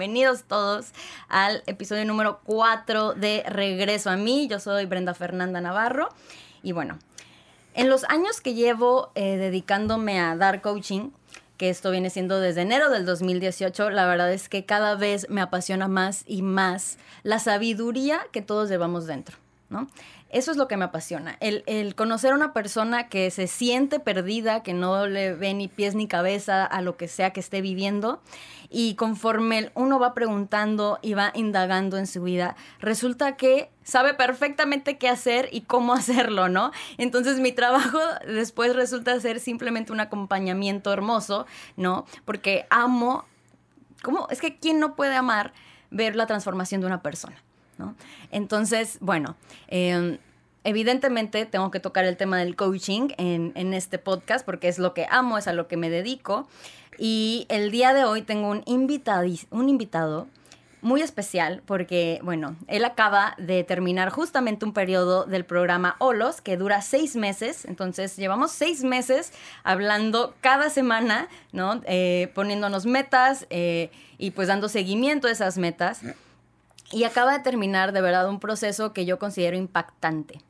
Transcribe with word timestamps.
bienvenidos 0.00 0.44
todos 0.44 0.92
al 1.28 1.62
episodio 1.66 2.06
número 2.06 2.40
4 2.44 3.12
de 3.12 3.44
Regreso 3.46 4.08
a 4.08 4.16
mí. 4.16 4.48
Yo 4.48 4.58
soy 4.58 4.86
Brenda 4.86 5.12
Fernanda 5.12 5.60
Navarro 5.60 6.08
y 6.62 6.72
bueno, 6.72 6.98
en 7.74 7.90
los 7.90 8.04
años 8.04 8.40
que 8.40 8.54
llevo 8.54 9.12
eh, 9.14 9.36
dedicándome 9.36 10.18
a 10.18 10.36
dar 10.36 10.62
coaching, 10.62 11.10
que 11.58 11.68
esto 11.68 11.90
viene 11.90 12.08
siendo 12.08 12.40
desde 12.40 12.62
enero 12.62 12.88
del 12.88 13.04
2018, 13.04 13.90
la 13.90 14.06
verdad 14.06 14.32
es 14.32 14.48
que 14.48 14.64
cada 14.64 14.94
vez 14.94 15.28
me 15.28 15.42
apasiona 15.42 15.86
más 15.86 16.24
y 16.26 16.40
más 16.40 16.96
la 17.22 17.38
sabiduría 17.38 18.22
que 18.32 18.40
todos 18.40 18.70
llevamos 18.70 19.06
dentro, 19.06 19.36
¿no? 19.68 19.86
Eso 20.30 20.52
es 20.52 20.56
lo 20.56 20.68
que 20.68 20.76
me 20.76 20.84
apasiona, 20.84 21.36
el, 21.40 21.94
conocer 21.96 22.32
a 22.32 22.36
una 22.36 22.52
persona 22.52 23.08
que 23.08 23.32
se 23.32 23.48
siente 23.48 23.98
perdida, 23.98 24.62
que 24.62 24.72
no 24.72 25.08
le 25.08 25.34
ve 25.34 25.52
ni 25.54 25.66
pies 25.66 25.96
ni 25.96 26.06
cabeza 26.06 26.64
a 26.64 26.80
lo 26.82 26.96
que 26.96 27.08
sea 27.08 27.32
que 27.32 27.40
esté 27.40 27.60
viviendo 27.60 28.22
y 28.70 28.94
conforme 28.94 29.72
uno 29.74 29.98
va 29.98 30.14
preguntando 30.14 30.98
y 31.02 31.14
va 31.14 31.32
indagando 31.34 31.98
en 31.98 32.06
su 32.06 32.22
vida, 32.22 32.56
resulta 32.78 33.36
que 33.36 33.70
sabe 33.82 34.14
perfectamente 34.14 34.96
qué 34.96 35.08
hacer 35.08 35.48
y 35.50 35.62
cómo 35.62 35.92
hacerlo, 35.94 36.48
¿no? 36.48 36.70
Entonces 36.96 37.40
mi 37.40 37.52
trabajo 37.52 37.98
después 38.26 38.74
resulta 38.74 39.18
ser 39.20 39.40
simplemente 39.40 39.92
un 39.92 40.00
acompañamiento 40.00 40.92
hermoso, 40.92 41.46
¿no? 41.76 42.06
Porque 42.24 42.66
amo, 42.70 43.24
¿cómo? 44.02 44.28
Es 44.30 44.40
que 44.40 44.56
¿quién 44.56 44.78
no 44.78 44.94
puede 44.94 45.16
amar 45.16 45.52
ver 45.90 46.14
la 46.14 46.26
transformación 46.26 46.80
de 46.80 46.86
una 46.86 47.02
persona? 47.02 47.42
Entonces, 48.30 48.98
bueno, 49.00 49.36
em, 49.68 50.18
evidentemente 50.64 51.46
tengo 51.46 51.70
que 51.70 51.80
tocar 51.80 52.04
el 52.04 52.16
tema 52.16 52.38
del 52.38 52.56
coaching 52.56 53.08
en, 53.16 53.74
este 53.74 53.98
podcast 53.98 54.44
porque 54.44 54.68
es 54.68 54.78
lo 54.78 54.94
que 54.94 55.06
amo, 55.10 55.38
es 55.38 55.46
a 55.46 55.52
lo 55.52 55.68
que 55.68 55.76
me 55.76 55.90
dedico. 55.90 56.48
Y 56.98 57.46
el 57.48 57.70
día 57.70 57.94
de 57.94 58.04
hoy 58.04 58.22
tengo 58.22 58.48
un, 58.50 58.62
un 58.66 59.68
invitado 59.68 60.28
muy 60.82 61.02
especial 61.02 61.62
porque, 61.66 62.20
bueno, 62.22 62.56
él 62.66 62.84
acaba 62.84 63.34
de 63.38 63.64
terminar 63.64 64.10
justamente 64.10 64.64
un 64.64 64.72
periodo 64.72 65.24
del 65.24 65.44
programa 65.44 65.96
Olos 65.98 66.40
que 66.40 66.56
dura 66.56 66.82
seis 66.82 67.16
meses. 67.16 67.64
Entonces, 67.64 68.16
llevamos 68.16 68.52
seis 68.52 68.82
meses 68.82 69.32
hablando 69.62 70.34
cada 70.40 70.70
semana, 70.70 71.28
¿no? 71.52 71.80
Eh, 71.84 72.30
poniéndonos 72.34 72.86
metas 72.86 73.46
eh, 73.50 73.90
y 74.18 74.30
pues 74.30 74.48
dando 74.48 74.68
seguimiento 74.68 75.28
a 75.28 75.30
esas 75.30 75.58
metas. 75.58 76.00
Y 76.92 77.04
acaba 77.04 77.32
de 77.32 77.44
terminar 77.44 77.92
de 77.92 78.00
verdad 78.00 78.28
un 78.28 78.40
proceso 78.40 78.92
que 78.92 79.04
yo 79.04 79.18
considero 79.18 79.56
impactante. 79.56 80.40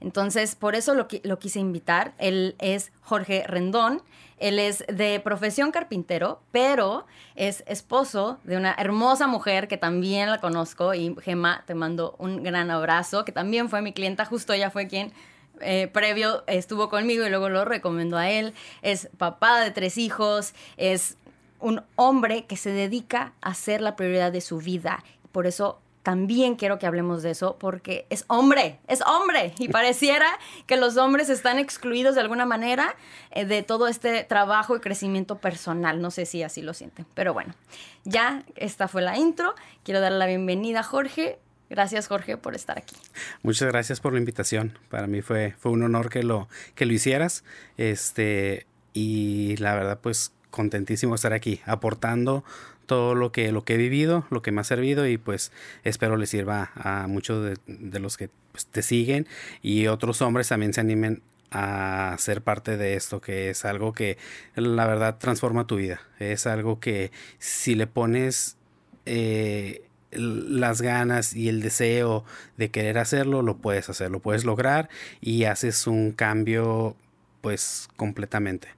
Entonces, 0.00 0.54
por 0.54 0.74
eso 0.74 0.94
lo, 0.94 1.06
lo 1.22 1.38
quise 1.38 1.60
invitar. 1.60 2.14
Él 2.18 2.56
es 2.58 2.92
Jorge 3.02 3.44
Rendón. 3.46 4.02
Él 4.42 4.58
es 4.58 4.84
de 4.88 5.20
profesión 5.20 5.70
carpintero, 5.70 6.40
pero 6.50 7.06
es 7.36 7.62
esposo 7.68 8.40
de 8.42 8.56
una 8.56 8.74
hermosa 8.76 9.28
mujer 9.28 9.68
que 9.68 9.76
también 9.76 10.30
la 10.30 10.40
conozco. 10.40 10.94
Y 10.94 11.14
Gemma, 11.22 11.62
te 11.64 11.76
mando 11.76 12.16
un 12.18 12.42
gran 12.42 12.72
abrazo, 12.72 13.24
que 13.24 13.30
también 13.30 13.68
fue 13.68 13.82
mi 13.82 13.92
clienta. 13.92 14.24
Justo 14.24 14.52
ella 14.52 14.70
fue 14.70 14.88
quien 14.88 15.12
eh, 15.60 15.86
previo 15.92 16.42
estuvo 16.48 16.88
conmigo 16.88 17.24
y 17.24 17.30
luego 17.30 17.50
lo 17.50 17.64
recomendó 17.64 18.16
a 18.16 18.30
él. 18.30 18.52
Es 18.82 19.08
papá 19.16 19.60
de 19.60 19.70
tres 19.70 19.96
hijos, 19.96 20.54
es 20.76 21.18
un 21.60 21.84
hombre 21.94 22.44
que 22.46 22.56
se 22.56 22.70
dedica 22.70 23.34
a 23.42 23.54
ser 23.54 23.80
la 23.80 23.94
prioridad 23.94 24.32
de 24.32 24.40
su 24.40 24.58
vida. 24.58 25.04
Por 25.30 25.46
eso 25.46 25.81
también 26.02 26.56
quiero 26.56 26.78
que 26.78 26.86
hablemos 26.86 27.22
de 27.22 27.30
eso 27.30 27.56
porque 27.58 28.06
es 28.10 28.24
hombre, 28.26 28.78
es 28.88 29.00
hombre. 29.02 29.54
Y 29.58 29.68
pareciera 29.72 30.26
que 30.66 30.76
los 30.76 30.96
hombres 30.96 31.28
están 31.28 31.58
excluidos 31.58 32.14
de 32.14 32.20
alguna 32.20 32.46
manera 32.46 32.96
eh, 33.30 33.44
de 33.44 33.62
todo 33.62 33.88
este 33.88 34.24
trabajo 34.24 34.76
y 34.76 34.80
crecimiento 34.80 35.38
personal. 35.38 36.00
No 36.00 36.10
sé 36.10 36.26
si 36.26 36.42
así 36.42 36.62
lo 36.62 36.74
sienten. 36.74 37.06
Pero 37.14 37.32
bueno, 37.32 37.54
ya 38.04 38.44
esta 38.56 38.88
fue 38.88 39.02
la 39.02 39.16
intro. 39.16 39.54
Quiero 39.84 40.00
darle 40.00 40.18
la 40.18 40.26
bienvenida 40.26 40.80
a 40.80 40.84
Jorge. 40.84 41.38
Gracias 41.70 42.06
Jorge 42.08 42.36
por 42.36 42.54
estar 42.54 42.76
aquí. 42.76 42.96
Muchas 43.42 43.68
gracias 43.68 44.00
por 44.00 44.12
la 44.12 44.18
invitación. 44.18 44.78
Para 44.90 45.06
mí 45.06 45.22
fue, 45.22 45.54
fue 45.58 45.72
un 45.72 45.82
honor 45.82 46.10
que 46.10 46.22
lo, 46.22 46.48
que 46.74 46.84
lo 46.84 46.92
hicieras. 46.92 47.44
Este, 47.78 48.66
y 48.92 49.56
la 49.56 49.74
verdad, 49.74 50.00
pues 50.00 50.32
contentísimo 50.50 51.14
de 51.14 51.16
estar 51.16 51.32
aquí, 51.32 51.60
aportando 51.64 52.44
todo 52.86 53.14
lo 53.14 53.32
que, 53.32 53.52
lo 53.52 53.64
que 53.64 53.74
he 53.74 53.76
vivido, 53.76 54.26
lo 54.30 54.42
que 54.42 54.52
me 54.52 54.60
ha 54.60 54.64
servido 54.64 55.06
y 55.06 55.18
pues 55.18 55.52
espero 55.84 56.16
les 56.16 56.30
sirva 56.30 56.70
a 56.74 57.06
muchos 57.06 57.58
de, 57.66 58.00
los 58.00 58.16
que 58.16 58.30
pues, 58.52 58.66
te 58.66 58.82
siguen 58.82 59.26
y 59.62 59.86
otros 59.86 60.22
hombres 60.22 60.48
también 60.48 60.72
se 60.72 60.80
animen 60.80 61.22
a 61.50 62.16
ser 62.18 62.42
parte 62.42 62.76
de 62.76 62.94
esto, 62.94 63.20
que 63.20 63.50
es 63.50 63.64
algo 63.64 63.92
que 63.92 64.16
la 64.54 64.86
verdad 64.86 65.18
transforma 65.18 65.66
tu 65.66 65.76
vida. 65.76 66.00
Es 66.18 66.46
algo 66.46 66.80
que 66.80 67.12
si 67.38 67.74
le 67.74 67.86
pones 67.86 68.56
eh, 69.04 69.84
las 70.12 70.80
ganas 70.80 71.34
y 71.34 71.48
el 71.48 71.60
deseo 71.60 72.24
de 72.56 72.70
querer 72.70 72.98
hacerlo, 72.98 73.42
lo 73.42 73.58
puedes 73.58 73.90
hacer, 73.90 74.10
lo 74.10 74.20
puedes 74.20 74.44
lograr 74.44 74.88
y 75.20 75.44
haces 75.44 75.86
un 75.86 76.12
cambio 76.12 76.96
pues 77.42 77.88
completamente 77.96 78.68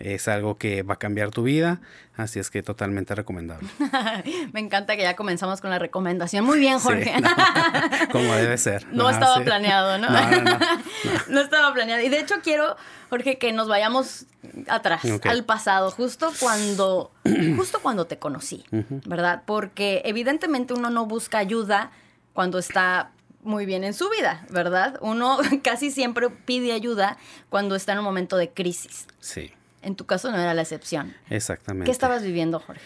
es 0.00 0.28
algo 0.28 0.56
que 0.56 0.82
va 0.82 0.94
a 0.94 0.98
cambiar 0.98 1.30
tu 1.30 1.42
vida, 1.42 1.80
así 2.16 2.38
es 2.38 2.50
que 2.50 2.62
totalmente 2.62 3.14
recomendable. 3.14 3.68
Me 4.52 4.60
encanta 4.60 4.96
que 4.96 5.02
ya 5.02 5.14
comenzamos 5.14 5.60
con 5.60 5.70
la 5.70 5.78
recomendación. 5.78 6.44
Muy 6.44 6.58
bien, 6.58 6.78
Jorge. 6.78 7.14
como 8.12 8.34
debe 8.34 8.56
ser. 8.56 8.86
No, 8.92 9.10
estaba 9.10 9.44
planeado, 9.44 9.98
¿no? 9.98 10.08
No, 10.08 10.58
no 11.28 11.40
estaba 11.40 11.72
planeado. 11.74 12.02
Y 12.02 12.08
de 12.08 12.18
hecho 12.18 12.36
quiero, 12.42 12.76
Jorge, 13.10 13.38
que 13.38 13.52
nos 13.52 13.68
vayamos 13.68 14.26
atrás, 14.68 15.02
al 15.24 15.44
pasado, 15.44 15.90
justo 15.90 16.32
cuando, 16.40 17.12
justo 17.56 17.80
cuando 17.82 18.06
te 18.06 18.18
conocí, 18.18 18.64
¿verdad? 18.70 19.42
Porque 19.44 20.00
evidentemente 20.06 20.72
uno 20.72 20.88
no 20.88 21.04
busca 21.04 21.38
ayuda 21.38 21.90
cuando 22.32 22.58
está 22.58 23.10
muy 23.42 23.66
bien 23.66 23.84
en 23.84 23.92
su 23.92 24.08
vida, 24.08 24.46
¿verdad? 24.50 24.98
Uno 25.02 25.38
casi 25.62 25.90
siempre 25.90 26.30
pide 26.30 26.72
ayuda 26.72 27.18
cuando 27.50 27.74
está 27.74 27.92
en 27.92 27.98
un 27.98 28.04
momento 28.04 28.38
de 28.38 28.50
crisis. 28.50 29.06
Sí. 29.18 29.52
En 29.82 29.96
tu 29.96 30.06
caso 30.06 30.30
no 30.30 30.38
era 30.38 30.54
la 30.54 30.62
excepción. 30.62 31.14
Exactamente. 31.28 31.86
¿Qué 31.86 31.92
estabas 31.92 32.22
viviendo, 32.22 32.60
Jorge? 32.60 32.82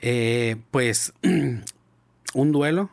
Eh, 0.00 0.56
pues 0.70 1.12
un 2.34 2.52
duelo, 2.52 2.90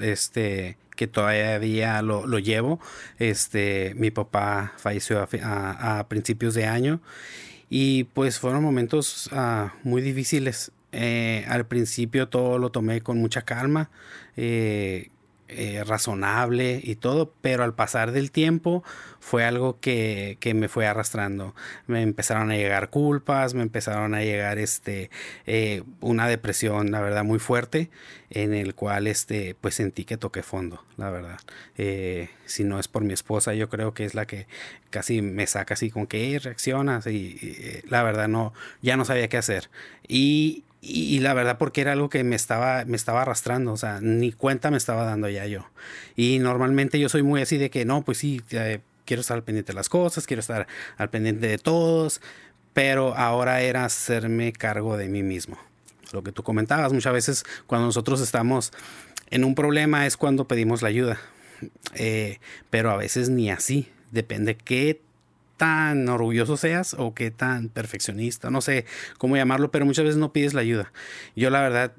este, 0.00 0.76
que 0.96 1.06
todavía 1.06 2.02
lo, 2.02 2.26
lo 2.26 2.38
llevo. 2.38 2.80
Este, 3.18 3.94
mi 3.96 4.10
papá 4.10 4.72
falleció 4.76 5.26
a, 5.42 6.06
principios 6.08 6.54
de 6.54 6.66
año 6.66 7.00
y 7.70 8.04
pues 8.04 8.38
fueron 8.38 8.62
momentos 8.62 9.28
ah, 9.32 9.74
muy 9.82 10.02
difíciles. 10.02 10.70
Eh, 10.92 11.44
al 11.48 11.66
principio 11.66 12.28
todo 12.28 12.58
lo 12.58 12.70
tomé 12.70 13.00
con 13.00 13.18
mucha 13.18 13.42
calma. 13.42 13.90
Eh, 14.36 15.08
eh, 15.46 15.84
razonable 15.84 16.80
y 16.82 16.96
todo, 16.96 17.34
pero 17.42 17.64
al 17.64 17.74
pasar 17.74 18.12
del 18.12 18.30
tiempo 18.30 18.82
fue 19.20 19.44
algo 19.44 19.78
que, 19.78 20.38
me 20.54 20.68
fue 20.68 20.86
arrastrando. 20.86 21.54
Me 21.86 22.00
empezaron 22.00 22.50
a 22.50 22.56
llegar 22.56 22.88
culpas, 22.88 23.52
me 23.52 23.62
empezaron 23.62 24.14
a 24.14 24.22
llegar 24.22 24.58
este, 24.58 25.10
eh, 25.46 25.82
una 26.00 26.28
depresión, 26.28 26.90
la 26.90 27.02
verdad, 27.02 27.24
muy 27.24 27.38
fuerte, 27.38 27.90
en 28.30 28.54
el 28.54 28.74
cual 28.74 29.06
este, 29.06 29.54
pues 29.60 29.74
sentí 29.74 30.06
que 30.06 30.16
toqué 30.16 30.42
fondo, 30.42 30.82
la 30.96 31.10
verdad. 31.10 31.38
Eh, 31.76 32.30
si 32.46 32.64
no 32.64 32.80
es 32.80 32.88
por 32.88 33.04
mi 33.04 33.12
esposa, 33.12 33.52
yo 33.52 33.68
creo 33.68 33.92
que 33.92 34.06
es 34.06 34.14
la 34.14 34.26
que 34.26 34.46
casi 34.88 35.20
me 35.20 35.46
saca 35.46 35.74
así 35.74 35.90
con 35.90 36.06
que 36.06 36.38
reaccionas 36.38 37.06
y, 37.06 37.82
la 37.86 38.02
verdad 38.02 38.28
no, 38.28 38.54
ya 38.80 38.96
no 38.96 39.04
sabía 39.04 39.28
qué 39.28 39.36
hacer. 39.36 39.68
Y 40.08 40.64
y, 40.86 41.20
la 41.20 41.32
verdad 41.32 41.56
porque 41.56 41.80
era 41.80 41.92
algo 41.92 42.10
que 42.10 42.22
me 42.24 42.36
estaba, 42.36 42.84
me 42.84 42.96
estaba 42.96 43.22
arrastrando, 43.22 43.72
o 43.72 43.76
sea, 43.76 44.00
ni 44.02 44.32
cuenta 44.32 44.70
me 44.70 44.76
estaba 44.76 45.04
dando 45.04 45.28
ya 45.28 45.46
yo. 45.46 45.66
Y 46.14 46.38
normalmente 46.40 46.98
yo 47.00 47.08
soy 47.08 47.22
muy 47.22 47.40
así 47.40 47.56
de 47.56 47.70
que 47.70 47.84
no, 47.84 48.02
pues 48.04 48.18
sí, 48.18 48.42
quiero 49.04 49.20
estar 49.20 49.36
al 49.36 49.44
pendiente 49.44 49.72
de 49.72 49.76
las 49.76 49.88
cosas, 49.88 50.26
quiero 50.26 50.40
estar 50.40 50.66
al 50.98 51.10
pendiente 51.10 51.46
de 51.46 51.58
todos, 51.58 52.20
pero 52.74 53.16
ahora 53.16 53.62
era 53.62 53.84
hacerme 53.84 54.52
cargo 54.52 54.96
de 54.98 55.08
mí 55.08 55.22
mismo. 55.22 55.56
Lo 56.12 56.22
que 56.22 56.32
tú 56.32 56.42
comentabas, 56.42 56.92
muchas 56.92 57.12
veces 57.12 57.44
cuando 57.66 57.86
nosotros 57.86 58.20
estamos 58.20 58.72
en 59.30 59.44
un 59.44 59.54
problema 59.54 60.06
es 60.06 60.16
cuando 60.16 60.46
pedimos 60.46 60.82
la 60.82 60.88
ayuda, 60.88 61.18
eh, 61.94 62.40
pero 62.68 62.90
a 62.90 62.96
veces 62.96 63.30
ni 63.30 63.50
así, 63.50 63.88
depende 64.10 64.56
qué 64.56 65.00
tan 65.56 66.08
orgulloso 66.08 66.56
seas 66.56 66.94
o 66.98 67.14
qué 67.14 67.30
tan 67.30 67.68
perfeccionista, 67.68 68.50
no 68.50 68.60
sé 68.60 68.86
cómo 69.18 69.36
llamarlo, 69.36 69.70
pero 69.70 69.86
muchas 69.86 70.04
veces 70.04 70.18
no 70.18 70.32
pides 70.32 70.54
la 70.54 70.60
ayuda. 70.60 70.92
Yo 71.36 71.50
la 71.50 71.60
verdad 71.60 71.92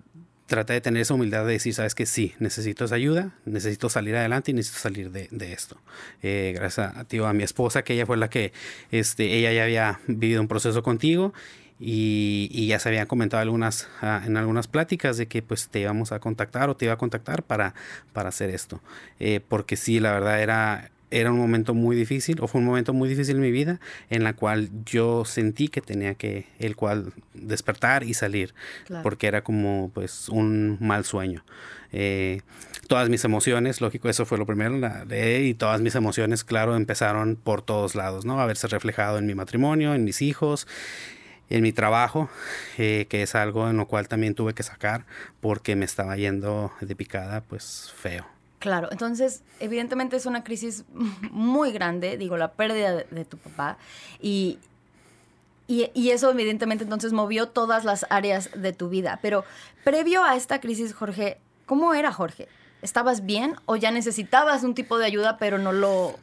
traté 0.45 0.73
de 0.73 0.81
tener 0.81 1.01
esa 1.01 1.13
humildad 1.13 1.45
de 1.45 1.53
decir, 1.53 1.73
sabes 1.73 1.95
que 1.95 2.05
sí, 2.05 2.33
necesito 2.39 2.85
esa 2.85 2.95
ayuda, 2.95 3.31
necesito 3.45 3.89
salir 3.89 4.15
adelante 4.15 4.51
y 4.51 4.53
necesito 4.53 4.79
salir 4.79 5.11
de, 5.11 5.53
esto. 5.53 5.77
Eh, 6.21 6.53
gracias 6.55 6.95
a, 6.95 7.03
tío, 7.05 7.27
a 7.27 7.33
mi 7.33 7.43
esposa, 7.43 7.83
que 7.83 7.93
ella 7.93 8.05
fue 8.05 8.17
la 8.17 8.29
que, 8.29 8.53
este, 8.91 9.33
ella 9.37 9.51
ya 9.53 9.63
había 9.63 9.99
vivido 10.07 10.41
un 10.41 10.47
proceso 10.47 10.83
contigo 10.83 11.33
y, 11.79 12.67
ya 12.67 12.79
se 12.79 12.89
habían 12.89 13.07
comentado 13.07 13.41
algunas, 13.41 13.87
ah, 14.01 14.21
en 14.25 14.37
algunas 14.37 14.67
pláticas 14.67 15.17
de 15.17 15.27
que 15.27 15.41
pues 15.41 15.67
te 15.67 15.79
íbamos 15.79 16.11
a 16.11 16.19
contactar 16.19 16.69
o 16.69 16.75
te 16.75 16.85
iba 16.85 16.93
a 16.93 16.97
contactar 16.97 17.43
para, 17.43 17.73
para 18.13 18.29
hacer 18.29 18.49
esto. 18.49 18.81
Eh, 19.19 19.41
porque 19.47 19.75
sí, 19.75 19.99
la 19.99 20.11
verdad 20.13 20.41
era 20.41 20.91
era 21.15 21.31
un 21.31 21.37
momento 21.37 21.73
muy 21.73 21.95
difícil, 21.95 22.41
o 22.41 22.47
fue 22.47 22.59
un 22.59 22.67
momento 22.67 22.93
muy 22.93 23.07
difícil 23.07 23.37
en 23.37 23.41
mi 23.41 23.51
vida, 23.51 23.79
en 24.09 24.25
la 24.25 24.33
cual 24.33 24.69
yo 24.85 25.23
sentí 25.23 25.69
que 25.69 25.79
tenía 25.79 26.15
que, 26.15 26.45
el 26.59 26.75
cual 26.75 27.13
despertar 27.33 28.03
y 28.03 28.13
salir, 28.13 28.53
porque 29.01 29.27
era 29.27 29.41
como 29.41 29.91
pues 29.93 30.27
un 30.27 30.77
mal 30.81 31.05
sueño. 31.05 31.45
Eh, 31.93 32.41
todas 32.87 33.07
mis 33.07 33.23
emociones, 33.23 33.79
lógico, 33.79 34.09
eso 34.09 34.25
fue 34.25 34.37
lo 34.37 34.45
primero, 34.45 34.77
la, 34.77 35.05
y 35.15 35.53
todas 35.53 35.79
mis 35.79 35.95
emociones, 35.95 36.43
claro, 36.43 36.75
empezaron 36.75 37.37
por 37.37 37.61
todos 37.61 37.95
lados, 37.95 38.25
¿no? 38.25 38.41
A 38.41 38.45
verse 38.45 38.67
reflejado 38.67 39.17
en 39.17 39.25
mi 39.25 39.35
matrimonio, 39.35 39.93
en 39.93 40.03
mis 40.03 40.21
hijos, 40.21 40.67
en 41.49 41.63
mi 41.63 41.71
trabajo, 41.71 42.29
eh, 42.77 43.05
que 43.09 43.23
es 43.23 43.35
algo 43.35 43.69
en 43.69 43.77
lo 43.77 43.87
cual 43.87 44.09
también 44.09 44.35
tuve 44.35 44.53
que 44.53 44.63
sacar 44.63 45.05
porque 45.39 45.77
me 45.77 45.85
estaba 45.85 46.17
yendo 46.17 46.73
de 46.81 46.93
picada, 46.93 47.39
pues 47.39 47.93
feo. 47.95 48.34
Claro, 48.65 48.87
entonces 48.91 49.43
evidentemente 49.59 50.15
es 50.15 50.25
una 50.25 50.43
crisis 50.43 50.85
muy 51.29 51.71
grande, 51.71 52.17
digo, 52.17 52.35
la 52.35 52.53
pérdida 52.53 52.95
de, 52.95 53.23
tu 53.23 53.37
papá 53.37 53.77
y, 54.19 54.57
y, 55.67 56.09
eso 56.09 56.31
evidentemente 56.31 56.83
entonces 56.83 57.13
movió 57.13 57.47
todas 57.47 57.85
las 57.85 58.07
áreas 58.09 58.49
de 58.55 58.73
tu 58.73 58.89
vida. 58.89 59.19
Pero 59.21 59.45
previo 59.83 60.23
a 60.23 60.35
esta 60.35 60.59
crisis, 60.61 60.95
Jorge, 60.95 61.37
¿cómo 61.67 61.93
era 61.93 62.11
Jorge? 62.11 62.47
¿Estabas 62.81 63.27
bien 63.27 63.55
o 63.67 63.75
ya 63.75 63.91
necesitabas 63.91 64.63
un 64.63 64.73
tipo 64.73 64.97
de 64.97 65.05
ayuda 65.05 65.37
pero 65.37 65.59
no 65.59 65.71
lo, 65.71 66.15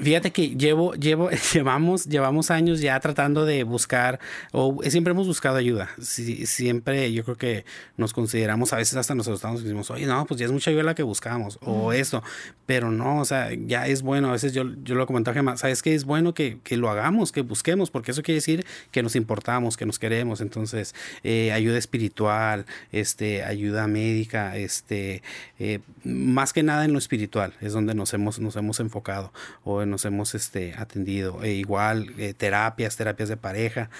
Fíjate 0.00 0.30
que 0.30 0.50
llevo, 0.50 0.94
llevo, 0.94 1.30
llevamos, 1.52 2.04
llevamos 2.06 2.52
años 2.52 2.80
ya 2.80 2.98
tratando 3.00 3.44
de 3.44 3.64
buscar, 3.64 4.20
o 4.52 4.78
siempre 4.84 5.10
hemos 5.10 5.26
buscado 5.26 5.56
ayuda. 5.56 5.90
siempre 5.98 7.12
yo 7.12 7.24
creo 7.24 7.36
que 7.36 7.64
nos 7.96 8.12
consideramos, 8.12 8.72
a 8.72 8.76
veces 8.76 8.96
hasta 8.96 9.16
nosotros 9.16 9.38
estamos 9.38 9.64
decimos, 9.64 9.90
oye, 9.90 10.06
no, 10.06 10.24
pues 10.26 10.38
ya 10.38 10.46
es 10.46 10.52
mucha 10.52 10.70
ayuda 10.70 10.84
la 10.84 10.94
que 10.94 11.02
buscamos, 11.02 11.58
o 11.62 11.92
eso, 11.92 12.22
pero 12.66 12.92
no, 12.92 13.18
o 13.18 13.24
sea, 13.24 13.50
ya 13.52 13.88
es 13.88 14.02
bueno. 14.02 14.28
A 14.28 14.32
veces 14.32 14.52
yo, 14.52 14.62
yo 14.84 14.94
lo 14.94 15.06
comentaba, 15.06 15.34
Gemma, 15.34 15.56
¿sabes 15.56 15.82
qué? 15.82 15.94
Es 15.94 16.04
bueno 16.04 16.34
que, 16.34 16.58
que, 16.62 16.76
lo 16.76 16.88
hagamos, 16.88 17.32
que 17.32 17.40
busquemos, 17.40 17.90
porque 17.90 18.12
eso 18.12 18.22
quiere 18.22 18.36
decir 18.36 18.64
que 18.92 19.02
nos 19.02 19.16
importamos, 19.16 19.76
que 19.76 19.86
nos 19.86 19.98
queremos. 19.98 20.40
Entonces, 20.40 20.94
eh, 21.24 21.50
ayuda 21.50 21.78
espiritual, 21.78 22.66
este, 22.92 23.42
ayuda 23.42 23.88
médica, 23.88 24.56
este, 24.56 25.22
eh, 25.58 25.80
más 26.04 26.52
que 26.52 26.62
nada 26.62 26.84
en 26.84 26.92
lo 26.92 26.98
espiritual, 26.98 27.54
es 27.60 27.72
donde 27.72 27.94
nos 27.94 28.14
hemos, 28.14 28.38
nos 28.38 28.54
hemos 28.54 28.78
enfocado 28.78 29.32
o 29.64 29.84
nos 29.84 30.04
hemos 30.04 30.34
este, 30.34 30.74
atendido. 30.76 31.42
E 31.42 31.52
igual, 31.52 32.12
eh, 32.18 32.34
terapias, 32.34 32.96
terapias 32.96 33.28
de 33.28 33.36
pareja. 33.36 33.90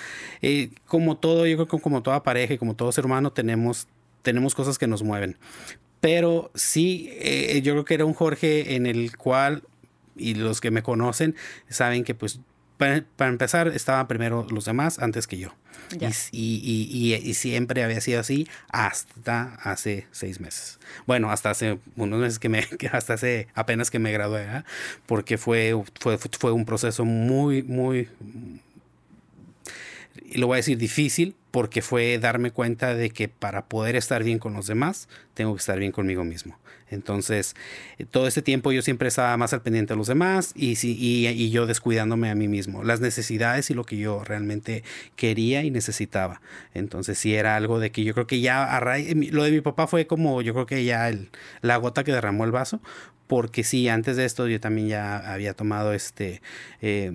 Eh, 0.43 0.71
como 0.87 1.17
todo, 1.17 1.47
yo 1.47 1.57
creo 1.57 1.69
que 1.69 1.81
como 1.81 2.03
toda 2.03 2.23
pareja 2.23 2.55
y 2.55 2.59
como 2.59 2.75
todo 2.75 2.93
ser 2.93 3.07
humano 3.07 3.33
tenemos, 3.33 3.89
tenemos 4.23 4.55
cosas 4.55 4.79
que 4.79 4.87
nos 4.87 5.03
mueven. 5.03 5.37
Pero 6.01 6.51
sí, 6.55 7.11
eh, 7.15 7.61
yo 7.63 7.73
creo 7.73 7.85
que 7.85 7.95
era 7.95 8.05
un 8.05 8.15
Jorge 8.15 8.77
en 8.77 8.87
el 8.87 9.17
cual, 9.17 9.63
y 10.17 10.35
los 10.35 10.61
que 10.61 10.71
me 10.71 10.83
conocen, 10.83 11.35
saben 11.69 12.05
que 12.05 12.15
pues 12.15 12.41
para, 12.79 13.29
empezar, 13.29 13.69
estaban 13.69 14.07
primero 14.07 14.47
los 14.51 14.65
demás 14.65 14.99
antes 14.99 15.27
que 15.27 15.39
yo. 15.39 15.51
Y, 16.33 17.35
siempre 17.35 17.83
había 17.83 18.01
sido 18.01 18.21
así 18.21 18.49
hasta 18.71 19.55
hace 19.63 20.07
seis 20.13 20.41
meses. 20.41 20.79
Bueno, 21.07 21.31
hasta 21.31 21.51
hace 21.51 21.79
unos 21.97 22.21
meses 22.21 22.39
que 22.39 22.49
me, 22.49 22.67
hasta 22.93 23.15
hace 23.15 23.49
apenas 23.55 23.91
que 23.91 23.99
me 23.99 24.13
gradué, 24.13 24.43
¿eh? 24.45 24.63
porque 25.07 25.39
fue, 25.39 25.75
fue, 26.01 26.19
fue 26.19 26.53
un 26.53 26.65
proceso 26.65 27.05
muy, 27.05 27.63
muy, 27.63 28.09
y 30.25 30.39
lo 30.39 30.47
voy 30.47 30.57
a 30.57 30.59
decir 30.59 30.79
difícil, 30.79 31.35
porque 31.51 31.83
fue 31.83 32.19
darme 32.19 32.51
cuenta 32.51 32.95
de 32.95 33.11
que 33.11 33.29
para 33.29 33.67
poder 33.67 33.97
estar 33.97 34.23
bien 34.23 34.39
con 34.39 34.53
los 34.53 34.67
demás, 34.67 35.09
tengo 35.35 35.55
que 35.55 35.61
estar 35.61 35.79
bien 35.79 35.93
conmigo 35.93 36.25
mismo. 36.25 36.59
Entonces, 36.91 37.55
eh, 37.99 38.05
todo 38.05 38.27
este 38.27 38.43
tiempo 38.43 38.73
yo 38.73 38.83
siempre 38.83 39.09
estaba 39.09 39.37
más 39.37 39.53
al 39.53 39.63
pendiente 39.63 39.93
de 39.93 39.99
los 39.99 40.07
demás 40.07 40.53
y, 40.55 40.77
y, 40.83 41.51
yo 41.51 41.67
descuidándome 41.67 42.31
a 42.31 42.35
mí 42.35 42.49
mismo, 42.49 42.83
las 42.85 43.01
necesidades 43.01 43.71
y 43.71 43.75
lo 43.75 43.85
que 43.85 43.97
yo 43.97 44.25
realmente 44.25 44.85
quería 45.17 45.63
y 45.65 45.71
necesitaba. 45.71 46.41
Entonces, 46.75 47.19
sí 47.19 47.35
era 47.35 47.57
algo 47.57 47.79
de 47.79 47.91
que 47.91 48.05
yo 48.05 48.15
creo 48.15 48.27
que 48.27 48.41
ya 48.41 48.65
a 48.65 48.81
raíz, 48.81 49.15
lo 49.33 49.45
de 49.45 49.51
mi 49.51 49.61
papá 49.61 49.87
fue 49.87 50.07
como, 50.07 50.43
yo 50.43 50.55
creo 50.55 50.67
que 50.67 50.85
ya 50.85 51.09
el, 51.09 51.31
la 51.61 51.77
gota 51.77 52.05
que 52.05 52.13
derramó 52.13 52.45
el 52.45 52.53
vaso, 52.53 52.81
porque 53.29 53.63
sí, 53.63 53.89
antes 53.89 54.17
de 54.17 54.25
esto 54.25 54.49
yo 54.49 54.59
también 54.59 54.89
ya 54.89 55.19
había 55.33 55.55
tomado 55.55 55.93
este, 55.93 56.43
eh, 56.83 57.13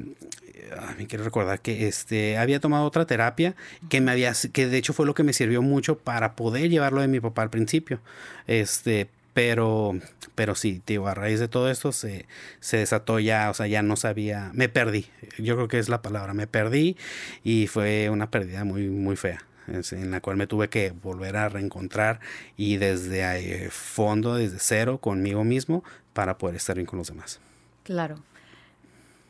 me 0.98 1.08
quiero 1.08 1.24
recordar 1.24 1.60
que 1.60 1.88
este, 1.88 2.38
había 2.38 2.60
tomado 2.60 2.86
otra 2.86 3.06
terapia 3.06 3.56
que 3.90 4.02
me 4.02 4.12
había, 4.12 4.34
que 4.52 4.68
de 4.68 4.78
hecho 4.78 4.94
fue 4.94 5.06
lo 5.06 5.14
que 5.14 5.24
me 5.24 5.34
sirvió 5.34 5.62
mucho 5.62 5.98
para 5.98 6.36
poder 6.36 6.70
llevarlo 6.70 7.02
de 7.02 7.08
mi 7.08 7.20
papá 7.20 7.42
al 7.42 7.50
principio. 7.50 8.00
Este, 8.48 9.10
pero, 9.34 9.96
pero 10.36 10.56
sí, 10.56 10.82
tío, 10.84 11.08
a 11.08 11.16
raíz 11.16 11.40
de 11.40 11.48
todo 11.48 11.70
esto 11.70 11.92
se, 11.92 12.28
se 12.60 12.78
desató 12.78 13.20
ya, 13.20 13.50
o 13.50 13.54
sea, 13.54 13.68
ya 13.68 13.82
no 13.82 13.96
sabía, 13.96 14.52
me 14.54 14.70
perdí, 14.70 15.08
yo 15.40 15.56
creo 15.56 15.68
que 15.68 15.80
es 15.80 15.90
la 15.90 16.02
palabra, 16.02 16.34
me 16.34 16.48
perdí 16.48 16.98
y 17.44 17.68
fue 17.68 18.10
una 18.10 18.30
pérdida 18.30 18.64
muy, 18.64 18.90
muy 18.90 19.16
fea 19.16 19.44
en 19.68 20.12
la 20.12 20.22
cual 20.22 20.38
me 20.38 20.48
tuve 20.48 20.70
que 20.70 20.92
volver 20.92 21.38
a 21.38 21.50
reencontrar 21.50 22.20
y 22.58 22.78
desde 22.78 23.70
fondo, 23.70 24.36
desde 24.36 24.58
cero, 24.60 24.98
conmigo 24.98 25.44
mismo, 25.44 25.84
para 26.14 26.38
poder 26.38 26.56
estar 26.56 26.76
bien 26.76 26.86
con 26.86 27.00
los 27.00 27.08
demás. 27.08 27.40
Claro. 27.84 28.16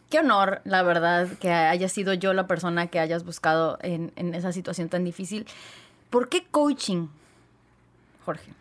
Qué 0.09 0.19
honor, 0.19 0.62
la 0.63 0.83
verdad, 0.83 1.27
que 1.39 1.51
haya 1.51 1.89
sido 1.89 2.13
yo 2.13 2.33
la 2.33 2.45
persona 2.45 2.88
que 2.88 3.00
hayas 3.00 3.24
buscado 3.24 3.80
en, 3.81 4.12
en 4.15 4.35
esa 4.35 4.51
situación 4.51 4.89
tan 4.89 5.03
difícil. 5.03 5.47
¿Por 6.09 6.30
qué 6.30 6.45
coaching, 6.51 7.07
Jorge? 8.24 8.53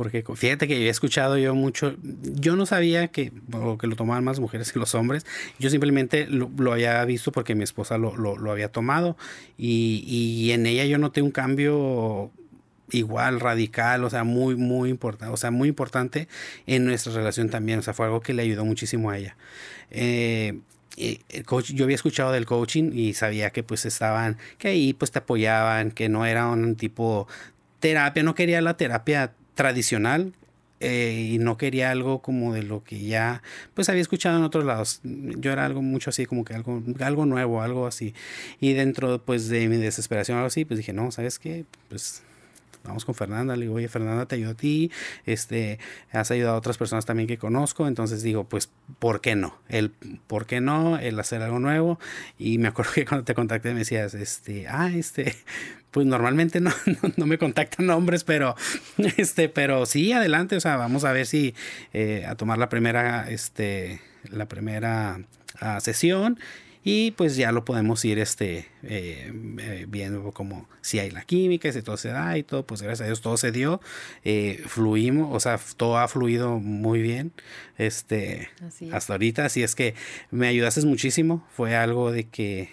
porque 0.00 0.24
fíjate 0.34 0.66
que 0.66 0.86
he 0.86 0.88
escuchado 0.88 1.36
yo 1.36 1.54
mucho, 1.54 1.94
yo 2.00 2.56
no 2.56 2.64
sabía 2.64 3.08
que, 3.08 3.32
que 3.78 3.86
lo 3.86 3.96
tomaban 3.96 4.24
más 4.24 4.40
mujeres 4.40 4.72
que 4.72 4.78
los 4.78 4.94
hombres, 4.94 5.26
yo 5.58 5.68
simplemente 5.68 6.26
lo, 6.26 6.48
había 6.72 7.04
visto 7.04 7.32
porque 7.32 7.54
mi 7.54 7.64
esposa 7.64 7.98
lo, 7.98 8.16
lo, 8.16 8.50
había 8.50 8.72
tomado 8.72 9.18
y, 9.58 10.02
y, 10.06 10.52
en 10.52 10.64
ella 10.64 10.86
yo 10.86 10.96
noté 10.96 11.20
un 11.20 11.30
cambio 11.30 12.30
igual 12.92 13.40
radical, 13.40 14.04
o 14.04 14.10
sea, 14.10 14.24
muy, 14.24 14.56
muy 14.56 14.90
importante, 14.90 15.32
o 15.32 15.36
sea, 15.36 15.50
muy 15.50 15.68
importante 15.68 16.28
en 16.66 16.84
nuestra 16.84 17.12
relación 17.12 17.50
también, 17.50 17.78
o 17.78 17.82
sea, 17.82 17.94
fue 17.94 18.06
algo 18.06 18.20
que 18.20 18.34
le 18.34 18.42
ayudó 18.42 18.64
muchísimo 18.64 19.10
a 19.10 19.18
ella. 19.18 19.36
Eh, 19.90 20.60
coach, 21.46 21.72
yo 21.72 21.84
había 21.84 21.94
escuchado 21.94 22.32
del 22.32 22.46
coaching 22.46 22.92
y 22.92 23.14
sabía 23.14 23.50
que 23.50 23.62
pues 23.62 23.86
estaban, 23.86 24.36
que 24.58 24.68
ahí 24.68 24.92
pues 24.92 25.10
te 25.10 25.20
apoyaban, 25.20 25.90
que 25.90 26.08
no 26.08 26.26
era 26.26 26.48
un 26.48 26.76
tipo 26.76 27.26
terapia, 27.80 28.22
no 28.22 28.34
quería 28.34 28.60
la 28.60 28.76
terapia 28.76 29.32
tradicional 29.54 30.32
eh, 30.80 31.32
y 31.32 31.38
no 31.38 31.58
quería 31.58 31.90
algo 31.90 32.22
como 32.22 32.54
de 32.54 32.62
lo 32.62 32.82
que 32.84 33.00
ya 33.00 33.42
pues 33.74 33.88
había 33.88 34.02
escuchado 34.02 34.38
en 34.38 34.44
otros 34.44 34.64
lados. 34.64 35.00
Yo 35.04 35.52
era 35.52 35.64
algo 35.66 35.82
mucho 35.82 36.10
así 36.10 36.26
como 36.26 36.44
que 36.44 36.54
algo, 36.54 36.82
algo 37.00 37.26
nuevo, 37.26 37.62
algo 37.62 37.86
así. 37.86 38.14
Y 38.60 38.72
dentro 38.72 39.22
pues 39.24 39.48
de 39.48 39.68
mi 39.68 39.76
desesperación 39.76 40.38
algo 40.38 40.48
así, 40.48 40.64
pues 40.64 40.78
dije, 40.78 40.92
no, 40.92 41.10
¿sabes 41.10 41.38
qué? 41.38 41.64
Pues 41.88 42.22
vamos 42.84 43.04
con 43.04 43.14
Fernanda, 43.14 43.56
le 43.56 43.62
digo, 43.62 43.74
oye, 43.74 43.88
Fernanda 43.88 44.26
te 44.26 44.36
ayudó 44.36 44.50
a 44.50 44.54
ti, 44.54 44.90
este, 45.26 45.78
has 46.12 46.30
ayudado 46.30 46.54
a 46.54 46.58
otras 46.58 46.78
personas 46.78 47.06
también 47.06 47.26
que 47.26 47.38
conozco, 47.38 47.86
entonces 47.86 48.22
digo, 48.22 48.44
pues, 48.44 48.70
¿por 48.98 49.20
qué 49.20 49.36
no? 49.36 49.58
El, 49.68 49.90
¿por 50.26 50.46
qué 50.46 50.60
no? 50.60 50.98
El 50.98 51.18
hacer 51.18 51.42
algo 51.42 51.58
nuevo, 51.58 51.98
y 52.38 52.58
me 52.58 52.68
acuerdo 52.68 52.92
que 52.94 53.04
cuando 53.04 53.24
te 53.24 53.34
contacté 53.34 53.72
me 53.72 53.80
decías, 53.80 54.14
este, 54.14 54.66
ah, 54.68 54.90
este, 54.92 55.36
pues 55.90 56.06
normalmente 56.06 56.60
no, 56.60 56.70
no, 57.16 57.26
me 57.26 57.38
contactan 57.38 57.90
hombres, 57.90 58.24
pero, 58.24 58.56
este, 59.16 59.48
pero 59.48 59.86
sí, 59.86 60.12
adelante, 60.12 60.56
o 60.56 60.60
sea, 60.60 60.76
vamos 60.76 61.04
a 61.04 61.12
ver 61.12 61.26
si, 61.26 61.54
eh, 61.92 62.24
a 62.26 62.34
tomar 62.34 62.58
la 62.58 62.68
primera, 62.68 63.30
este, 63.30 64.00
la 64.30 64.46
primera 64.46 65.20
ah, 65.60 65.80
sesión, 65.80 66.38
y 66.82 67.10
pues 67.10 67.36
ya 67.36 67.52
lo 67.52 67.64
podemos 67.64 68.02
ir 68.06 68.18
este, 68.18 68.66
eh, 68.82 69.30
eh, 69.58 69.86
viendo 69.86 70.32
como 70.32 70.66
si 70.80 70.98
hay 70.98 71.10
la 71.10 71.22
química, 71.24 71.70
si 71.72 71.82
todo 71.82 71.98
se 71.98 72.08
da 72.08 72.38
y 72.38 72.42
todo, 72.42 72.64
pues 72.64 72.80
gracias 72.80 73.02
a 73.02 73.06
Dios 73.06 73.20
todo 73.20 73.36
se 73.36 73.52
dio, 73.52 73.80
eh, 74.24 74.62
fluimos, 74.66 75.28
o 75.30 75.40
sea, 75.40 75.60
todo 75.76 75.98
ha 75.98 76.08
fluido 76.08 76.58
muy 76.58 77.02
bien 77.02 77.32
este, 77.76 78.48
hasta 78.92 79.12
ahorita, 79.12 79.44
así 79.44 79.62
es 79.62 79.74
que 79.74 79.94
me 80.30 80.48
ayudaste 80.48 80.80
muchísimo, 80.86 81.46
fue 81.54 81.76
algo 81.76 82.12
de 82.12 82.24
que 82.24 82.70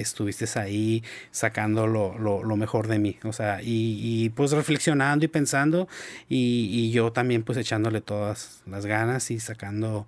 estuviste 0.00 0.46
ahí 0.58 1.04
sacando 1.30 1.86
lo, 1.86 2.18
lo, 2.18 2.56
mejor 2.56 2.88
de 2.88 2.98
mí, 2.98 3.18
o 3.22 3.32
sea, 3.32 3.62
y, 3.62 4.00
y 4.02 4.30
pues 4.30 4.50
reflexionando 4.52 5.24
y 5.24 5.28
pensando 5.28 5.88
y, 6.28 6.68
y, 6.72 6.90
yo 6.90 7.12
también 7.12 7.42
pues 7.42 7.58
echándole 7.58 8.00
todas 8.00 8.62
las 8.66 8.86
ganas 8.86 9.30
y 9.30 9.38
sacando 9.38 10.06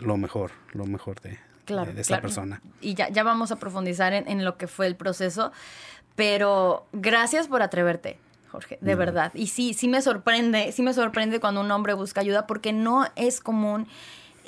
lo 0.00 0.16
mejor, 0.16 0.50
lo 0.72 0.84
mejor 0.86 1.20
de, 1.20 1.38
claro, 1.70 1.92
de 1.92 2.00
esta 2.00 2.20
persona. 2.20 2.62
Y 2.80 2.94
ya, 2.94 3.08
ya 3.08 3.22
vamos 3.22 3.52
a 3.52 3.56
profundizar 3.56 4.12
en, 4.12 4.44
lo 4.44 4.56
que 4.56 4.66
fue 4.66 4.86
el 4.86 4.96
proceso, 4.96 5.52
pero 6.16 6.86
gracias 6.92 7.48
por 7.48 7.62
atreverte. 7.62 8.18
Jorge, 8.50 8.78
de 8.80 8.96
verdad. 8.96 9.30
Y 9.34 9.46
sí, 9.46 9.74
sí 9.74 9.86
me 9.86 10.02
sorprende, 10.02 10.72
sí 10.72 10.82
me 10.82 10.92
sorprende 10.92 11.38
cuando 11.38 11.60
un 11.60 11.70
hombre 11.70 11.94
busca 11.94 12.20
ayuda 12.20 12.48
porque 12.48 12.72
no 12.72 13.06
es 13.14 13.40
común, 13.40 13.86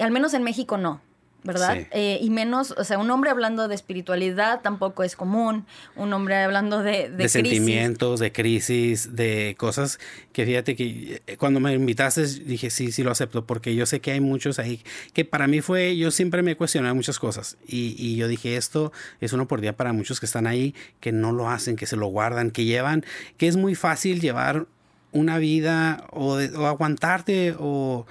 al 0.01 0.11
menos 0.11 0.35
en 0.35 0.43
México 0.43 0.77
no. 0.77 1.01
¿Verdad? 1.45 1.87
Eh, 1.91 2.19
y 2.21 2.31
menos, 2.31 2.73
o 2.77 2.85
sea, 2.85 2.99
un 2.99 3.11
hombre 3.11 3.31
hablando 3.31 3.67
de 3.69 3.75
espiritualidad 3.75 4.61
tampoco 4.61 5.03
es 5.03 5.17
común, 5.17 5.67
un 5.97 6.13
hombre 6.13 6.37
hablando 6.37 6.83
de... 6.83 7.11
De, 7.11 7.29
sentimientos, 7.29 8.21
de 8.21 8.33
crisis, 8.33 9.17
de 9.17 9.57
cosas 9.59 9.99
que 10.33 10.47
fíjate 10.47 10.77
que 10.77 11.23
eh, 11.27 11.37
cuando 11.37 11.61
me 11.61 11.75
invitaste 11.75 12.27
dije, 12.27 12.71
sí, 12.71 12.93
sí 12.93 13.03
lo 13.03 13.11
acepto, 13.11 13.45
porque 13.47 13.75
yo 13.75 13.87
sé 13.87 14.01
que 14.01 14.13
hay 14.13 14.21
muchos 14.21 14.59
ahí, 14.59 14.83
que 15.13 15.25
para 15.25 15.47
mí 15.47 15.61
fue, 15.61 15.97
yo 15.97 16.11
siempre 16.11 16.43
me 16.43 16.57
cuestioné 16.57 16.93
muchas 16.93 17.19
cosas 17.19 17.57
y, 17.67 17.95
y 17.99 18.17
yo 18.17 18.29
dije, 18.29 18.57
esto 18.57 18.93
es 19.21 19.33
una 19.33 19.45
oportunidad 19.45 19.75
para 19.75 19.93
muchos 19.93 20.21
que 20.21 20.27
están 20.27 20.47
ahí, 20.47 20.75
que 21.01 21.13
no 21.13 21.33
lo 21.33 21.51
hacen, 21.51 21.77
que 21.77 21.87
se 21.87 21.97
lo 21.97 22.07
guardan, 22.07 22.51
que 22.51 22.65
llevan, 22.65 23.05
que 23.37 23.49
es 23.49 23.57
muy 23.57 23.75
fácil 23.75 24.21
llevar 24.21 24.67
una 25.13 25.39
vida 25.39 26.05
o, 26.11 26.37
o 26.37 26.67
aguantarte 26.67 27.55
o 27.59 28.07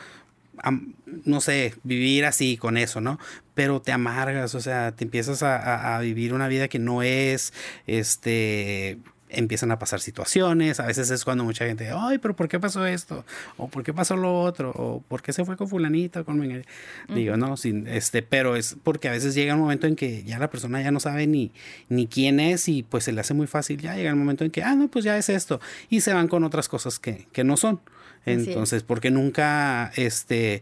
no 1.25 1.41
sé, 1.41 1.75
vivir 1.84 2.25
así 2.25 2.58
con 2.58 2.77
eso, 2.77 3.01
¿no? 3.01 3.20
Pero 3.53 3.82
te 3.82 3.91
amargas, 3.91 4.56
o 4.56 4.62
sea, 4.62 4.91
te 4.91 5.03
empiezas 5.03 5.44
a, 5.44 6.00
vivir 6.00 6.34
una 6.34 6.48
vida 6.48 6.68
que 6.68 6.80
no 6.80 7.03
es, 7.03 7.53
este, 7.88 8.98
empiezan 9.30 9.72
a 9.72 9.80
pasar 9.80 10.00
situaciones, 10.00 10.80
a 10.80 10.86
veces 10.86 11.10
es 11.10 11.24
cuando 11.24 11.44
mucha 11.44 11.65
gente, 11.65 11.89
ay, 11.96 12.18
pero 12.18 12.36
¿por 12.36 12.48
qué 12.48 12.60
pasó 12.60 12.86
esto? 12.86 13.25
O 13.58 13.68
¿por 13.68 13.84
qué 13.84 13.94
pasó 13.94 14.15
lo 14.15 14.41
otro? 14.41 14.72
O 14.72 15.01
¿por 15.01 15.22
qué 15.22 15.34
se 15.34 15.46
fue 15.46 15.58
con 15.58 15.68
fulanito? 15.68 16.24
Con... 16.25 16.63
Digo, 17.10 17.38
no, 17.38 17.58
sin, 17.58 17.88
este, 17.88 18.22
pero 18.22 18.56
es 18.56 18.77
porque 18.84 19.08
a 19.08 19.12
veces 19.12 19.34
llega 19.34 19.56
un 19.56 19.62
momento 19.62 19.88
en 19.88 19.96
que 19.96 20.24
ya 20.24 20.39
la 20.39 20.50
persona 20.50 20.82
ya 20.82 20.91
no 20.91 21.00
sabe 21.00 21.27
ni, 21.27 21.51
ni 21.89 22.08
quién 22.08 22.39
es 22.39 22.68
y 22.68 22.84
pues 22.84 23.06
se 23.06 23.12
le 23.12 23.22
hace 23.22 23.34
muy 23.34 23.48
fácil, 23.48 23.80
ya 23.80 23.96
llega 23.96 24.10
el 24.10 24.15
momento 24.15 24.44
en 24.44 24.51
que, 24.51 24.63
ah, 24.63 24.75
no, 24.75 24.88
pues 24.88 25.06
ya 25.06 25.18
es 25.18 25.30
esto, 25.30 25.60
y 25.89 26.01
se 26.01 26.13
van 26.13 26.27
con 26.27 26.44
otras 26.44 26.68
cosas 26.68 27.00
que, 27.00 27.27
que 27.32 27.44
no 27.44 27.58
son. 27.58 27.80
Entonces, 28.25 28.83
porque 28.83 29.11
nunca, 29.11 29.91
este, 29.95 30.61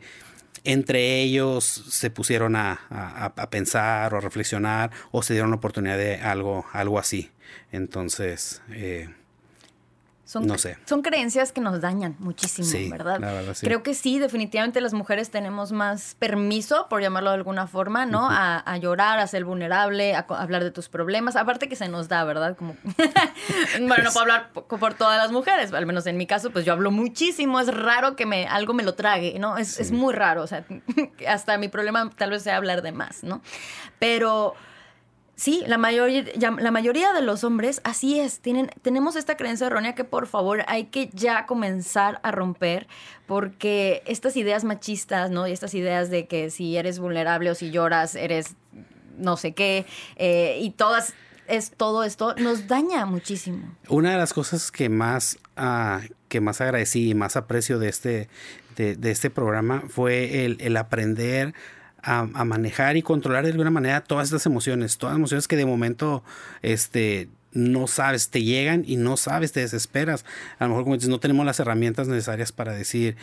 entre 0.63 1.21
ellos 1.21 1.65
se 1.65 2.09
pusieron 2.09 2.55
a, 2.55 2.79
a, 2.89 3.49
pensar 3.49 4.13
o 4.13 4.17
a 4.17 4.21
reflexionar 4.21 4.91
o 5.11 5.21
se 5.23 5.33
dieron 5.33 5.49
la 5.49 5.57
oportunidad 5.57 5.97
de 5.97 6.15
algo, 6.15 6.65
algo 6.73 6.99
así. 6.99 7.31
Entonces, 7.71 8.61
eh, 8.71 9.09
son, 10.29 10.45
no 10.45 10.59
sé. 10.59 10.77
Son 10.85 11.01
creencias 11.01 11.51
que 11.51 11.59
nos 11.59 11.81
dañan 11.81 12.15
muchísimo, 12.19 12.91
¿verdad? 12.91 13.19
Creo 13.61 13.81
que 13.81 13.95
sí, 13.95 14.19
definitivamente 14.19 14.79
las 14.79 14.93
mujeres 14.93 15.31
tenemos 15.31 15.71
más 15.71 16.15
permiso, 16.19 16.85
por 16.87 17.01
llamarlo 17.01 17.31
de 17.31 17.37
alguna 17.37 17.65
forma, 17.65 18.05
¿no? 18.05 18.27
a, 18.29 18.77
llorar, 18.77 19.17
a 19.17 19.25
ser 19.25 19.43
vulnerable, 19.43 20.13
a, 20.13 20.27
hablar 20.29 20.63
de 20.63 20.69
tus 20.69 20.87
problemas. 20.87 21.35
Aparte 21.35 21.67
que 21.67 21.75
se 21.75 21.89
nos 21.89 22.09
da, 22.09 22.23
¿verdad? 22.25 22.55
Como, 22.55 22.77
bueno, 23.79 24.03
no 24.03 24.11
puedo 24.11 24.19
hablar 24.19 24.51
por, 24.51 24.93
todas 24.93 25.17
las 25.17 25.31
mujeres, 25.31 25.73
al 25.73 25.87
menos 25.87 26.05
en 26.05 26.15
mi 26.15 26.27
caso, 26.27 26.51
pues 26.51 26.63
yo 26.63 26.73
hablo 26.73 26.91
muchísimo. 26.91 27.59
Es 27.59 27.73
raro 27.73 28.15
que 28.15 28.27
me, 28.27 28.45
algo 28.45 28.75
me 28.75 28.83
lo 28.83 28.93
trague, 28.93 29.39
¿no? 29.39 29.57
Es, 29.57 29.79
es 29.79 29.91
muy 29.91 30.13
raro. 30.13 30.43
O 30.43 30.47
sea, 30.47 30.63
hasta 31.27 31.57
mi 31.57 31.69
problema 31.69 32.07
tal 32.15 32.29
vez 32.29 32.43
sea 32.43 32.55
hablar 32.55 32.83
de 32.83 32.91
más, 32.91 33.23
¿no? 33.23 33.41
Pero 33.97 34.53
Sí, 35.39 35.63
la 35.67 35.77
mayoría, 35.77 36.25
la 36.35 36.69
mayoría 36.69 37.13
de 37.13 37.21
los 37.21 37.45
hombres 37.45 37.79
así 37.85 38.19
es, 38.19 38.41
tienen, 38.41 38.69
tenemos 38.81 39.15
esta 39.15 39.37
creencia 39.37 39.67
errónea 39.67 39.95
que 39.95 40.03
por 40.03 40.27
favor 40.27 40.65
hay 40.67 40.87
que 40.87 41.09
ya 41.13 41.45
comenzar 41.45 42.19
a 42.23 42.31
romper 42.31 42.87
porque 43.25 44.03
estas 44.05 44.35
ideas 44.35 44.65
machistas, 44.65 45.31
¿no? 45.31 45.47
Y 45.47 45.53
estas 45.53 45.73
ideas 45.75 46.09
de 46.09 46.27
que 46.27 46.49
si 46.49 46.75
eres 46.75 46.99
vulnerable 46.99 47.49
o 47.49 47.55
si 47.55 47.71
lloras 47.71 48.15
eres 48.15 48.57
no 49.17 49.37
sé 49.37 49.53
qué, 49.53 49.85
eh, 50.17 50.59
y 50.61 50.71
todas, 50.71 51.13
es 51.47 51.71
todo 51.71 52.03
esto, 52.03 52.35
nos 52.35 52.67
daña 52.67 53.05
muchísimo. 53.05 53.77
Una 53.87 54.11
de 54.11 54.17
las 54.17 54.33
cosas 54.33 54.71
que 54.71 54.89
más, 54.89 55.37
uh, 55.57 56.05
que 56.27 56.41
más 56.41 56.59
agradecí 56.59 57.11
y 57.11 57.13
más 57.13 57.37
aprecio 57.37 57.79
de 57.79 57.87
este, 57.87 58.27
de, 58.75 58.97
de 58.97 59.11
este 59.11 59.29
programa 59.29 59.83
fue 59.87 60.43
el 60.43 60.75
aprender 60.75 61.53
a, 62.03 62.25
manejar 62.45 62.97
y 62.97 63.01
controlar 63.01 63.43
de 63.43 63.51
alguna 63.51 63.71
manera 63.71 64.01
todas 64.01 64.27
estas 64.27 64.45
emociones, 64.45 64.97
todas 64.97 65.13
las 65.13 65.19
emociones 65.19 65.47
que 65.47 65.55
de 65.55 65.65
momento 65.65 66.23
este, 66.61 67.29
no 67.51 67.87
sabes, 67.87 68.29
te 68.29 68.43
llegan 68.43 68.83
y 68.85 68.95
no 68.97 69.17
sabes, 69.17 69.51
te 69.51 69.61
desesperas. 69.61 70.23
A 70.59 70.65
lo 70.65 70.69
mejor, 70.69 70.83
como 70.83 70.95
dices, 70.95 71.09
no 71.09 71.19
tenemos 71.19 71.45
las 71.45 71.59
herramientas 71.59 72.07
necesarias 72.07 72.51
para 72.51 72.73
decir, 72.73 73.17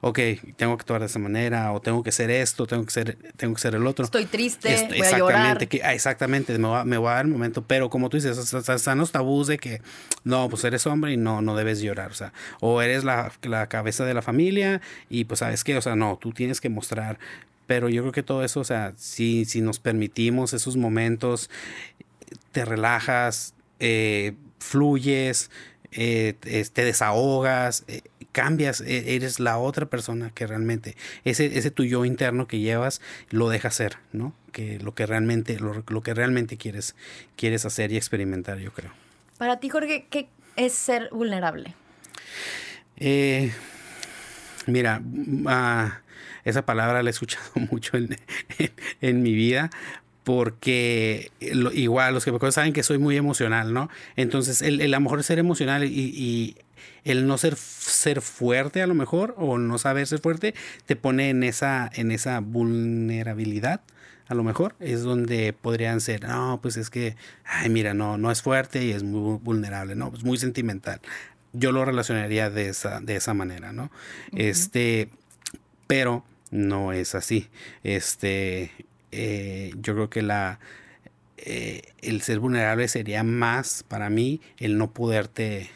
ok, 0.00 0.18
tengo 0.56 0.76
que 0.76 0.82
actuar 0.82 1.00
de 1.00 1.06
esa 1.06 1.18
manera, 1.18 1.72
o 1.72 1.80
tengo 1.80 2.02
que 2.02 2.08
hacer 2.08 2.30
esto, 2.30 2.66
tengo 2.66 2.84
que 2.84 2.90
ser, 2.90 3.18
tengo 3.36 3.54
que 3.54 3.60
ser 3.60 3.74
el 3.74 3.86
otro. 3.86 4.04
Estoy 4.04 4.24
triste, 4.26 4.68
voy 4.68 4.98
exactamente, 4.98 5.14
a 5.14 5.18
llorar. 5.18 5.68
Que, 5.68 5.82
ah, 5.84 5.94
exactamente, 5.94 6.58
me 6.58 6.98
va, 6.98 7.12
a 7.12 7.14
dar 7.16 7.26
el 7.26 7.30
momento. 7.30 7.62
Pero 7.62 7.90
como 7.90 8.08
tú 8.08 8.16
dices, 8.16 8.52
están 8.54 8.98
los 8.98 9.12
tabús 9.12 9.46
de 9.46 9.58
que, 9.58 9.82
no, 10.24 10.48
pues 10.48 10.64
eres 10.64 10.86
hombre 10.86 11.12
y 11.12 11.16
no, 11.16 11.42
no 11.42 11.54
debes 11.54 11.80
llorar. 11.80 12.10
O 12.10 12.14
sea, 12.14 12.32
o 12.60 12.80
eres 12.80 13.04
la, 13.04 13.30
la 13.42 13.68
cabeza 13.68 14.04
de 14.04 14.14
la 14.14 14.22
familia 14.22 14.80
y 15.10 15.24
pues, 15.24 15.40
¿sabes 15.40 15.64
qué? 15.64 15.76
O 15.76 15.82
sea, 15.82 15.96
no, 15.96 16.18
tú 16.20 16.32
tienes 16.32 16.60
que 16.60 16.70
mostrar 16.70 17.18
pero 17.66 17.88
yo 17.88 18.02
creo 18.02 18.12
que 18.12 18.22
todo 18.22 18.44
eso, 18.44 18.60
o 18.60 18.64
sea, 18.64 18.92
si, 18.96 19.44
si 19.44 19.60
nos 19.60 19.80
permitimos 19.80 20.52
esos 20.52 20.76
momentos, 20.76 21.50
te 22.52 22.64
relajas, 22.64 23.54
eh, 23.80 24.34
fluyes, 24.58 25.50
eh, 25.92 26.34
te 26.40 26.84
desahogas, 26.84 27.84
eh, 27.88 28.02
cambias, 28.32 28.80
e, 28.80 29.14
eres 29.14 29.40
la 29.40 29.58
otra 29.58 29.86
persona 29.86 30.30
que 30.30 30.46
realmente, 30.46 30.96
ese, 31.24 31.58
ese 31.58 31.70
tu 31.70 31.84
yo 31.84 32.04
interno 32.04 32.46
que 32.46 32.60
llevas, 32.60 33.00
lo 33.30 33.48
dejas 33.48 33.74
ser, 33.74 33.98
¿no? 34.12 34.32
Que 34.52 34.78
lo 34.78 34.94
que 34.94 35.06
realmente, 35.06 35.58
lo, 35.58 35.84
lo, 35.86 36.02
que 36.02 36.14
realmente 36.14 36.56
quieres, 36.56 36.94
quieres 37.36 37.66
hacer 37.66 37.92
y 37.92 37.96
experimentar, 37.96 38.58
yo 38.58 38.72
creo. 38.72 38.92
Para 39.38 39.58
ti, 39.58 39.68
Jorge, 39.68 40.06
¿qué 40.10 40.28
es 40.56 40.72
ser 40.72 41.08
vulnerable? 41.12 41.74
mira, 44.66 45.02
uh, 45.02 46.05
esa 46.46 46.64
palabra 46.64 47.02
la 47.02 47.10
he 47.10 47.12
escuchado 47.12 47.44
mucho 47.70 47.96
en, 47.96 48.16
en, 49.02 49.22
mi 49.22 49.34
vida 49.34 49.68
porque 50.24 51.30
igual 51.40 52.14
los 52.14 52.24
que 52.24 52.32
me 52.32 52.38
conocen 52.38 52.62
saben 52.62 52.72
que 52.72 52.82
soy 52.82 52.98
muy 52.98 53.16
emocional, 53.16 53.72
¿no? 53.72 53.90
Entonces, 54.16 54.60
el, 54.62 54.80
el 54.80 54.92
a 54.92 54.96
lo 54.96 55.02
mejor 55.02 55.22
ser 55.22 55.38
emocional 55.38 55.84
y, 55.84 56.56
el 57.04 57.28
no 57.28 57.38
ser, 57.38 57.54
ser 57.54 58.20
fuerte 58.20 58.82
a 58.82 58.88
lo 58.88 58.94
mejor 58.94 59.36
o 59.38 59.58
no 59.58 59.78
saber 59.78 60.08
ser 60.08 60.18
fuerte 60.18 60.54
te 60.86 60.96
pone 60.96 61.30
en 61.30 61.44
esa, 61.44 61.88
en 61.94 62.10
esa 62.10 62.40
vulnerabilidad. 62.40 63.82
A 64.26 64.34
lo 64.34 64.42
mejor 64.42 64.74
es 64.80 65.02
donde 65.02 65.52
podrían 65.52 66.00
ser, 66.00 66.24
no, 66.24 66.58
pues 66.60 66.76
es 66.76 66.90
que, 66.90 67.14
ay, 67.44 67.68
mira, 67.68 67.94
no, 67.94 68.18
no 68.18 68.32
es 68.32 68.42
fuerte 68.42 68.84
y 68.84 68.90
es 68.90 69.04
muy 69.04 69.38
vulnerable, 69.38 69.94
no, 69.94 70.10
pues 70.10 70.24
muy 70.24 70.38
sentimental. 70.38 71.00
Yo 71.52 71.70
lo 71.70 71.84
relacionaría 71.84 72.50
de 72.50 72.70
esa, 72.70 73.00
de 73.00 73.14
esa 73.14 73.32
manera, 73.32 73.72
¿no? 73.72 73.92
Este, 74.32 75.08
pero 75.86 76.24
no 76.50 76.92
es 76.92 77.14
así. 77.14 77.48
Este, 77.82 78.70
eh, 79.12 79.72
yo 79.80 79.94
creo 79.94 80.10
que 80.10 80.22
la, 80.22 80.58
eh, 81.38 81.82
el 82.00 82.22
ser 82.22 82.38
vulnerable 82.38 82.88
sería 82.88 83.22
más 83.22 83.84
para 83.86 84.10
mí 84.10 84.40
el 84.58 84.78
no 84.78 84.90
poderte 84.90 85.70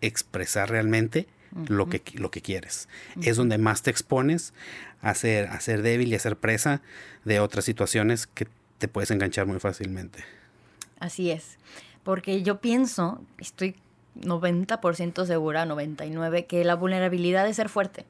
expresar 0.00 0.70
realmente 0.70 1.26
lo, 1.68 1.88
que, 1.88 2.02
lo 2.14 2.30
que 2.30 2.42
quieres. 2.42 2.88
Es 3.22 3.36
donde 3.36 3.58
más 3.58 3.82
te 3.82 3.90
expones 3.90 4.52
a 5.00 5.14
ser, 5.14 5.48
a 5.48 5.60
ser 5.60 5.82
débil 5.82 6.12
y 6.12 6.14
a 6.14 6.18
ser 6.18 6.36
presa 6.36 6.82
de 7.24 7.40
otras 7.40 7.64
situaciones 7.64 8.26
que 8.26 8.46
te 8.78 8.88
puedes 8.88 9.10
enganchar 9.10 9.46
muy 9.46 9.58
fácilmente. 9.58 10.24
Así 10.98 11.30
es, 11.30 11.58
porque 12.04 12.42
yo 12.42 12.60
pienso, 12.60 13.22
estoy 13.38 13.76
90% 14.20 15.26
segura, 15.26 15.66
99%, 15.66 16.46
que 16.46 16.64
la 16.64 16.74
vulnerabilidad 16.74 17.48
es 17.48 17.56
ser 17.56 17.68
fuerte 17.68 18.06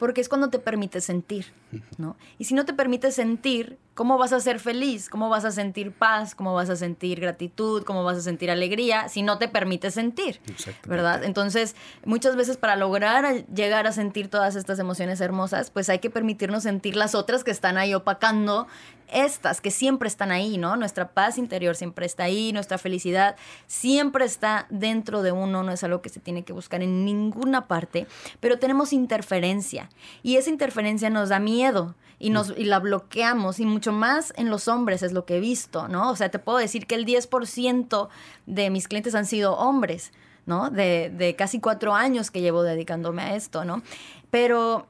porque 0.00 0.22
es 0.22 0.30
cuando 0.30 0.48
te 0.48 0.58
permite 0.58 1.02
sentir, 1.02 1.52
¿no? 1.98 2.16
Y 2.38 2.46
si 2.46 2.54
no 2.54 2.64
te 2.64 2.72
permite 2.72 3.12
sentir, 3.12 3.76
¿cómo 4.00 4.16
vas 4.16 4.32
a 4.32 4.40
ser 4.40 4.60
feliz? 4.60 5.10
¿Cómo 5.10 5.28
vas 5.28 5.44
a 5.44 5.50
sentir 5.50 5.92
paz? 5.92 6.34
¿Cómo 6.34 6.54
vas 6.54 6.70
a 6.70 6.76
sentir 6.76 7.20
gratitud? 7.20 7.82
¿Cómo 7.82 8.02
vas 8.02 8.16
a 8.16 8.22
sentir 8.22 8.50
alegría 8.50 9.10
si 9.10 9.20
no 9.20 9.36
te 9.36 9.46
permite 9.46 9.90
sentir? 9.90 10.40
¿Verdad? 10.86 11.22
Entonces, 11.22 11.76
muchas 12.06 12.34
veces 12.34 12.56
para 12.56 12.76
lograr 12.76 13.44
llegar 13.48 13.86
a 13.86 13.92
sentir 13.92 14.28
todas 14.28 14.56
estas 14.56 14.78
emociones 14.78 15.20
hermosas, 15.20 15.70
pues 15.70 15.90
hay 15.90 15.98
que 15.98 16.08
permitirnos 16.08 16.62
sentir 16.62 16.96
las 16.96 17.14
otras 17.14 17.44
que 17.44 17.50
están 17.50 17.76
ahí 17.76 17.92
opacando 17.92 18.68
estas 19.12 19.60
que 19.60 19.70
siempre 19.70 20.08
están 20.08 20.30
ahí, 20.30 20.56
¿no? 20.56 20.76
Nuestra 20.76 21.10
paz 21.10 21.36
interior 21.36 21.76
siempre 21.76 22.06
está 22.06 22.24
ahí, 22.24 22.52
nuestra 22.52 22.78
felicidad 22.78 23.36
siempre 23.66 24.24
está 24.24 24.66
dentro 24.70 25.20
de 25.22 25.32
uno, 25.32 25.62
no 25.62 25.72
es 25.72 25.84
algo 25.84 26.00
que 26.00 26.08
se 26.08 26.20
tiene 26.20 26.44
que 26.44 26.52
buscar 26.54 26.82
en 26.82 27.04
ninguna 27.04 27.66
parte, 27.66 28.06
pero 28.40 28.58
tenemos 28.58 28.94
interferencia 28.94 29.90
y 30.22 30.36
esa 30.36 30.48
interferencia 30.48 31.10
nos 31.10 31.28
da 31.28 31.38
miedo 31.38 31.96
y, 32.20 32.30
nos, 32.30 32.50
y 32.56 32.64
la 32.64 32.78
bloqueamos 32.78 33.58
y 33.58 33.66
mucho 33.66 33.92
más 33.92 34.32
en 34.36 34.50
los 34.50 34.68
hombres 34.68 35.02
es 35.02 35.12
lo 35.12 35.24
que 35.24 35.38
he 35.38 35.40
visto, 35.40 35.88
¿no? 35.88 36.10
O 36.10 36.16
sea, 36.16 36.28
te 36.28 36.38
puedo 36.38 36.58
decir 36.58 36.86
que 36.86 36.94
el 36.94 37.06
10% 37.06 38.08
de 38.46 38.70
mis 38.70 38.86
clientes 38.86 39.14
han 39.16 39.26
sido 39.26 39.56
hombres, 39.56 40.12
¿no? 40.46 40.70
De, 40.70 41.10
de 41.10 41.34
casi 41.34 41.60
cuatro 41.60 41.94
años 41.94 42.30
que 42.30 42.42
llevo 42.42 42.62
dedicándome 42.62 43.22
a 43.22 43.34
esto, 43.34 43.64
¿no? 43.64 43.82
Pero 44.30 44.86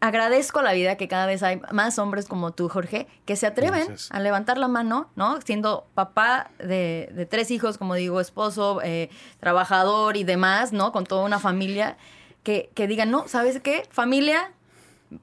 agradezco 0.00 0.58
a 0.58 0.62
la 0.62 0.74
vida 0.74 0.96
que 0.96 1.08
cada 1.08 1.26
vez 1.26 1.42
hay 1.42 1.62
más 1.70 1.98
hombres 1.98 2.26
como 2.26 2.50
tú, 2.50 2.68
Jorge, 2.68 3.06
que 3.24 3.36
se 3.36 3.46
atreven 3.46 3.94
a 4.10 4.20
levantar 4.20 4.58
la 4.58 4.68
mano, 4.68 5.08
¿no? 5.16 5.40
Siendo 5.40 5.86
papá 5.94 6.50
de, 6.58 7.26
tres 7.30 7.50
hijos, 7.50 7.78
como 7.78 7.94
digo, 7.94 8.20
esposo, 8.20 8.80
eh, 8.82 9.08
trabajador 9.40 10.18
y 10.18 10.24
demás, 10.24 10.72
¿no? 10.72 10.92
Con 10.92 11.06
toda 11.06 11.24
una 11.24 11.38
familia, 11.38 11.96
que, 12.42 12.70
que 12.74 12.86
digan, 12.86 13.10
no, 13.10 13.28
¿sabes 13.28 13.60
qué? 13.60 13.86
Familia, 13.90 14.52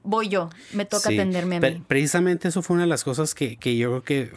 voy 0.02 0.28
yo, 0.28 0.50
me 0.72 0.84
toca 0.84 1.08
atenderme 1.08 1.56
a 1.56 1.60
mí. 1.60 1.82
Precisamente 1.86 2.48
eso 2.48 2.62
fue 2.62 2.74
una 2.74 2.84
de 2.84 2.88
las 2.88 3.04
cosas 3.04 3.34
que, 3.34 3.56
que 3.56 3.76
yo 3.76 3.88
creo 3.88 4.02
que 4.02 4.36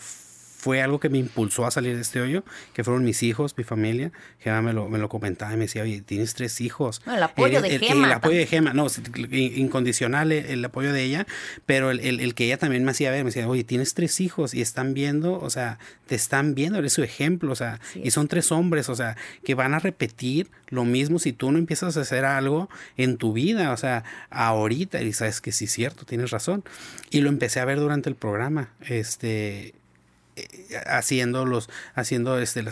fue 0.64 0.82
algo 0.82 0.98
que 1.02 1.10
me 1.10 1.18
impulsó 1.18 1.66
a 1.66 1.72
salir 1.72 1.94
de 1.96 2.02
este 2.02 2.22
hoyo, 2.22 2.46
que 2.72 2.86
fueron 2.86 3.04
mis 3.04 3.22
hijos, 3.22 3.54
mi 3.58 3.66
familia. 3.66 4.14
Gema 4.40 4.62
me 4.62 4.72
lo, 4.72 4.88
me 4.88 4.98
lo 4.98 5.10
comentaba 5.10 5.52
y 5.52 5.58
me 5.58 5.64
decía, 5.64 5.84
oye, 5.84 6.00
tienes 6.00 6.36
tres 6.36 6.62
hijos. 6.62 7.02
el 7.06 7.22
apoyo 7.22 7.62
de 7.62 7.80
Gema. 7.80 8.08
El, 8.08 8.14
apoyo 8.14 8.38
de 8.38 8.46
Gema, 8.46 8.72
no, 8.72 8.88
incondicional 9.30 10.32
el, 10.32 10.64
apoyo 10.64 10.94
de 10.94 11.04
ella, 11.04 11.28
pero 11.66 11.92
el, 11.92 12.34
que 12.34 12.46
ella 12.46 12.58
también 12.58 12.86
me 12.86 12.92
hacía 12.92 13.12
ver, 13.12 13.26
me 13.26 13.32
decía, 13.32 13.46
oye, 13.46 13.66
tienes 13.66 13.94
tres 13.94 14.22
hijos 14.22 14.54
y 14.54 14.62
están 14.62 14.94
viendo, 14.94 15.38
o 15.38 15.50
sea, 15.50 15.80
te 16.08 16.16
están 16.16 16.56
viendo, 16.56 16.80
eres 16.80 16.94
su 16.94 17.04
ejemplo, 17.04 17.52
o 17.52 17.56
sea, 17.58 17.82
y 17.96 18.12
son 18.12 18.30
tres 18.30 18.50
hombres, 18.54 18.88
o 18.88 18.96
sea, 18.96 19.18
que 19.44 19.56
van 19.56 19.74
a 19.74 19.80
repetir 19.80 20.50
lo 20.70 20.86
mismo 20.86 21.20
si 21.20 21.34
tú 21.34 21.52
no 21.52 21.58
empiezas 21.58 21.98
a 21.98 22.02
hacer 22.02 22.24
algo 22.24 22.70
en 22.96 23.18
tu 23.18 23.34
vida, 23.34 23.74
o 23.74 23.78
sea, 23.78 24.06
ahorita, 24.30 25.02
y 25.02 25.12
sabes 25.12 25.42
que 25.42 25.52
sí 25.52 25.66
es 25.66 25.74
cierto, 25.74 26.06
tienes 26.06 26.32
razón. 26.32 26.64
Y 27.10 27.20
lo 27.20 27.28
empecé 27.28 27.60
a 27.60 27.66
ver 27.66 27.80
durante 27.80 28.08
el 28.08 28.16
programa, 28.16 28.70
este 28.80 29.74
eh, 29.74 29.74
haciendo 30.88 31.46
los 31.46 31.70
haciendo 31.94 32.40
este 32.40 32.64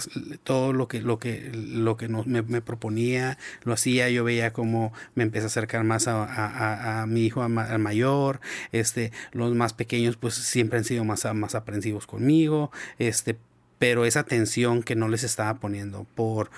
todo 0.44 0.74
lo 0.74 0.88
que 0.88 1.02
lo 1.02 1.20
que 1.20 1.52
lo 1.54 1.98
que 1.98 2.08
me, 2.08 2.62
proponía 2.62 3.38
lo 3.64 3.74
hacía 3.74 4.10
yo 4.10 4.24
veía 4.24 4.52
como 4.54 4.94
me 5.16 5.24
empecé 5.24 5.46
a 5.46 5.48
acercar 5.48 5.84
más 5.84 6.08
a, 6.08 7.06
mi 7.08 7.26
hijo 7.26 7.44
al 7.44 7.80
mayor 7.80 8.40
este 8.72 9.12
los 9.32 9.54
más 9.54 9.74
pequeños 9.74 10.18
pues 10.18 10.36
siempre 10.36 10.80
han 10.80 10.86
sido 10.86 11.04
más 11.04 11.26
más 11.34 11.56
aprensivos 11.56 12.08
conmigo 12.08 12.72
este 12.98 13.38
pero 13.78 14.06
esa 14.06 14.22
atención 14.22 14.84
que 14.84 14.96
no 14.96 15.08
les 15.08 15.24
estaba 15.24 15.56
poniendo 15.60 16.06
por 16.16 16.52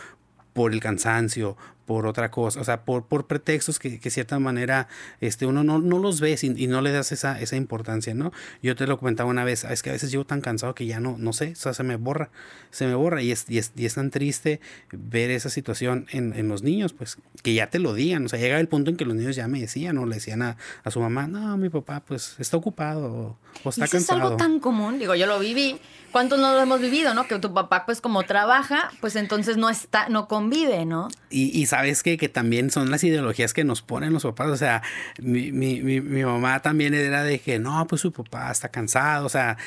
por 0.54 0.72
el 0.72 0.80
cansancio, 0.80 1.58
por 1.86 2.08
otra 2.08 2.32
cosa, 2.32 2.62
o 2.62 2.63
sea, 2.63 2.84
por, 2.84 3.06
por 3.06 3.28
pretextos 3.28 3.80
que, 3.80 4.00
que 4.00 4.06
de 4.06 4.10
cierta 4.10 4.40
manera 4.40 4.88
este, 5.22 5.46
uno 5.46 5.63
no, 5.63 5.80
no 5.80 6.00
los 6.00 6.22
ve 6.22 6.38
y, 6.42 6.68
no 6.68 6.82
le 6.82 6.92
das 6.92 7.12
esa, 7.12 7.40
esa 7.40 7.56
importancia, 7.56 8.13
¿no? 8.13 8.32
Yo 8.62 8.75
te 8.75 8.88
lo 8.88 8.98
comentaba 8.98 9.30
una 9.30 9.44
vez, 9.44 9.63
es 9.63 9.84
que 9.84 9.90
a 9.90 9.94
veces 9.94 10.12
llevo 10.12 10.25
tan 10.25 10.42
cansado 10.42 10.75
que 10.75 10.86
ya 10.86 11.00
no, 11.00 11.16
no 11.18 11.34
sé, 11.34 11.52
o 11.52 11.56
sea, 11.56 11.74
se 11.74 11.84
me 11.84 11.96
borra, 11.96 12.30
se 12.72 12.88
me 12.88 12.96
borra 12.96 13.22
y 13.22 13.32
es, 13.32 13.46
y 13.50 13.58
es, 13.58 13.72
y 13.75 13.86
es 13.86 13.96
tan 13.96 14.10
triste 14.10 14.62
ver 14.92 15.30
esa 15.32 15.50
situación 15.50 16.08
en, 16.12 16.34
en, 16.34 16.48
los 16.48 16.63
niños, 16.63 16.94
pues, 16.94 17.18
que 17.42 17.54
ya 17.54 17.70
te 17.70 17.80
lo 17.80 17.94
digan, 17.94 18.25
o 18.25 18.30
sea, 18.30 18.40
llega 18.40 18.60
el 18.60 18.68
punto 18.68 18.90
en 18.90 18.98
que 18.98 19.06
los 19.06 19.16
niños 19.16 19.36
ya 19.36 19.48
me 19.48 19.60
decían 19.60 19.98
o 19.98 20.06
le 20.06 20.16
decían 20.16 20.42
a, 20.42 20.58
a 20.84 20.92
su 20.92 21.00
mamá, 21.00 21.28
no, 21.28 21.58
mi 21.58 21.70
papá 21.70 22.02
pues 22.06 22.36
está 22.40 22.58
ocupado 22.58 23.38
o, 23.63 23.70
está 23.70 23.88
cansado. 23.88 24.20
Es 24.20 24.25
algo 24.25 24.38
tan 24.38 24.60
común, 24.60 25.00
digo, 25.00 25.16
yo 25.16 25.28
lo 25.28 25.40
viví, 25.40 25.80
¿cuántos 26.12 26.40
no 26.40 26.54
lo 26.54 26.62
hemos 26.62 26.80
vivido, 26.80 27.13
no? 27.13 27.28
Que 27.28 27.40
tu 27.40 27.54
papá 27.54 27.86
pues 27.86 28.02
como 28.02 28.24
trabaja, 28.24 28.92
pues 29.02 29.16
entonces 29.16 29.58
no 29.58 29.70
está, 29.70 30.10
no 30.10 30.28
convive, 30.28 30.86
¿no? 30.86 31.10
Y, 31.30 31.58
y 31.60 31.66
sabes 31.74 32.03
que, 32.03 32.20
que 32.20 32.30
también 32.30 32.70
son 32.70 32.92
las 32.92 33.03
ideologías 33.03 33.51
que 33.51 33.63
nos 33.63 33.82
ponen 33.82 34.13
los 34.13 34.22
papás. 34.22 34.50
O 34.50 34.58
sea, 34.58 34.84
mi, 35.20 35.51
mi, 35.51 35.82
mi, 35.82 36.24
mamá 36.24 36.62
también 36.62 36.94
era 36.94 37.24
de 37.24 37.39
que 37.39 37.58
no, 37.58 37.88
pues 37.88 38.01
su 38.01 38.12
papá 38.12 38.51
está 38.51 38.70
cansado. 38.70 39.25
O 39.25 39.30
sea, 39.30 39.58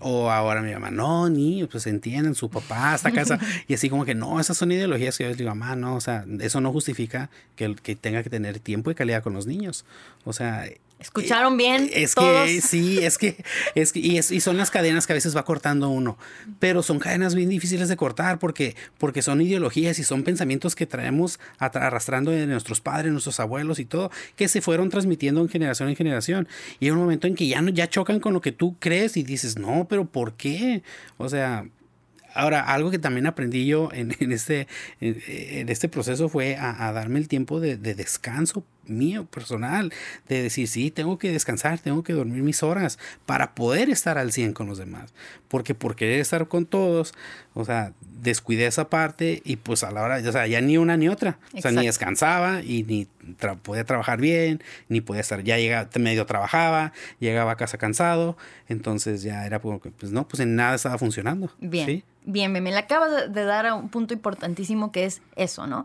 o 0.00 0.30
ahora 0.30 0.60
mi 0.60 0.74
mamá, 0.74 0.90
no, 0.90 1.30
ni, 1.30 1.64
pues 1.64 1.86
entienden, 1.86 2.34
su 2.34 2.50
papá 2.50 2.94
está 2.94 3.10
cansado. 3.12 3.40
y 3.66 3.72
así 3.72 3.88
como 3.88 4.04
que 4.04 4.14
no, 4.14 4.40
esas 4.40 4.58
son 4.58 4.72
ideologías 4.72 5.16
que 5.16 5.24
yo 5.24 5.30
les 5.30 5.38
digo, 5.38 5.54
mamá, 5.54 5.74
no, 5.74 5.94
o 5.96 6.02
sea, 6.02 6.26
eso 6.40 6.60
no 6.60 6.70
justifica 6.70 7.30
que, 7.56 7.74
que 7.76 7.96
tenga 7.96 8.22
que 8.22 8.28
tener 8.28 8.60
tiempo 8.60 8.90
y 8.90 8.94
calidad 8.94 9.22
con 9.22 9.32
los 9.32 9.46
niños. 9.46 9.86
O 10.24 10.34
sea, 10.34 10.66
¿Escucharon 10.98 11.56
bien? 11.56 11.90
Es 11.92 12.14
que 12.14 12.60
sí, 12.62 12.98
es 12.98 13.18
que, 13.18 13.36
es 13.74 13.92
que 13.92 14.00
y, 14.00 14.22
son 14.22 14.56
las 14.56 14.70
cadenas 14.70 15.06
que 15.06 15.12
a 15.12 15.14
veces 15.14 15.36
va 15.36 15.44
cortando 15.44 15.90
uno, 15.90 16.16
pero 16.60 16.82
son 16.82 16.98
cadenas 16.98 17.34
bien 17.34 17.48
difíciles 17.48 17.88
de 17.88 17.96
cortar 17.96 18.38
porque, 18.38 18.74
porque 18.96 19.20
son 19.20 19.40
ideologías 19.40 19.98
y 19.98 20.04
son 20.04 20.22
pensamientos 20.22 20.74
que 20.74 20.86
traemos 20.86 21.40
arrastrando 21.58 22.30
de 22.30 22.46
nuestros 22.46 22.80
padres, 22.80 23.12
nuestros 23.12 23.38
abuelos 23.40 23.80
y 23.80 23.84
todo, 23.84 24.10
que 24.36 24.48
se 24.48 24.60
fueron 24.60 24.88
transmitiendo 24.88 25.40
en 25.42 25.48
generación 25.48 25.88
en 25.88 25.96
generación. 25.96 26.48
Y 26.80 26.86
hay 26.86 26.92
un 26.92 26.98
momento 26.98 27.26
en 27.26 27.34
que 27.34 27.48
ya, 27.48 27.60
no, 27.60 27.70
ya 27.70 27.88
chocan 27.88 28.20
con 28.20 28.32
lo 28.32 28.40
que 28.40 28.52
tú 28.52 28.76
crees 28.78 29.16
y 29.16 29.24
dices, 29.24 29.58
no, 29.58 29.86
pero 29.88 30.06
¿por 30.06 30.34
qué? 30.34 30.82
O 31.18 31.28
sea, 31.28 31.66
Ahora, 32.36 32.62
algo 32.62 32.90
que 32.90 32.98
también 32.98 33.28
aprendí 33.28 33.64
yo 33.64 33.90
en, 33.92 34.10
este, 34.32 34.66
en, 35.00 35.68
este 35.68 35.88
proceso 35.88 36.28
fue 36.28 36.56
a, 36.56 36.90
darme 36.92 37.20
el 37.20 37.28
tiempo 37.28 37.60
de, 37.60 37.76
de, 37.76 37.94
descanso 37.94 38.64
mío, 38.86 39.24
personal, 39.26 39.92
de 40.28 40.42
decir, 40.42 40.68
sí, 40.68 40.90
tengo 40.90 41.18
que 41.18 41.30
descansar, 41.30 41.78
tengo 41.78 42.02
que 42.02 42.12
dormir 42.12 42.42
mis 42.42 42.62
horas 42.62 42.98
para 43.26 43.54
poder 43.54 43.90
estar 43.90 44.18
al 44.18 44.32
100 44.32 44.52
con 44.52 44.66
los 44.66 44.78
demás. 44.78 45.12
Porque 45.48 45.74
por 45.74 45.96
querer 45.96 46.20
estar 46.20 46.48
con 46.48 46.66
todos, 46.66 47.14
o 47.54 47.64
sea, 47.64 47.92
descuidé 48.00 48.66
esa 48.66 48.88
parte 48.88 49.42
y 49.44 49.56
pues 49.56 49.84
a 49.84 49.90
la 49.90 50.02
hora, 50.02 50.16
o 50.16 50.32
sea, 50.32 50.46
ya 50.46 50.60
ni 50.60 50.76
una 50.78 50.96
ni 50.96 51.08
otra. 51.08 51.38
O 51.56 51.60
sea, 51.60 51.70
ni 51.70 51.86
descansaba 51.86 52.62
y 52.62 52.82
ni 52.82 53.06
podía 53.62 53.84
trabajar 53.84 54.20
bien, 54.20 54.62
ni 54.88 55.00
podía 55.00 55.20
estar, 55.20 55.42
ya 55.42 55.58
llegaba, 55.58 55.88
medio 55.98 56.26
trabajaba, 56.26 56.92
llegaba 57.20 57.52
a 57.52 57.56
casa 57.56 57.78
cansado, 57.78 58.36
entonces 58.68 59.22
ya 59.22 59.46
era 59.46 59.60
como 59.60 59.80
que, 59.80 59.90
pues 59.90 60.12
no, 60.12 60.26
pues 60.26 60.40
en 60.40 60.56
nada 60.56 60.74
estaba 60.74 60.98
funcionando. 60.98 61.50
Bien, 61.60 62.02
bien, 62.24 62.52
me, 62.52 62.60
le 62.60 62.76
acabas 62.76 63.32
de 63.32 63.44
dar 63.44 63.66
a 63.66 63.74
un 63.74 63.88
punto 63.88 64.14
importantísimo 64.14 64.92
que 64.92 65.04
es 65.04 65.22
eso, 65.36 65.66
¿no? 65.66 65.84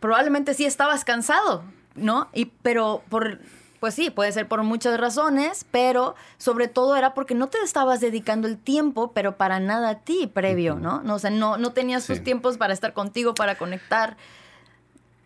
Probablemente 0.00 0.54
sí 0.54 0.64
estabas 0.64 1.04
cansado, 1.04 1.64
¿no? 1.98 2.28
Y, 2.32 2.46
pero 2.46 3.02
por, 3.08 3.40
pues 3.80 3.94
sí, 3.94 4.10
puede 4.10 4.32
ser 4.32 4.48
por 4.48 4.62
muchas 4.62 4.98
razones, 4.98 5.64
pero 5.70 6.14
sobre 6.36 6.68
todo 6.68 6.96
era 6.96 7.14
porque 7.14 7.34
no 7.34 7.48
te 7.48 7.58
estabas 7.58 8.00
dedicando 8.00 8.48
el 8.48 8.58
tiempo, 8.58 9.12
pero 9.12 9.36
para 9.36 9.60
nada 9.60 9.90
a 9.90 9.98
ti 10.00 10.26
previo, 10.26 10.76
¿no? 10.76 11.02
no 11.02 11.14
o 11.14 11.18
sea, 11.18 11.30
no, 11.30 11.58
no 11.58 11.72
tenías 11.72 12.06
tus 12.06 12.22
tiempos 12.22 12.58
para 12.58 12.72
estar 12.72 12.92
contigo, 12.92 13.34
para 13.34 13.56
conectar 13.56 14.16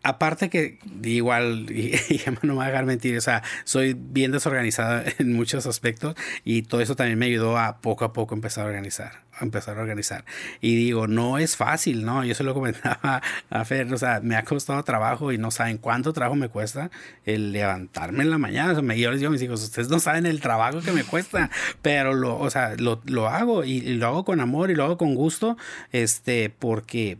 aparte 0.02 0.50
que 0.50 0.78
igual, 1.02 1.70
y, 1.70 2.20
no 2.42 2.54
me 2.54 2.58
va 2.58 2.64
a 2.64 2.66
dejar 2.68 2.86
mentir, 2.86 3.16
o 3.16 3.20
sea, 3.20 3.42
soy 3.64 3.94
bien 3.94 4.32
desorganizada 4.32 5.04
en 5.18 5.32
muchos 5.32 5.66
aspectos 5.66 6.14
y 6.44 6.62
todo 6.62 6.80
eso 6.80 6.96
también 6.96 7.18
me 7.18 7.26
ayudó 7.26 7.58
a 7.58 7.78
poco 7.78 8.04
a 8.04 8.12
poco 8.12 8.34
empezar 8.34 8.64
a 8.64 8.68
organizar, 8.68 9.22
a 9.32 9.44
empezar 9.44 9.78
a 9.78 9.82
organizar. 9.82 10.24
Y 10.60 10.76
digo, 10.76 11.06
no 11.06 11.38
es 11.38 11.56
fácil, 11.56 12.04
¿no? 12.04 12.24
Yo 12.24 12.34
se 12.34 12.44
lo 12.44 12.54
comentaba 12.62 13.22
a 13.50 13.64
Fer, 13.64 13.92
o 13.92 13.98
sea, 13.98 14.20
me 14.20 14.36
ha 14.36 14.44
costado 14.44 14.82
trabajo 14.82 15.32
y 15.32 15.38
no 15.38 15.50
saben 15.50 15.78
cuánto 15.78 16.12
trabajo 16.12 16.36
me 16.36 16.48
cuesta 16.48 16.90
el 17.24 17.52
levantarme 17.52 18.22
en 18.22 18.30
la 18.30 18.38
mañana. 18.38 18.72
O 18.72 18.74
sea, 18.74 18.94
yo 18.94 19.10
les 19.10 19.20
digo 19.20 19.30
a 19.30 19.32
mis 19.32 19.42
hijos, 19.42 19.62
ustedes 19.62 19.88
no 19.88 20.00
saben 20.00 20.26
el 20.26 20.40
trabajo 20.40 20.80
que 20.80 20.92
me 20.92 21.04
cuesta, 21.04 21.50
pero 21.80 22.14
lo, 22.14 22.38
o 22.38 22.50
sea, 22.50 22.74
lo 22.76 23.28
hago 23.28 23.64
y, 23.64 23.78
y 23.78 23.94
lo 23.94 24.06
hago 24.06 24.24
con 24.24 24.40
amor 24.40 24.70
y 24.70 24.74
lo 24.74 24.84
hago 24.84 24.98
con 24.98 25.14
gusto, 25.14 25.56
este, 25.92 26.50
porque, 26.50 27.18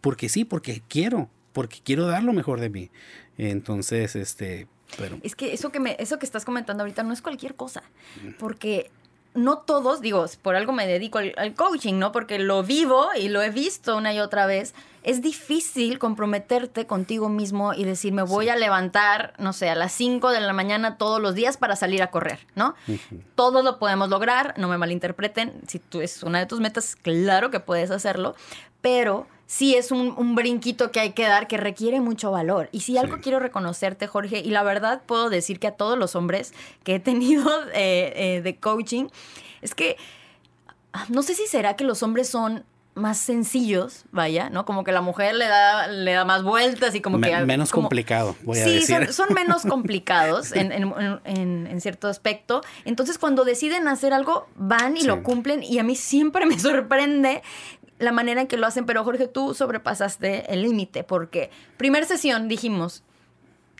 porque 0.00 0.28
sí, 0.28 0.44
porque 0.44 0.82
quiero 0.88 1.28
porque 1.52 1.80
quiero 1.82 2.06
dar 2.06 2.22
lo 2.22 2.32
mejor 2.32 2.60
de 2.60 2.70
mí. 2.70 2.90
Entonces, 3.38 4.16
este, 4.16 4.66
pero... 4.98 5.18
Es 5.22 5.34
que 5.34 5.52
eso 5.52 5.70
que, 5.70 5.80
me, 5.80 5.96
eso 5.98 6.18
que 6.18 6.26
estás 6.26 6.44
comentando 6.44 6.82
ahorita 6.82 7.02
no 7.02 7.12
es 7.12 7.22
cualquier 7.22 7.54
cosa, 7.54 7.82
porque 8.38 8.90
no 9.34 9.58
todos, 9.58 10.00
digo, 10.00 10.26
por 10.42 10.56
algo 10.56 10.72
me 10.72 10.86
dedico 10.86 11.18
al, 11.18 11.54
coaching, 11.54 11.94
¿no? 11.94 12.10
Porque 12.12 12.38
lo 12.38 12.62
vivo 12.62 13.08
y 13.18 13.28
lo 13.28 13.42
he 13.42 13.50
visto 13.50 13.96
una 13.96 14.12
y 14.12 14.20
otra 14.20 14.46
vez. 14.46 14.74
Es 15.02 15.22
difícil 15.22 15.98
comprometerte 15.98 16.86
contigo 16.86 17.28
mismo 17.28 17.72
y 17.72 17.84
decir, 17.84 18.12
me 18.12 18.22
voy 18.22 18.48
a 18.48 18.56
levantar, 18.56 19.32
no 19.38 19.52
sé, 19.52 19.70
a 19.70 19.74
las 19.74 19.92
5 19.92 20.30
de 20.30 20.40
la 20.40 20.52
mañana 20.52 20.98
todos 20.98 21.22
los 21.22 21.34
días 21.34 21.56
para 21.56 21.76
salir 21.76 22.02
a 22.02 22.10
correr, 22.10 22.40
¿no? 22.54 22.74
Todos 23.34 23.64
lo 23.64 23.78
podemos 23.78 24.10
lograr, 24.10 24.54
no 24.58 24.68
me 24.68 24.76
malinterpreten. 24.76 25.62
Si 25.68 25.78
tú 25.78 26.00
es 26.00 26.22
una 26.22 26.40
de 26.40 26.46
tus 26.46 26.60
metas, 26.60 26.96
claro 26.96 27.50
que 27.50 27.60
puedes 27.60 27.90
hacerlo, 27.90 28.34
pero 28.82 29.26
sí 29.50 29.74
es 29.74 29.90
un, 29.90 30.36
brinquito 30.36 30.92
que 30.92 31.00
hay 31.00 31.10
que 31.10 31.24
dar 31.24 31.48
que 31.48 31.56
requiere 31.56 32.00
mucho 32.00 32.30
valor. 32.30 32.68
Y 32.70 32.82
si 32.82 32.96
algo 32.96 33.16
quiero 33.20 33.40
reconocerte, 33.40 34.06
Jorge, 34.06 34.38
y 34.38 34.50
la 34.50 34.62
verdad 34.62 35.02
puedo 35.04 35.28
decir 35.28 35.58
que 35.58 35.66
a 35.66 35.72
todos 35.72 35.98
los 35.98 36.14
hombres 36.14 36.54
que 36.84 36.94
he 36.94 37.00
tenido 37.00 37.50
eh, 37.74 38.12
eh, 38.14 38.42
de 38.42 38.56
coaching, 38.56 39.08
es 39.60 39.74
que 39.74 39.96
ah, 40.92 41.04
no 41.08 41.24
sé 41.24 41.34
si 41.34 41.48
será 41.48 41.74
que 41.74 41.82
los 41.82 42.04
hombres 42.04 42.28
son 42.28 42.64
más 42.94 43.18
sencillos, 43.18 44.04
vaya, 44.12 44.50
¿no? 44.50 44.64
Como 44.64 44.84
que 44.84 44.92
la 44.92 45.00
mujer 45.00 45.34
le 45.34 45.46
da, 45.46 45.86
le 45.86 46.12
da 46.12 46.24
más 46.24 46.42
vueltas 46.42 46.94
y 46.94 47.00
como 47.00 47.20
que... 47.20 47.34
Menos 47.44 47.70
complicado, 47.70 48.36
voy 48.42 48.58
a 48.58 48.64
decir. 48.64 48.82
Sí, 48.82 48.92
son, 48.92 49.12
son, 49.12 49.34
menos 49.34 49.62
complicados 49.68 50.52
en, 50.52 50.72
en, 50.72 51.66
en, 51.66 51.80
cierto 51.80 52.08
aspecto. 52.08 52.62
Entonces, 52.84 53.16
cuando 53.16 53.44
deciden 53.44 53.88
hacer 53.88 54.12
algo, 54.12 54.48
van 54.56 54.96
y 54.96 55.02
lo 55.02 55.22
cumplen 55.22 55.62
y 55.62 55.78
a 55.78 55.82
mí 55.82 55.96
siempre 55.96 56.46
me 56.46 56.58
sorprende 56.58 57.42
la 58.00 58.12
manera 58.12 58.40
en 58.40 58.46
que 58.46 58.56
lo 58.56 58.66
hacen, 58.66 58.86
pero 58.86 59.04
Jorge, 59.04 59.28
tú 59.28 59.54
sobrepasaste 59.54 60.52
el 60.52 60.62
límite 60.62 61.04
porque 61.04 61.50
primer 61.76 62.06
sesión 62.06 62.48
dijimos, 62.48 63.04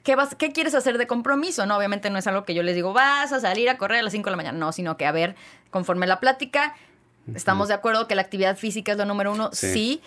¿qué, 0.03 0.15
vas, 0.15 0.35
¿qué 0.35 0.53
quieres 0.53 0.75
hacer 0.75 0.99
de 0.99 1.07
compromiso? 1.07 1.67
No, 1.67 1.77
obviamente 1.77 2.11
no 2.11 2.19
es 2.19 2.27
algo 2.27 2.45
que 2.45 2.55
yo 2.55 2.63
les 2.63 2.75
digo, 2.75 2.93
vas 2.93 3.33
a 3.33 3.41
salir 3.41 3.69
a 3.71 3.79
correr 3.79 4.01
a 4.01 4.03
las 4.03 4.13
5 4.13 4.27
de 4.27 4.31
la 4.31 4.37
mañana, 4.37 4.59
no, 4.59 4.73
sino 4.73 4.97
que 4.97 5.07
a 5.07 5.13
ver, 5.13 5.37
conforme 5.71 6.07
la 6.07 6.21
plática, 6.21 6.77
estamos 7.35 7.69
de 7.69 7.75
acuerdo 7.75 8.07
que 8.07 8.15
la 8.15 8.23
actividad 8.23 8.57
física 8.57 8.93
es 8.93 8.99
lo 8.99 9.07
número 9.07 9.33
uno, 9.33 9.51
sí. 9.53 10.03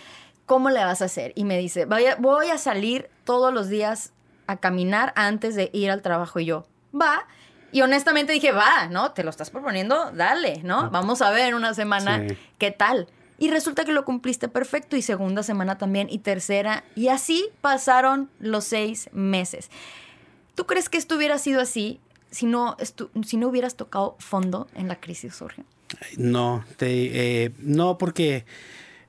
¿Cómo 0.46 0.70
le 0.70 0.84
vas 0.84 1.02
a 1.02 1.06
hacer? 1.06 1.32
Y 1.36 1.46
me 1.46 1.58
dice, 1.58 1.86
voy 1.86 2.06
a, 2.06 2.16
voy 2.16 2.50
a 2.50 2.58
salir 2.58 3.10
todos 3.24 3.54
los 3.54 3.70
días 3.70 4.12
a 4.46 4.58
caminar 4.58 5.14
antes 5.16 5.56
de 5.56 5.70
ir 5.74 5.90
al 5.90 6.02
trabajo 6.02 6.40
y 6.40 6.46
yo, 6.46 6.68
va. 6.94 7.26
Y 7.72 7.82
honestamente 7.82 8.34
dije, 8.34 8.52
va, 8.52 8.88
¿no? 8.90 9.14
Te 9.14 9.24
lo 9.24 9.30
estás 9.30 9.50
proponiendo, 9.50 10.12
dale, 10.12 10.60
¿no? 10.64 10.92
Vamos 10.92 11.22
a 11.22 11.32
ver 11.32 11.56
una 11.56 11.74
semana 11.74 12.28
qué 12.60 12.72
tal. 12.72 13.08
Y 13.38 13.50
resulta 13.50 13.84
que 13.86 13.92
lo 13.92 14.06
cumpliste 14.06 14.48
perfecto 14.48 14.96
y 14.96 15.02
segunda 15.02 15.44
semana 15.44 15.78
también 15.78 16.08
y 16.10 16.20
tercera. 16.20 16.84
Y 16.96 17.08
así 17.08 17.46
pasaron 17.62 18.30
los 18.40 18.64
seis 18.64 19.10
meses. 19.12 19.70
¿Tú 20.56 20.66
crees 20.66 20.90
que 20.90 20.98
esto 20.98 21.16
hubiera 21.16 21.38
sido 21.38 21.62
así 21.62 22.00
si 22.32 22.46
no, 22.46 22.78
si 23.26 23.38
no 23.38 23.48
hubieras 23.48 23.76
tocado 23.76 24.16
fondo 24.20 24.68
en 24.76 24.88
la 24.88 25.00
crisis, 25.00 25.36
Jorge? 25.38 25.64
No, 26.18 26.66
eh, 26.80 27.52
no 27.60 27.98
porque 27.98 28.46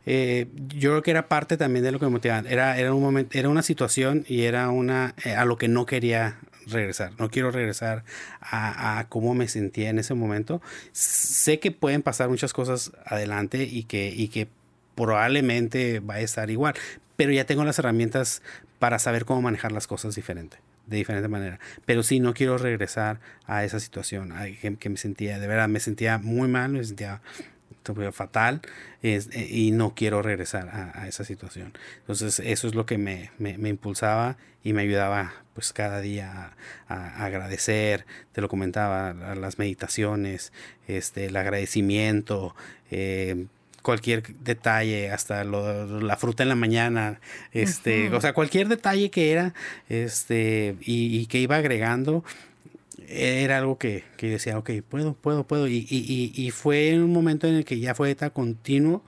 eh, 0.07 0.47
yo 0.77 0.91
creo 0.91 1.03
que 1.03 1.11
era 1.11 1.29
parte 1.29 1.57
también 1.57 1.85
de 1.85 1.93
lo 1.93 1.99
que 1.99 2.07
me 2.07 2.13
motivaba. 2.13 2.49
Era, 2.49 2.79
era 2.79 2.93
un 2.95 3.03
momento, 3.03 3.39
era 3.39 3.49
una 3.49 3.63
situación 3.63 4.25
y 4.29 4.43
era 4.43 4.69
una 4.71 5.15
eh, 5.25 5.33
a 5.33 5.45
lo 5.45 5.57
que 5.57 5.69
no 5.69 5.87
quería 5.87 6.39
regresar. 6.67 7.13
No 7.19 7.31
quiero 7.31 7.51
regresar 7.51 8.05
a, 8.41 8.99
a, 8.99 9.09
cómo 9.09 9.35
me 9.35 9.49
sentía 9.49 9.91
en 9.91 9.99
ese 9.99 10.15
momento. 10.15 10.61
Sé 10.93 11.61
que 11.61 11.71
pueden 11.71 12.03
pasar 12.03 12.29
muchas 12.29 12.53
cosas 12.53 12.93
adelante 13.07 13.65
y 13.65 13.85
que, 13.85 14.09
y 14.09 14.29
que 14.29 14.49
probablemente 14.95 16.01
va 16.01 16.15
a 16.15 16.21
estar 16.21 16.51
igual, 16.51 16.75
pero 17.17 17.33
ya 17.33 17.45
tengo 17.45 17.65
las 17.65 17.79
herramientas 17.79 18.43
para 18.79 18.99
saber 18.99 19.25
cómo 19.25 19.43
manejar 19.43 19.73
las 19.73 19.87
cosas 19.87 20.15
diferente, 20.15 20.59
de 20.87 20.97
diferente 20.97 21.29
manera. 21.29 21.59
Pero 21.87 22.03
sí, 22.03 22.21
no 22.21 22.35
quiero 22.35 22.59
regresar 22.59 23.21
a 23.47 23.65
esa 23.65 23.81
situación 23.81 24.33
que, 24.79 24.89
me 24.89 24.97
sentía, 24.97 25.39
de 25.39 25.47
verdad, 25.47 25.69
me 25.69 25.81
sentía 25.81 26.19
muy 26.19 26.49
mal, 26.49 26.73
me 26.73 26.85
sentía 26.85 27.21
fatal 28.13 28.63
eh, 29.03 29.21
y 29.51 29.73
no 29.73 29.95
quiero 29.95 30.23
regresar 30.23 30.69
a, 30.69 31.07
esa 31.07 31.25
situación. 31.25 31.73
Entonces 32.01 32.41
eso 32.41 32.67
es 32.67 32.75
lo 32.75 32.87
que 32.87 32.99
me, 32.99 33.31
me, 33.39 33.69
impulsaba 33.69 34.37
y 34.63 34.73
me 34.73 34.83
ayudaba 34.83 35.33
pues 35.55 35.73
cada 35.73 36.01
día 36.01 36.57
a, 36.89 37.25
agradecer, 37.25 38.07
te 38.33 38.41
lo 38.41 38.49
comentaba, 38.49 39.13
las 39.35 39.59
meditaciones, 39.59 40.53
este, 40.89 41.27
el 41.27 41.37
agradecimiento, 41.37 42.57
eh, 42.91 43.47
cualquier 43.85 44.23
detalle, 44.39 45.11
hasta 45.11 45.45
la 45.45 46.17
fruta 46.17 46.43
en 46.43 46.49
la 46.49 46.55
mañana, 46.55 47.21
este, 47.53 48.09
o 48.15 48.21
sea, 48.21 48.33
cualquier 48.33 48.69
detalle 48.69 49.11
que 49.11 49.31
era, 49.31 49.53
este, 49.91 50.77
y, 50.81 51.27
que 51.27 51.39
iba 51.39 51.57
agregando, 51.57 52.25
era 53.09 53.59
algo 53.59 53.79
que, 53.79 54.05
que 54.17 54.29
decía, 54.29 54.59
ok, 54.59 54.71
puedo, 54.89 55.15
puedo, 55.15 55.47
puedo, 55.47 55.69
y, 55.69 55.87
y, 55.89 56.33
y, 56.35 56.51
fue 56.51 56.99
un 56.99 57.13
momento 57.13 57.47
en 57.47 57.55
el 57.55 57.65
que 57.65 57.79
ya 57.79 57.95
fue 57.95 58.15
tan 58.15 58.31
continuo, 58.31 59.03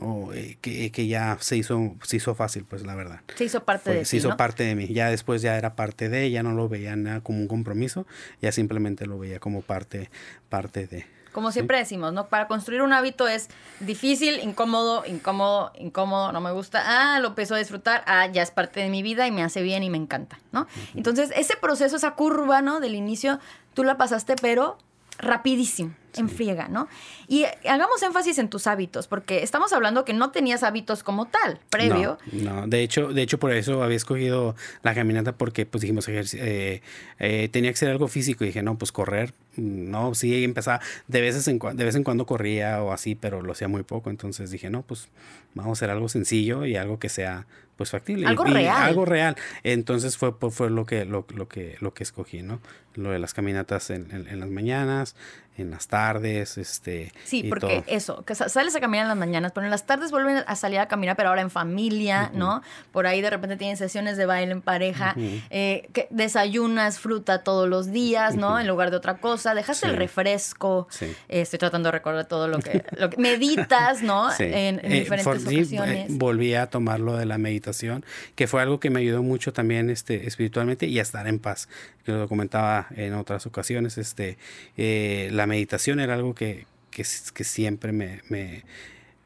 o 0.00 0.32
eh, 0.32 0.58
que, 0.60 1.06
ya 1.06 1.36
se 1.40 1.56
hizo, 1.56 1.96
se 2.02 2.16
hizo 2.16 2.34
fácil, 2.34 2.64
pues 2.64 2.84
la 2.84 2.94
verdad. 2.94 3.20
Se 3.34 3.44
hizo 3.44 3.64
parte 3.64 3.92
de 3.92 4.04
Se 4.04 4.16
hizo 4.16 4.36
parte 4.36 4.64
de 4.64 4.74
mí. 4.74 4.86
Ya 4.88 5.10
después 5.10 5.42
ya 5.42 5.56
era 5.56 5.74
parte 5.74 6.08
de, 6.08 6.30
ya 6.30 6.42
no 6.42 6.52
lo 6.52 6.68
veía 6.68 6.94
nada 6.96 7.20
como 7.20 7.40
un 7.40 7.48
compromiso, 7.48 8.06
ya 8.40 8.52
simplemente 8.52 9.06
lo 9.06 9.18
veía 9.18 9.40
como 9.40 9.62
parte, 9.62 10.10
parte 10.48 10.86
de. 10.86 11.04
Como 11.32 11.52
siempre 11.52 11.78
decimos, 11.78 12.12
¿no? 12.12 12.26
Para 12.28 12.48
construir 12.48 12.82
un 12.82 12.92
hábito 12.92 13.28
es 13.28 13.48
difícil, 13.80 14.40
incómodo, 14.40 15.04
incómodo, 15.06 15.72
incómodo, 15.78 16.32
no 16.32 16.40
me 16.40 16.52
gusta. 16.52 16.82
Ah, 16.84 17.20
lo 17.20 17.28
empiezo 17.28 17.54
a 17.54 17.58
disfrutar. 17.58 18.02
Ah, 18.06 18.26
ya 18.26 18.42
es 18.42 18.50
parte 18.50 18.80
de 18.80 18.88
mi 18.88 19.02
vida 19.02 19.26
y 19.26 19.30
me 19.30 19.42
hace 19.42 19.62
bien 19.62 19.82
y 19.82 19.90
me 19.90 19.98
encanta, 19.98 20.38
¿no? 20.52 20.66
Entonces, 20.94 21.32
ese 21.36 21.56
proceso, 21.56 21.96
esa 21.96 22.12
curva, 22.12 22.62
¿no? 22.62 22.80
Del 22.80 22.94
inicio, 22.94 23.38
tú 23.74 23.84
la 23.84 23.96
pasaste, 23.96 24.36
pero 24.40 24.78
rapidísimo 25.18 25.94
en 26.16 26.28
friega, 26.28 26.68
¿no? 26.68 26.88
Y 27.28 27.44
hagamos 27.68 28.02
énfasis 28.02 28.38
en 28.38 28.48
tus 28.48 28.66
hábitos, 28.66 29.06
porque 29.06 29.42
estamos 29.42 29.72
hablando 29.72 30.04
que 30.04 30.12
no 30.12 30.30
tenías 30.30 30.62
hábitos 30.62 31.02
como 31.02 31.26
tal, 31.26 31.60
previo. 31.70 32.18
No, 32.32 32.66
de 32.66 32.82
hecho, 32.82 33.08
de 33.08 33.22
hecho 33.22 33.38
por 33.38 33.52
eso 33.52 33.82
había 33.82 33.96
escogido 33.96 34.56
la 34.82 34.94
caminata 34.94 35.32
porque 35.32 35.66
pues 35.66 35.82
dijimos 35.82 36.08
eh, 36.08 36.82
eh, 37.18 37.48
tenía 37.52 37.70
que 37.70 37.76
ser 37.76 37.90
algo 37.90 38.08
físico 38.08 38.44
y 38.44 38.48
dije, 38.48 38.62
no, 38.62 38.78
pues 38.78 38.90
correr, 38.90 39.32
no, 39.58 40.14
sí 40.14 40.44
empezaba, 40.44 40.80
de, 41.06 41.20
veces 41.20 41.46
en, 41.48 41.58
de 41.58 41.84
vez 41.84 41.94
en 41.94 42.04
cuando 42.04 42.26
corría 42.26 42.82
o 42.82 42.92
así, 42.92 43.14
pero 43.14 43.42
lo 43.42 43.52
hacía 43.52 43.68
muy 43.68 43.82
poco, 43.82 44.10
entonces 44.10 44.50
dije, 44.50 44.70
no, 44.70 44.82
pues 44.82 45.08
vamos 45.54 45.70
a 45.70 45.78
hacer 45.78 45.90
algo 45.90 46.08
sencillo 46.08 46.64
y 46.64 46.76
algo 46.76 46.98
que 46.98 47.08
sea 47.08 47.46
pues 47.76 47.90
factible. 47.90 48.26
Algo 48.26 48.44
real. 48.44 48.82
Algo 48.82 49.04
real. 49.04 49.36
Entonces 49.62 50.16
fue, 50.16 50.32
fue 50.50 50.68
lo 50.68 50.84
que, 50.84 51.04
lo, 51.04 51.24
lo, 51.34 51.48
que, 51.48 51.76
lo 51.80 51.94
que 51.94 52.02
escogí, 52.02 52.42
¿no? 52.42 52.60
Lo 52.94 53.10
de 53.12 53.20
las 53.20 53.34
caminatas 53.34 53.90
en, 53.90 54.10
en 54.10 54.40
las 54.40 54.48
mañanas, 54.48 55.14
en 55.62 55.70
las 55.70 55.88
tardes, 55.88 56.56
este. 56.56 57.12
Sí, 57.24 57.44
porque 57.48 57.84
eso, 57.86 58.24
que 58.24 58.34
sales 58.34 58.74
a 58.76 58.80
caminar 58.80 59.04
en 59.04 59.08
las 59.08 59.18
mañanas, 59.18 59.52
pero 59.52 59.64
en 59.64 59.70
las 59.70 59.86
tardes 59.86 60.10
vuelven 60.10 60.42
a 60.46 60.56
salir 60.56 60.78
a 60.78 60.86
caminar, 60.86 61.16
pero 61.16 61.30
ahora 61.30 61.42
en 61.42 61.50
familia, 61.50 62.30
¿no? 62.32 62.62
Por 62.92 63.06
ahí 63.06 63.20
de 63.20 63.30
repente 63.30 63.56
tienen 63.56 63.76
sesiones 63.76 64.16
de 64.16 64.26
baile 64.26 64.52
en 64.52 64.62
pareja, 64.62 65.14
eh, 65.50 65.88
que 65.92 66.06
desayunas 66.10 66.98
fruta 66.98 67.42
todos 67.42 67.68
los 67.68 67.90
días, 67.90 68.36
¿no? 68.36 68.58
En 68.58 68.66
lugar 68.66 68.90
de 68.90 68.96
otra 68.96 69.18
cosa, 69.18 69.47
dejas 69.54 69.82
el 69.82 69.96
refresco, 69.96 70.88
eh, 71.00 71.14
estoy 71.28 71.58
tratando 71.58 71.88
de 71.88 71.92
recordar 71.92 72.26
todo 72.26 72.48
lo 72.48 72.58
que, 72.58 72.84
lo 72.96 73.10
que 73.10 73.16
meditas, 73.18 74.02
¿no? 74.02 74.28
En, 74.38 74.80
eh, 74.82 75.00
diferentes 75.00 75.26
ocasiones. 75.26 76.16
volví 76.16 76.54
a 76.54 76.68
tomar 76.68 77.00
lo 77.00 77.16
de 77.16 77.26
la 77.26 77.38
meditación, 77.38 78.04
que 78.34 78.46
fue 78.46 78.62
algo 78.62 78.80
que 78.80 78.90
me 78.90 79.00
ayudó 79.00 79.22
mucho 79.22 79.52
también 79.52 79.90
este, 79.90 80.26
espiritualmente 80.26 80.86
y 80.86 80.98
a 80.98 81.02
estar 81.02 81.26
en 81.26 81.38
paz, 81.38 81.68
que 82.04 82.12
lo 82.12 82.28
comentaba 82.28 82.86
en 82.96 83.14
otras 83.14 83.46
ocasiones, 83.46 83.98
este, 83.98 84.38
la 84.76 85.46
meditación 85.46 86.00
era 86.00 86.14
algo 86.14 86.34
que, 86.34 86.66
que, 86.90 87.44
siempre 87.44 87.92
me, 87.92 88.22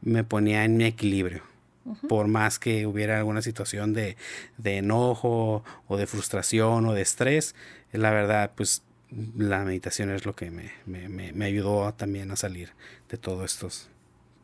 me, 0.02 0.24
ponía 0.24 0.64
en 0.64 0.76
mi 0.76 0.84
equilibrio. 0.84 1.42
Por 2.08 2.28
más 2.28 2.60
que 2.60 2.86
hubiera 2.86 3.18
alguna 3.18 3.42
situación 3.42 3.92
de, 3.92 4.16
de, 4.56 4.78
enojo 4.78 5.64
o 5.88 5.96
de 5.96 6.06
frustración 6.06 6.86
o 6.86 6.92
de 6.92 7.02
estrés, 7.02 7.56
la 7.90 8.10
verdad, 8.10 8.52
pues 8.54 8.82
la 9.36 9.64
meditación 9.64 10.10
es 10.10 10.24
lo 10.24 10.34
que 10.34 10.50
me, 10.50 10.72
me, 10.86 11.08
me 11.32 11.44
ayudó 11.44 11.92
también 11.94 12.30
a 12.30 12.36
salir 12.36 12.70
de 13.08 13.18
todos 13.18 13.52
estos 13.52 13.90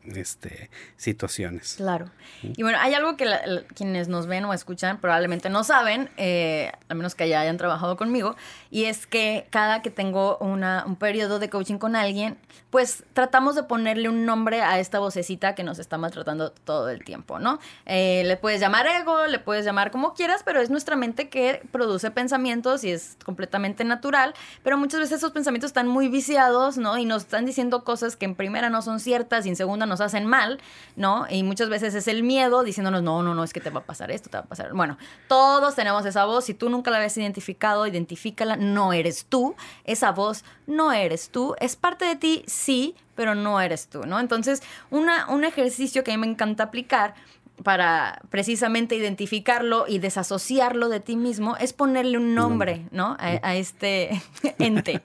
este, 0.05 0.69
situaciones. 0.97 1.75
Claro. 1.77 2.09
Y 2.41 2.63
bueno, 2.63 2.77
hay 2.79 2.93
algo 2.93 3.17
que 3.17 3.27
quienes 3.75 4.07
nos 4.07 4.27
ven 4.27 4.45
o 4.45 4.53
escuchan 4.53 4.99
probablemente 4.99 5.49
no 5.49 5.63
saben, 5.63 6.09
eh, 6.17 6.71
al 6.87 6.97
menos 6.97 7.15
que 7.15 7.27
ya 7.27 7.41
hayan 7.41 7.57
trabajado 7.57 7.97
conmigo, 7.97 8.35
y 8.71 8.85
es 8.85 9.07
que 9.07 9.47
cada 9.49 9.81
que 9.81 9.91
tengo 9.91 10.37
una, 10.37 10.83
un 10.85 10.95
periodo 10.95 11.39
de 11.39 11.49
coaching 11.49 11.77
con 11.77 11.95
alguien, 11.95 12.37
pues 12.69 13.03
tratamos 13.13 13.55
de 13.55 13.63
ponerle 13.63 14.09
un 14.09 14.25
nombre 14.25 14.61
a 14.61 14.79
esta 14.79 14.99
vocecita 14.99 15.55
que 15.55 15.63
nos 15.63 15.79
está 15.79 15.97
maltratando 15.97 16.51
todo 16.51 16.89
el 16.89 17.03
tiempo, 17.03 17.39
¿no? 17.39 17.59
Eh, 17.85 18.23
le 18.25 18.37
puedes 18.37 18.59
llamar 18.59 18.85
ego, 18.87 19.25
le 19.27 19.39
puedes 19.39 19.65
llamar 19.65 19.91
como 19.91 20.13
quieras, 20.13 20.41
pero 20.45 20.61
es 20.61 20.69
nuestra 20.69 20.95
mente 20.95 21.29
que 21.29 21.61
produce 21.71 22.11
pensamientos 22.11 22.83
y 22.83 22.91
es 22.91 23.17
completamente 23.25 23.83
natural, 23.83 24.33
pero 24.63 24.77
muchas 24.77 24.99
veces 24.99 25.17
esos 25.17 25.31
pensamientos 25.31 25.69
están 25.69 25.87
muy 25.87 26.09
viciados, 26.09 26.77
¿no? 26.77 26.97
Y 26.97 27.05
nos 27.05 27.23
están 27.23 27.45
diciendo 27.45 27.83
cosas 27.83 28.15
que 28.15 28.25
en 28.25 28.35
primera 28.35 28.69
no 28.69 28.81
son 28.81 28.99
ciertas 28.99 29.45
y 29.45 29.49
en 29.49 29.55
segunda 29.55 29.85
nos 29.85 30.01
hacen 30.01 30.25
mal, 30.25 30.59
¿no? 30.95 31.25
Y 31.29 31.43
muchas 31.43 31.69
veces 31.69 31.95
es 31.95 32.07
el 32.07 32.23
miedo 32.23 32.63
diciéndonos, 32.63 33.01
no, 33.01 33.23
no, 33.23 33.33
no, 33.33 33.43
es 33.43 33.53
que 33.53 33.61
te 33.61 33.69
va 33.69 33.79
a 33.79 33.83
pasar 33.83 34.11
esto, 34.11 34.29
te 34.29 34.37
va 34.37 34.43
a 34.43 34.47
pasar. 34.47 34.73
Bueno, 34.73 34.97
todos 35.27 35.75
tenemos 35.75 36.05
esa 36.05 36.25
voz. 36.25 36.45
Si 36.45 36.53
tú 36.53 36.69
nunca 36.69 36.91
la 36.91 36.97
habías 36.97 37.17
identificado, 37.17 37.87
identifícala. 37.87 38.55
No 38.55 38.93
eres 38.93 39.25
tú. 39.25 39.55
Esa 39.85 40.11
voz 40.11 40.43
no 40.67 40.91
eres 40.91 41.29
tú. 41.29 41.55
Es 41.59 41.75
parte 41.75 42.05
de 42.05 42.15
ti, 42.15 42.43
sí, 42.59 42.95
pero 43.15 43.35
no 43.35 43.59
eres 43.59 43.87
tú, 43.87 44.03
¿no? 44.05 44.19
Entonces, 44.19 44.61
una, 44.91 45.29
un 45.29 45.43
ejercicio 45.43 46.03
que 46.03 46.11
a 46.11 46.17
mí 46.17 46.21
me 46.21 46.31
encanta 46.31 46.63
aplicar 46.63 47.15
para 47.63 48.21
precisamente 48.29 48.95
identificarlo 48.95 49.85
y 49.87 49.99
desasociarlo 49.99 50.89
de 50.89 50.99
ti 50.99 51.15
mismo 51.15 51.57
es 51.57 51.73
ponerle 51.73 52.17
un 52.17 52.33
nombre, 52.33 52.85
¿no? 52.91 53.17
A, 53.19 53.55
este 53.55 54.21
ente. 54.59 55.01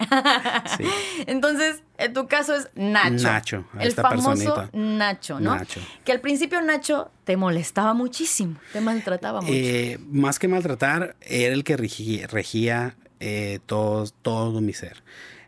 Entonces, 1.27 1.83
en 1.99 2.13
tu 2.13 2.27
caso 2.27 2.55
es 2.55 2.69
Nacho. 2.75 3.25
Nacho, 3.25 3.65
el 3.81 3.93
famoso 3.93 4.69
Nacho, 4.73 5.41
¿no? 5.41 5.57
Nacho. 5.57 5.81
Que 6.05 6.13
al 6.13 6.21
principio 6.21 6.61
Nacho 6.63 7.11
te 7.25 7.37
molestaba 7.37 7.95
muchísimo, 7.95 8.57
te 8.73 8.81
maltrataba 8.81 9.41
mucho. 9.41 9.53
Eh, 9.53 9.99
más 10.11 10.39
que 10.39 10.49
maltratar, 10.49 11.17
era 11.21 11.55
el 11.55 11.65
que 11.65 11.77
regía, 11.77 12.97
eh, 13.21 13.59
todo, 13.67 14.07
todo 14.23 14.61
mi 14.61 14.73
ser. 14.73 15.03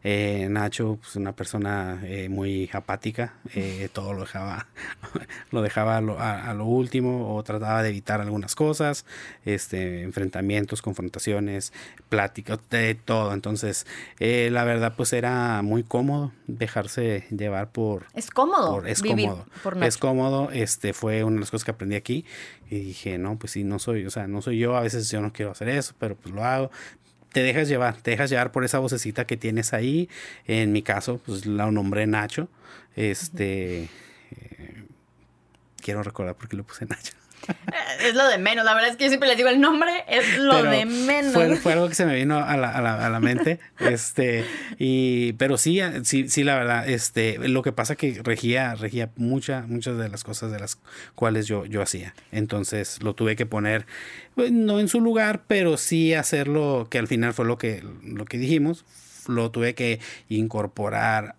Eh, 0.09 0.47
Nacho, 0.49 0.99
pues 1.01 1.17
una 1.17 1.35
persona 1.35 2.01
eh, 2.05 2.29
muy 2.29 2.71
apática, 2.73 3.35
eh, 3.57 3.89
todo 3.93 4.13
lo 4.13 4.21
dejaba, 4.21 4.69
lo 5.51 5.63
dejaba 5.63 5.97
a 5.97 6.55
lo, 6.55 6.65
último 6.65 7.35
o 7.35 7.43
trataba 7.43 7.83
de 7.83 7.89
evitar 7.89 8.21
algunas 8.21 8.55
cosas, 8.55 9.05
este, 9.45 10.03
enfrentamientos, 10.03 10.81
confrontaciones, 10.81 11.73
pláticas, 12.09 12.61
de 12.71 12.95
todo. 12.95 13.35
Entonces, 13.35 13.85
la 14.21 14.63
verdad, 14.63 14.95
pues 14.97 15.13
era 15.13 15.63
muy 15.63 15.83
cómodo 15.83 16.31
dejarse 16.47 17.25
llevar 17.37 17.73
por... 17.73 18.07
Es 18.15 18.31
cómodo. 18.31 18.87
es 18.87 19.03
cómodo. 19.03 19.45
es 19.83 19.97
cómodo. 19.97 20.51
Este, 20.53 20.93
fue 20.93 21.25
una 21.25 21.35
de 21.35 21.41
las 21.41 21.51
cosas 21.51 21.65
que 21.65 21.73
aprendí 21.73 21.97
aquí 21.97 22.25
y 22.71 22.79
dije, 22.79 23.19
no, 23.19 23.41
pues 23.41 23.51
sí, 23.51 23.65
no 23.65 23.81
soy, 23.81 24.07
o 24.07 24.11
sea, 24.11 24.29
no 24.29 24.41
soy 24.41 24.59
yo, 24.59 24.77
a 24.77 24.83
veces 24.83 25.11
yo 25.11 25.21
no 25.21 25.33
quiero 25.33 25.51
hacer 25.51 25.69
eso, 25.69 25.95
pero 25.99 26.15
pues 26.15 26.33
lo 26.33 26.45
hago, 26.45 26.71
te 27.33 27.43
dejas 27.43 27.69
llevar, 27.69 28.01
te 28.01 28.13
dejas 28.13 28.31
llevar 28.31 28.53
por 28.53 28.65
esa 28.65 28.79
vocecita 28.79 29.27
que 29.27 29.37
tienes 29.37 29.73
ahí. 29.73 30.09
En 30.47 30.73
mi 30.73 30.83
caso, 30.83 31.21
pues 31.25 31.47
la 31.47 31.71
nombré 31.71 32.07
Nacho. 32.07 32.49
Este. 32.95 33.85
Eh, 34.31 34.85
quiero 35.81 36.03
recordar 36.03 36.35
por 36.35 36.49
qué 36.49 36.57
lo 36.57 36.65
puse 36.65 36.87
Nacho. 36.87 37.13
Es 38.01 38.15
lo 38.15 38.29
de 38.29 38.39
menos, 38.39 38.65
la 38.65 38.75
verdad 38.75 38.91
es 38.91 38.97
que 38.97 39.05
yo 39.05 39.11
siempre 39.11 39.29
les 39.29 39.37
digo 39.37 39.49
el 39.49 39.61
nombre, 39.61 40.05
es 40.09 40.39
lo 40.39 40.63
de 40.63 40.85
menos. 40.87 41.33
Fue, 41.61 41.73
algo 41.73 41.89
que 41.89 41.95
se 41.95 42.07
me 42.07 42.15
vino 42.15 42.39
a 42.39 42.57
la, 42.57 42.71
a 42.71 42.81
la, 42.81 43.07
a 43.07 43.11
la 43.11 43.21
mente. 43.21 43.59
este, 43.81 44.45
y, 44.79 45.33
pero 45.35 45.59
sí, 45.59 45.81
sí, 46.05 46.29
sí, 46.29 46.45
la 46.45 46.57
verdad, 46.57 46.89
este, 46.89 47.39
lo 47.49 47.63
que 47.63 47.73
pasa 47.73 47.97
que 47.97 48.21
regía, 48.23 48.75
regía 48.75 49.11
mucha, 49.17 49.65
muchas 49.67 49.99
de 49.99 50.09
las 50.09 50.25
cosas 50.25 50.53
de 50.53 50.59
las 50.59 50.79
cuales 51.15 51.47
yo, 51.47 51.65
yo 51.67 51.83
hacía. 51.83 52.15
Entonces 52.33 53.03
lo 53.03 53.15
tuve 53.15 53.37
que 53.37 53.47
poner, 53.47 53.87
pues, 54.35 54.53
no 54.53 54.81
en 54.81 54.89
su 54.89 55.01
lugar, 55.01 55.43
pero 55.47 55.77
sí 55.77 56.15
hacerlo, 56.15 56.89
que 56.91 56.99
al 56.99 57.09
final 57.09 57.35
fue 57.35 57.45
lo 57.45 57.59
que, 57.59 57.85
lo 58.03 58.25
que 58.25 58.39
dijimos, 58.39 58.85
lo 59.29 59.51
tuve 59.51 59.75
que 59.75 60.01
incorporar 60.29 61.35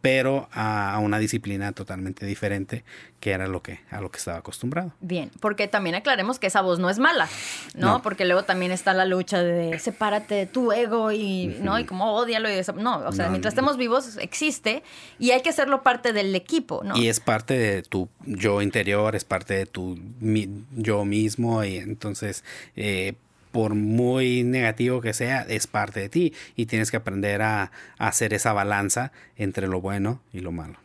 pero 0.00 0.48
a, 0.52 0.98
una 1.02 1.18
disciplina 1.18 1.72
totalmente 1.72 2.24
diferente 2.24 2.84
que 3.20 3.32
era 3.32 3.46
lo 3.46 3.62
que 3.62 3.80
a 3.90 4.00
lo 4.00 4.10
que 4.10 4.16
estaba 4.16 4.38
acostumbrado. 4.38 4.94
Bien, 5.00 5.30
porque 5.40 5.68
también 5.68 5.94
aclaremos 5.94 6.38
que 6.38 6.46
esa 6.46 6.62
voz 6.62 6.78
no 6.78 6.88
es 6.88 6.98
mala, 6.98 7.28
¿no? 7.74 8.00
Porque 8.00 8.24
luego 8.24 8.44
también 8.44 8.72
está 8.72 8.94
la 8.94 9.04
lucha 9.04 9.42
de 9.42 9.78
sepárate 9.78 10.34
de 10.34 10.46
tu 10.46 10.72
ego 10.72 11.12
y 11.12 11.58
no 11.60 11.78
y 11.78 11.84
como 11.84 12.14
odialo 12.14 12.48
y 12.48 12.52
eso. 12.52 12.72
No, 12.72 12.98
o 13.00 13.12
sea, 13.12 13.28
mientras 13.28 13.52
estemos 13.52 13.76
vivos 13.76 14.16
existe 14.16 14.82
y 15.18 15.32
hay 15.32 15.42
que 15.42 15.50
hacerlo 15.50 15.82
parte 15.82 16.14
del 16.14 16.34
equipo, 16.34 16.82
¿no? 16.82 16.96
Y 16.96 17.08
es 17.08 17.20
parte 17.20 17.58
de 17.58 17.82
tu 17.82 18.08
yo 18.24 18.62
interior, 18.62 19.14
es 19.14 19.24
parte 19.24 19.54
de 19.54 19.66
tu 19.66 19.98
yo 20.20 21.04
mismo 21.04 21.62
y 21.62 21.76
entonces 21.76 22.42
eh, 22.74 23.14
por 23.52 23.74
muy 23.74 24.42
negativo 24.44 25.00
que 25.00 25.12
sea, 25.12 25.42
es 25.48 25.66
parte 25.66 26.00
de 26.00 26.08
ti 26.08 26.34
y 26.56 26.66
tienes 26.66 26.90
que 26.90 26.96
aprender 26.96 27.42
a, 27.42 27.70
hacer 27.98 28.32
esa 28.34 28.52
balanza 28.52 29.12
entre 29.36 29.66
lo 29.66 29.80
bueno 29.80 30.20
y 30.32 30.40
lo 30.40 30.52
malo. 30.52 30.76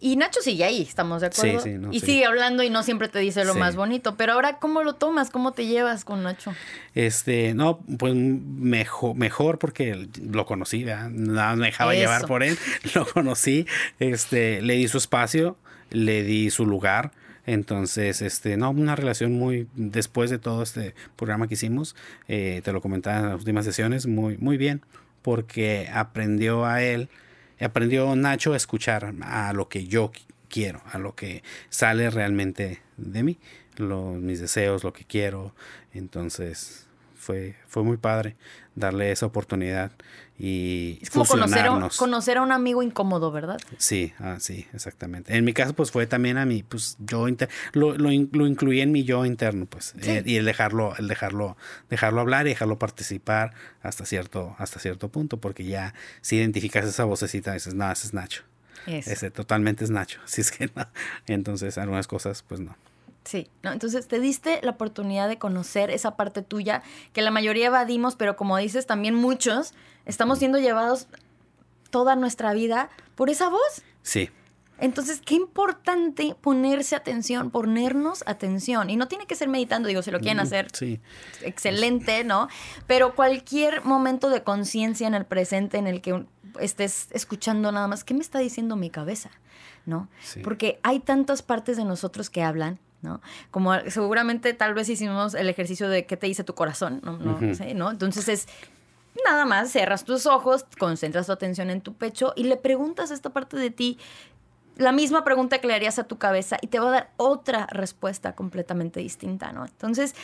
Y 0.00 0.16
Nacho 0.16 0.40
sigue 0.40 0.64
ahí, 0.64 0.82
estamos 0.82 1.20
de 1.20 1.28
acuerdo. 1.28 1.60
Sí, 1.60 1.70
sí, 1.70 1.80
y 1.92 2.00
sigue 2.00 2.24
hablando 2.24 2.64
y 2.64 2.70
no 2.70 2.82
siempre 2.82 3.08
te 3.08 3.20
dice 3.20 3.44
lo 3.44 3.54
más 3.54 3.76
bonito. 3.76 4.16
Pero 4.16 4.32
ahora, 4.32 4.58
¿cómo 4.58 4.82
lo 4.82 4.96
tomas? 4.96 5.30
¿Cómo 5.30 5.52
te 5.52 5.66
llevas 5.66 6.04
con 6.04 6.24
Nacho? 6.24 6.52
Este, 6.96 7.54
no, 7.54 7.78
pues 7.98 8.12
mejor, 8.12 9.14
mejor 9.14 9.60
porque 9.60 10.08
lo 10.20 10.44
conocí, 10.44 10.82
¿verdad? 10.82 11.08
Nada 11.10 11.54
me 11.54 11.66
dejaba 11.66 11.94
llevar 11.94 12.26
por 12.26 12.42
él. 12.42 12.58
Lo 12.94 13.06
conocí, 13.06 13.66
este, 14.00 14.60
le 14.60 14.74
di 14.74 14.88
su 14.88 14.98
espacio, 14.98 15.56
le 15.90 16.24
di 16.24 16.50
su 16.50 16.66
lugar 16.66 17.12
entonces, 17.46 18.22
este, 18.22 18.56
no, 18.56 18.70
una 18.70 18.96
relación 18.96 19.32
muy, 19.32 19.68
después 19.74 20.30
de 20.30 20.38
todo 20.38 20.62
este 20.62 20.94
programa 21.16 21.48
que 21.48 21.54
hicimos, 21.54 21.96
eh, 22.28 22.60
te 22.64 22.72
lo 22.72 22.80
comentaba 22.80 23.18
en 23.18 23.26
las 23.26 23.38
últimas 23.38 23.64
sesiones, 23.64 24.06
muy, 24.06 24.36
muy 24.38 24.56
bien, 24.56 24.82
porque 25.22 25.88
aprendió 25.92 26.64
a 26.66 26.82
él, 26.82 27.08
aprendió 27.60 28.14
Nacho 28.16 28.52
a 28.52 28.56
escuchar 28.56 29.14
a 29.22 29.52
lo 29.52 29.68
que 29.68 29.86
yo 29.86 30.12
quiero, 30.48 30.82
a 30.92 30.98
lo 30.98 31.14
que 31.14 31.42
sale 31.70 32.10
realmente 32.10 32.80
de 32.96 33.22
mí, 33.22 33.38
mis 33.78 34.40
deseos, 34.40 34.84
lo 34.84 34.92
que 34.92 35.04
quiero. 35.04 35.54
Entonces, 35.92 36.86
fue, 37.22 37.54
fue 37.68 37.84
muy 37.84 37.98
padre 37.98 38.36
darle 38.74 39.12
esa 39.12 39.26
oportunidad 39.26 39.92
y 40.38 40.98
es 41.00 41.10
como 41.10 41.24
conocer 41.24 41.66
a, 41.66 41.88
conocer 41.96 42.38
a 42.38 42.42
un 42.42 42.50
amigo 42.50 42.82
incómodo, 42.82 43.30
¿verdad? 43.30 43.60
Sí, 43.78 44.12
ah, 44.18 44.38
sí, 44.40 44.66
exactamente. 44.74 45.36
En 45.36 45.44
mi 45.44 45.52
caso, 45.52 45.72
pues 45.72 45.92
fue 45.92 46.08
también 46.08 46.36
a 46.36 46.46
mi, 46.46 46.64
pues 46.64 46.96
yo 46.98 47.26
lo, 47.74 47.94
lo, 47.96 48.10
incluí 48.10 48.80
en 48.80 48.90
mi 48.90 49.04
yo 49.04 49.24
interno, 49.24 49.66
pues, 49.66 49.94
eh, 50.02 50.24
y 50.26 50.36
el 50.36 50.44
dejarlo, 50.44 50.96
el 50.96 51.06
dejarlo, 51.06 51.56
dejarlo 51.90 52.20
hablar 52.20 52.46
y 52.46 52.50
dejarlo 52.50 52.76
participar 52.76 53.54
hasta 53.82 54.04
cierto, 54.04 54.56
hasta 54.58 54.80
cierto 54.80 55.10
punto, 55.10 55.36
porque 55.36 55.64
ya 55.64 55.94
si 56.22 56.36
identificas 56.36 56.86
esa 56.86 57.04
vocecita, 57.04 57.52
dices, 57.52 57.74
no, 57.74 57.90
ese 57.92 58.08
es 58.08 58.14
Nacho. 58.14 58.42
Ese 58.86 59.30
totalmente 59.30 59.84
es 59.84 59.90
Nacho. 59.90 60.18
Así 60.24 60.40
es 60.40 60.50
que 60.50 60.68
no. 60.74 60.88
Entonces, 61.28 61.78
algunas 61.78 62.08
cosas, 62.08 62.42
pues 62.42 62.60
no. 62.60 62.76
Sí, 63.24 63.48
¿no? 63.62 63.72
Entonces 63.72 64.08
te 64.08 64.18
diste 64.18 64.60
la 64.62 64.72
oportunidad 64.72 65.28
de 65.28 65.38
conocer 65.38 65.90
esa 65.90 66.16
parte 66.16 66.42
tuya 66.42 66.82
que 67.12 67.22
la 67.22 67.30
mayoría 67.30 67.66
evadimos, 67.66 68.16
pero 68.16 68.36
como 68.36 68.56
dices, 68.56 68.86
también 68.86 69.14
muchos 69.14 69.74
estamos 70.06 70.38
siendo 70.38 70.58
llevados 70.58 71.06
toda 71.90 72.16
nuestra 72.16 72.52
vida 72.52 72.90
por 73.14 73.30
esa 73.30 73.48
voz. 73.48 73.82
Sí. 74.02 74.30
Entonces, 74.78 75.20
qué 75.24 75.36
importante 75.36 76.34
ponerse 76.40 76.96
atención, 76.96 77.52
ponernos 77.52 78.24
atención. 78.26 78.90
Y 78.90 78.96
no 78.96 79.06
tiene 79.06 79.26
que 79.26 79.36
ser 79.36 79.48
meditando, 79.48 79.86
digo, 79.86 80.02
si 80.02 80.10
lo 80.10 80.18
quieren 80.18 80.40
hacer, 80.40 80.66
sí. 80.72 81.00
excelente, 81.42 82.24
¿no? 82.24 82.48
Pero 82.88 83.14
cualquier 83.14 83.84
momento 83.84 84.28
de 84.28 84.42
conciencia 84.42 85.06
en 85.06 85.14
el 85.14 85.24
presente 85.24 85.78
en 85.78 85.86
el 85.86 86.00
que 86.00 86.24
estés 86.58 87.06
escuchando 87.12 87.70
nada 87.70 87.86
más, 87.86 88.02
¿qué 88.02 88.14
me 88.14 88.20
está 88.20 88.40
diciendo 88.40 88.74
mi 88.74 88.90
cabeza? 88.90 89.30
¿No? 89.86 90.08
Porque 90.42 90.80
hay 90.82 90.98
tantas 90.98 91.42
partes 91.42 91.76
de 91.76 91.84
nosotros 91.84 92.28
que 92.28 92.42
hablan 92.42 92.80
¿no? 93.02 93.20
Como 93.50 93.74
seguramente 93.88 94.54
tal 94.54 94.74
vez 94.74 94.88
hicimos 94.88 95.34
el 95.34 95.48
ejercicio 95.48 95.88
de 95.88 96.06
qué 96.06 96.16
te 96.16 96.26
dice 96.26 96.44
tu 96.44 96.54
corazón, 96.54 97.00
¿no? 97.04 97.18
no, 97.18 97.54
sé, 97.54 97.74
¿no? 97.74 97.90
Entonces 97.90 98.28
es 98.28 98.48
nada 99.26 99.44
más, 99.44 99.70
cerras 99.70 100.04
tus 100.04 100.26
ojos, 100.26 100.64
concentras 100.78 101.26
tu 101.26 101.32
atención 101.32 101.70
en 101.70 101.80
tu 101.80 101.94
pecho 101.94 102.32
y 102.36 102.44
le 102.44 102.56
preguntas 102.56 103.10
a 103.10 103.14
esta 103.14 103.30
parte 103.30 103.56
de 103.56 103.70
ti 103.70 103.98
la 104.76 104.92
misma 104.92 105.22
pregunta 105.22 105.58
que 105.58 105.66
le 105.66 105.74
harías 105.74 105.98
a 105.98 106.04
tu 106.04 106.16
cabeza 106.16 106.56
y 106.60 106.68
te 106.68 106.78
va 106.78 106.88
a 106.88 106.92
dar 106.92 107.10
otra 107.18 107.66
respuesta 107.66 108.34
completamente 108.34 109.00
distinta, 109.00 109.52
¿no? 109.52 109.66
Entonces, 109.66 110.14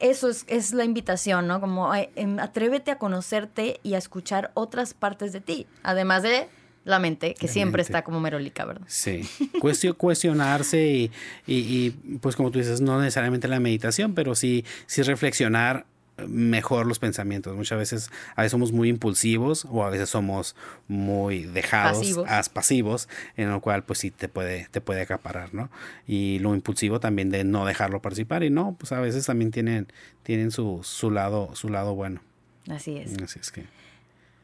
eso 0.00 0.28
es, 0.28 0.44
es 0.48 0.72
la 0.72 0.84
invitación, 0.84 1.46
¿no? 1.46 1.60
Como 1.60 1.94
em, 1.94 2.40
atrévete 2.40 2.90
a 2.90 2.98
conocerte 2.98 3.78
y 3.84 3.94
a 3.94 3.98
escuchar 3.98 4.50
otras 4.54 4.94
partes 4.94 5.32
de 5.32 5.40
ti, 5.40 5.66
además 5.84 6.24
de 6.24 6.48
la 6.84 6.98
mente, 6.98 7.34
que 7.34 7.48
siempre 7.48 7.82
está 7.82 8.02
como 8.02 8.20
merolica, 8.20 8.64
¿verdad? 8.64 8.86
Sí. 8.88 9.22
cuestionarse 9.96 10.84
y, 10.86 11.10
y, 11.46 11.90
pues 12.20 12.36
como 12.36 12.50
tú 12.50 12.58
dices, 12.58 12.80
no 12.80 13.00
necesariamente 13.00 13.48
la 13.48 13.60
meditación, 13.60 14.14
pero 14.14 14.34
sí, 14.34 14.64
sí 14.86 15.02
reflexionar 15.02 15.86
mejor 16.28 16.86
los 16.86 16.98
pensamientos. 16.98 17.56
Muchas 17.56 17.78
veces, 17.78 18.10
a 18.36 18.42
veces 18.42 18.52
somos 18.52 18.72
muy 18.72 18.88
impulsivos 18.88 19.66
o 19.70 19.84
a 19.84 19.90
veces 19.90 20.10
somos 20.10 20.56
muy 20.88 21.44
dejados, 21.44 21.98
pasivos, 21.98 22.48
pasivos 22.48 23.08
en 23.36 23.50
lo 23.50 23.60
cual 23.60 23.84
pues 23.84 24.00
sí 24.00 24.10
te 24.10 24.28
puede, 24.28 24.68
te 24.70 24.80
puede 24.80 25.00
acaparar, 25.00 25.54
¿no? 25.54 25.70
Y 26.06 26.38
lo 26.40 26.54
impulsivo 26.54 27.00
también 27.00 27.30
de 27.30 27.44
no 27.44 27.64
dejarlo 27.64 28.02
participar 28.02 28.42
y 28.42 28.50
no, 28.50 28.76
pues 28.78 28.92
a 28.92 29.00
veces 29.00 29.26
también 29.26 29.50
tienen, 29.50 29.88
tienen 30.22 30.50
su, 30.50 30.80
su 30.82 31.10
lado, 31.10 31.50
su 31.54 31.68
lado 31.68 31.94
bueno. 31.94 32.20
Así 32.68 32.96
es. 32.96 33.20
Así 33.22 33.38
es 33.40 33.50
que. 33.50 33.64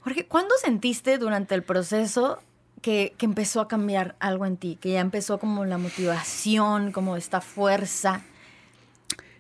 Jorge, 0.01 0.27
¿cuándo 0.27 0.55
sentiste 0.63 1.19
durante 1.19 1.55
el 1.55 1.63
proceso 1.63 2.41
que, 2.83 3.15
empezó 3.21 3.61
a 3.61 3.69
cambiar 3.69 4.17
algo 4.21 4.47
en 4.47 4.57
ti? 4.57 4.79
Que 4.81 4.93
ya 4.93 5.01
empezó 5.01 5.39
como 5.39 5.65
la 5.65 5.79
motivación, 5.79 6.93
como 6.93 7.17
esta 7.17 7.41
fuerza. 7.41 8.23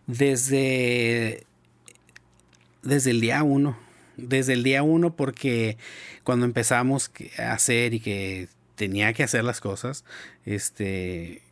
Desde, 0.06 1.46
desde 2.82 3.10
el 3.10 3.20
día 3.20 3.42
uno. 3.42 3.76
Desde 4.16 4.54
el 4.54 4.64
día 4.64 4.82
uno 4.82 5.14
porque 5.14 5.76
cuando 6.24 6.44
empezamos 6.44 7.10
a 7.38 7.52
hacer 7.52 7.94
y 7.94 8.00
que 8.00 8.48
tenía 8.74 9.12
que 9.12 9.22
hacer 9.22 9.44
las 9.44 9.60
cosas, 9.60 10.04
este, 10.44 11.42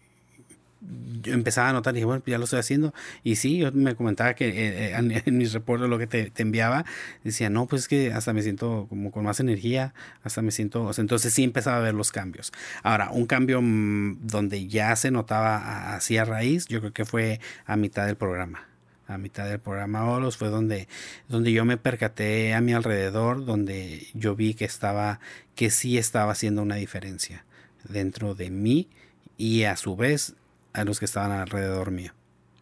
yo 1.23 1.35
empezaba 1.35 1.71
a 1.71 1.73
notar, 1.73 1.95
dije, 1.95 2.07
bueno, 2.07 2.23
ya 2.27 2.39
lo 2.39 2.45
estoy 2.45 2.61
haciendo. 2.61 2.95
Y 3.23 3.37
sí, 3.37 3.59
yo 3.59 3.73
me 3.73 3.95
comentaba 3.95 4.35
que 4.35 4.49
eh, 4.49 4.95
eh, 4.95 5.23
en, 5.27 5.39
mis 5.39 5.53
reportes 5.53 5.89
lo 5.89 5.99
que 5.99 6.07
te, 6.07 6.33
enviaba, 6.37 6.85
decía, 7.25 7.51
no, 7.51 7.67
pues 7.67 7.83
es 7.83 7.89
que 7.89 8.13
hasta 8.13 8.33
me 8.33 8.43
siento 8.43 8.87
como 8.89 9.11
con 9.11 9.25
más 9.25 9.41
energía, 9.41 9.95
hasta 10.23 10.43
me 10.43 10.51
siento, 10.51 10.85
o 10.85 10.93
sea, 10.93 11.03
entonces 11.03 11.33
sí 11.33 11.45
empezaba 11.45 11.79
a 11.79 11.81
ver 11.81 11.95
los 11.95 12.13
cambios. 12.13 12.53
Ahora, 12.83 13.11
un 13.11 13.27
cambio 13.27 13.61
mm, 13.63 14.27
donde 14.27 14.69
ya 14.69 14.95
se 14.97 15.11
notaba 15.11 15.95
así 15.95 16.17
a 16.19 16.25
raíz, 16.25 16.67
yo 16.67 16.81
creo 16.81 16.93
que 16.93 17.05
fue 17.05 17.41
a 17.67 17.77
mitad 17.77 18.07
del 18.07 18.17
programa. 18.17 18.69
A 19.09 19.19
mitad 19.19 19.49
del 19.49 19.61
programa 19.61 20.11
Olos 20.11 20.37
fue 20.37 20.49
donde, 20.49 20.89
donde 21.29 21.53
yo 21.53 21.65
me 21.65 21.77
percaté 21.77 22.55
a 22.55 22.61
mi 22.61 22.75
alrededor, 22.75 23.45
donde 23.45 24.09
yo 24.15 24.35
vi 24.35 24.55
que 24.55 24.65
estaba, 24.65 25.21
que 25.55 25.71
sí 25.71 25.97
estaba 25.97 26.33
haciendo 26.33 26.63
una 26.63 26.75
diferencia 26.75 27.45
dentro 27.89 28.35
de 28.35 28.51
mí 28.51 28.89
y 29.37 29.63
a 29.63 29.77
su 29.77 29.95
vez 29.95 30.35
a 30.77 30.85
los 30.85 30.99
que 30.99 31.07
estaban 31.07 31.33
alrededor 31.33 31.91
mío. 31.91 32.13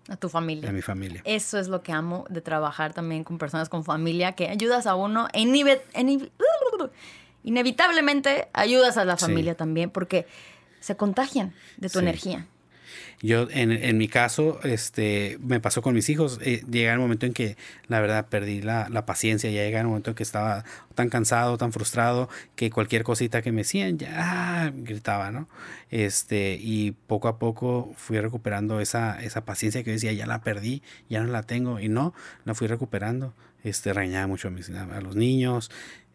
A 0.09 0.17
tu 0.17 0.29
familia. 0.29 0.69
A 0.69 0.73
mi 0.73 0.83
familia. 0.83 1.23
Eso 1.25 1.59
es 1.59 1.69
lo 1.69 1.83
que 1.83 1.93
amo 1.93 2.27
de 2.29 2.41
trabajar 2.41 2.93
también 2.93 3.25
con 3.25 3.39
personas 3.39 3.69
con 3.69 3.85
familia, 3.85 4.33
que 4.33 4.49
ayudas 4.49 4.87
a 4.87 4.95
uno 4.95 5.29
e 5.33 5.41
inevitablemente 7.43 8.49
ayudas 8.53 8.97
a 8.97 9.05
la 9.05 9.17
familia 9.17 9.57
también, 9.57 9.91
porque 9.91 10.27
se 10.81 10.97
contagian 10.97 11.55
de 11.79 11.89
tu 11.89 11.99
energía. 11.99 12.47
Yo, 13.25 13.49
en, 13.51 13.73
en, 13.73 13.97
mi 13.97 14.07
caso, 14.07 14.61
este, 14.65 15.39
me 15.41 15.59
pasó 15.59 15.81
con 15.81 15.95
mis 15.95 16.11
hijos. 16.11 16.39
Eh, 16.43 16.63
llega 16.71 16.93
el 16.93 16.99
momento 16.99 17.25
en 17.25 17.33
que, 17.33 17.57
la 17.89 17.99
verdad, 18.01 18.27
perdí 18.29 18.61
la, 18.61 18.91
la, 18.91 19.07
paciencia. 19.07 19.51
Ya 19.51 19.63
llega 19.63 19.81
el 19.81 19.87
momento 19.87 20.11
en 20.11 20.15
que 20.15 20.23
estaba 20.23 20.63
tan 20.95 21.09
cansado, 21.09 21.57
tan 21.57 21.73
frustrado, 21.73 22.29
que 22.55 22.69
cualquier 22.69 23.03
cosita 23.03 23.41
que 23.41 23.51
me 23.51 23.63
decían, 23.63 23.97
ya 23.97 24.71
gritaba, 24.77 25.31
¿no? 25.31 25.49
Este, 25.91 26.59
y 26.61 26.91
poco 27.07 27.29
a 27.29 27.39
poco 27.39 27.95
fui 27.97 28.21
recuperando 28.21 28.79
esa, 28.81 29.23
esa 29.23 29.43
paciencia 29.47 29.83
que 29.83 29.93
decía, 29.93 30.13
ya 30.13 30.27
la 30.27 30.43
perdí, 30.43 30.83
ya 31.09 31.23
no 31.23 31.33
la 31.33 31.45
tengo. 31.45 31.81
Y 31.81 31.89
no, 31.89 32.13
la 32.45 32.55
fui 32.55 32.67
recuperando. 32.67 33.33
Este, 33.63 33.95
reñaba 33.95 34.27
mucho 34.27 34.49
a, 34.49 34.51
mis, 34.51 34.69
a 34.69 35.01
los 35.01 35.17
niños 35.17 35.71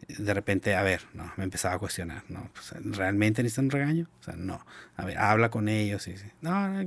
de 0.07 0.33
repente, 0.33 0.75
a 0.75 0.83
ver, 0.83 1.01
no, 1.13 1.31
me 1.37 1.43
empezaba 1.43 1.75
a 1.75 1.79
cuestionar, 1.79 2.23
¿no? 2.29 2.49
¿Realmente 2.83 3.43
necesitan 3.43 3.65
un 3.65 3.71
regaño? 3.71 4.09
O 4.19 4.23
sea, 4.23 4.35
no. 4.35 4.65
A 4.95 5.05
ver, 5.05 5.17
habla 5.17 5.49
con 5.49 5.69
ellos 5.69 6.07
y 6.07 6.11
dice, 6.11 6.33
no, 6.41 6.79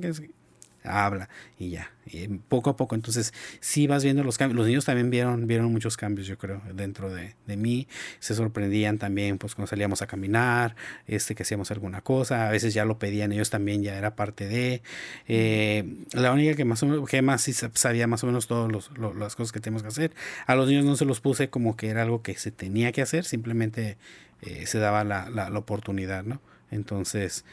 habla 0.85 1.29
y 1.59 1.71
ya. 1.71 1.91
Y 2.05 2.27
poco 2.29 2.71
a 2.71 2.77
poco, 2.77 2.95
entonces 2.95 3.33
sí 3.61 3.87
vas 3.87 4.03
viendo 4.03 4.25
los 4.25 4.37
cambios. 4.37 4.59
Los 4.59 4.67
niños 4.67 4.85
también 4.85 5.11
vieron, 5.11 5.47
vieron 5.47 5.71
muchos 5.71 5.97
cambios, 5.97 6.27
yo 6.27 6.37
creo, 6.37 6.61
dentro 6.75 7.13
de, 7.13 7.37
de 7.47 7.57
mí. 7.57 7.87
Se 8.19 8.35
sorprendían 8.35 8.99
también, 8.99 9.39
pues 9.39 9.55
cuando 9.55 9.69
salíamos 9.69 10.03
a 10.03 10.07
caminar, 10.07 10.75
este, 11.07 11.35
que 11.35 11.45
hacíamos 11.45 11.71
alguna 11.71 12.01
cosa. 12.01 12.49
A 12.49 12.51
veces 12.51 12.75
ya 12.75 12.85
lo 12.85 12.99
pedían 12.99 13.33
ellos 13.33 13.51
también, 13.51 13.83
ya 13.83 13.97
era 13.97 14.17
parte 14.17 14.49
de. 14.49 14.83
Eh, 15.29 16.05
la 16.13 16.33
única 16.33 16.55
que 16.55 16.65
más 16.65 16.83
o 16.83 16.87
menos, 16.87 17.09
que 17.09 17.23
más 17.23 17.43
sí 17.43 17.53
sabía 17.53 18.07
más 18.07 18.25
o 18.25 18.27
menos 18.27 18.47
todas 18.47 18.71
las 19.17 19.37
cosas 19.37 19.53
que 19.53 19.61
tenemos 19.61 19.83
que 19.83 19.89
hacer. 19.89 20.13
A 20.47 20.57
los 20.57 20.69
niños 20.69 20.85
no 20.85 20.97
se 20.97 21.05
los 21.05 21.21
puse 21.21 21.51
como 21.51 21.77
que 21.77 21.89
era 21.89 22.03
algo 22.03 22.23
que 22.23 22.35
se 22.37 22.51
tenía 22.51 22.93
que 22.93 23.03
hacer, 23.03 23.25
simplemente 23.25 23.97
eh, 24.43 24.67
se 24.67 24.79
daba 24.79 25.05
la, 25.05 25.31
la, 25.31 25.51
la 25.51 25.59
oportunidad, 25.59 26.25
¿no? 26.25 26.41
Entonces, 26.71 27.45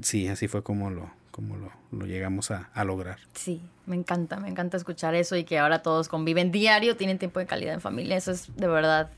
sí, 0.00 0.28
así 0.28 0.48
fue 0.48 0.62
como 0.62 0.90
lo, 0.90 1.10
como 1.32 1.56
lo, 1.56 1.72
lo 1.90 2.06
llegamos 2.06 2.52
a, 2.52 2.70
a, 2.74 2.84
lograr. 2.84 3.18
Sí, 3.34 3.62
me 3.86 3.96
encanta, 3.96 4.38
me 4.38 4.48
encanta 4.48 4.76
escuchar 4.76 5.16
eso 5.16 5.34
y 5.34 5.44
que 5.44 5.58
ahora 5.58 5.82
todos 5.82 6.08
conviven 6.08 6.52
diario, 6.52 6.96
tienen 6.96 7.18
tiempo 7.18 7.40
de 7.40 7.46
calidad 7.46 7.74
en 7.74 7.80
familia, 7.80 8.16
eso 8.16 8.30
es 8.30 8.54
de 8.54 8.68
verdad 8.68 9.10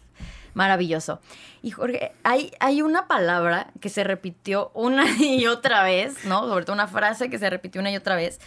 maravilloso. 0.54 1.20
Y 1.60 1.72
Jorge, 1.72 2.12
hay, 2.22 2.52
hay 2.60 2.80
una 2.80 3.08
palabra 3.08 3.72
que 3.80 3.88
se 3.88 4.04
repitió 4.04 4.70
una 4.74 5.04
y 5.20 5.46
otra 5.46 5.82
vez, 5.82 6.24
¿no? 6.24 6.48
Sobre 6.48 6.64
todo 6.64 6.74
una 6.74 6.88
frase 6.88 7.28
que 7.28 7.38
se 7.38 7.50
repitió 7.50 7.80
una 7.80 7.90
y 7.90 7.96
otra 7.96 8.16
vez 8.16 8.40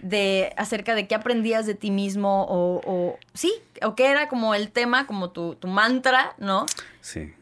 de 0.00 0.54
acerca 0.56 0.94
de 0.94 1.06
qué 1.06 1.14
aprendías 1.14 1.66
de 1.66 1.74
ti 1.74 1.90
mismo 1.90 2.46
o, 2.48 2.80
o 2.86 3.18
sí, 3.34 3.52
o 3.82 3.94
qué 3.94 4.06
era 4.06 4.28
como 4.28 4.54
el 4.54 4.70
tema, 4.70 5.06
como 5.06 5.30
tu, 5.30 5.56
tu 5.56 5.68
mantra, 5.68 6.34
¿no? 6.38 6.64
Sí. 7.02 7.34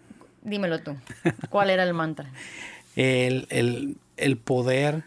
Dímelo 0.42 0.80
tú. 0.80 0.96
¿Cuál 1.50 1.70
era 1.70 1.84
el 1.84 1.94
mantra? 1.94 2.28
el, 2.96 3.46
el, 3.50 3.96
el 4.16 4.36
poder 4.38 5.04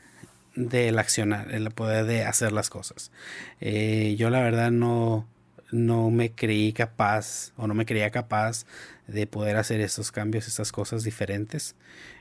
del 0.56 1.00
accionar, 1.00 1.54
el 1.54 1.72
poder 1.72 2.06
de 2.06 2.24
hacer 2.24 2.52
las 2.52 2.70
cosas. 2.70 3.12
Eh, 3.60 4.16
yo 4.18 4.30
la 4.30 4.42
verdad 4.42 4.72
no, 4.72 5.28
no 5.72 6.10
me 6.12 6.32
creí 6.32 6.74
capaz 6.74 7.54
o 7.58 7.68
no 7.68 7.74
me 7.74 7.86
creía 7.86 8.12
capaz 8.12 8.66
de 9.08 9.28
poder 9.28 9.58
hacer 9.58 9.82
estos 9.82 10.12
cambios, 10.12 10.48
estas 10.48 10.72
cosas 10.72 11.04
diferentes. 11.04 11.76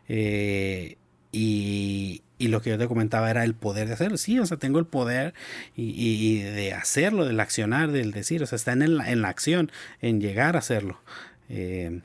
Eh, 0.09 0.97
y, 1.33 2.23
y, 2.39 2.49
lo 2.49 2.61
que 2.61 2.71
yo 2.71 2.79
te 2.79 2.89
comentaba 2.89 3.31
era 3.31 3.45
el 3.45 3.55
poder 3.55 3.87
de 3.87 3.95
hacerlo. 3.95 4.17
Sí, 4.17 4.39
o 4.41 4.47
sea, 4.47 4.57
tengo 4.57 4.81
el 4.81 4.87
poder 4.87 5.35
y, 5.77 5.93
y 5.97 6.43
de 6.43 6.73
hacerlo, 6.73 7.25
del 7.25 7.39
accionar, 7.39 7.93
del 7.93 8.11
decir, 8.11 8.43
o 8.43 8.47
sea, 8.47 8.57
está 8.57 8.73
en 8.73 8.97
la, 8.97 9.11
en 9.11 9.23
la 9.23 9.29
acción, 9.29 9.71
en 10.01 10.21
llegar 10.21 10.57
a 10.57 10.59
hacerlo. 10.59 11.01
Eh, 11.49 12.01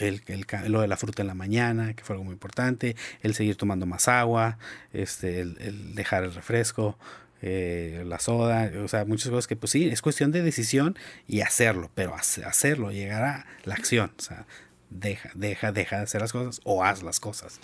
el, 0.00 0.22
el, 0.26 0.46
lo 0.72 0.80
de 0.80 0.88
la 0.88 0.96
fruta 0.96 1.22
en 1.22 1.28
la 1.28 1.34
mañana, 1.34 1.94
que 1.94 2.04
fue 2.04 2.14
algo 2.14 2.24
muy 2.24 2.32
importante, 2.32 2.96
el 3.22 3.34
seguir 3.34 3.56
tomando 3.56 3.86
más 3.86 4.08
agua, 4.08 4.58
este, 4.92 5.40
el, 5.40 5.94
dejar 5.94 6.24
el 6.24 6.34
refresco, 6.34 6.98
eh, 7.42 8.02
la 8.06 8.18
soda, 8.18 8.70
o 8.82 8.88
sea, 8.88 9.04
muchas 9.04 9.30
cosas 9.30 9.46
que 9.46 9.56
pues 9.56 9.72
sí, 9.72 9.88
es 9.88 10.02
cuestión 10.02 10.30
de 10.32 10.42
decisión 10.42 10.96
y 11.26 11.40
hacerlo, 11.40 11.90
pero 11.94 12.14
hacerlo, 12.14 12.90
llegar 12.90 13.22
a 13.22 13.46
la 13.64 13.74
acción, 13.74 14.12
o 14.18 14.22
sea, 14.22 14.46
deja, 14.90 15.30
deja, 15.34 15.72
deja 15.72 15.96
de 15.96 16.02
hacer 16.02 16.20
las 16.20 16.32
cosas 16.32 16.60
o 16.64 16.84
haz 16.84 17.02
las 17.02 17.20
cosas. 17.20 17.60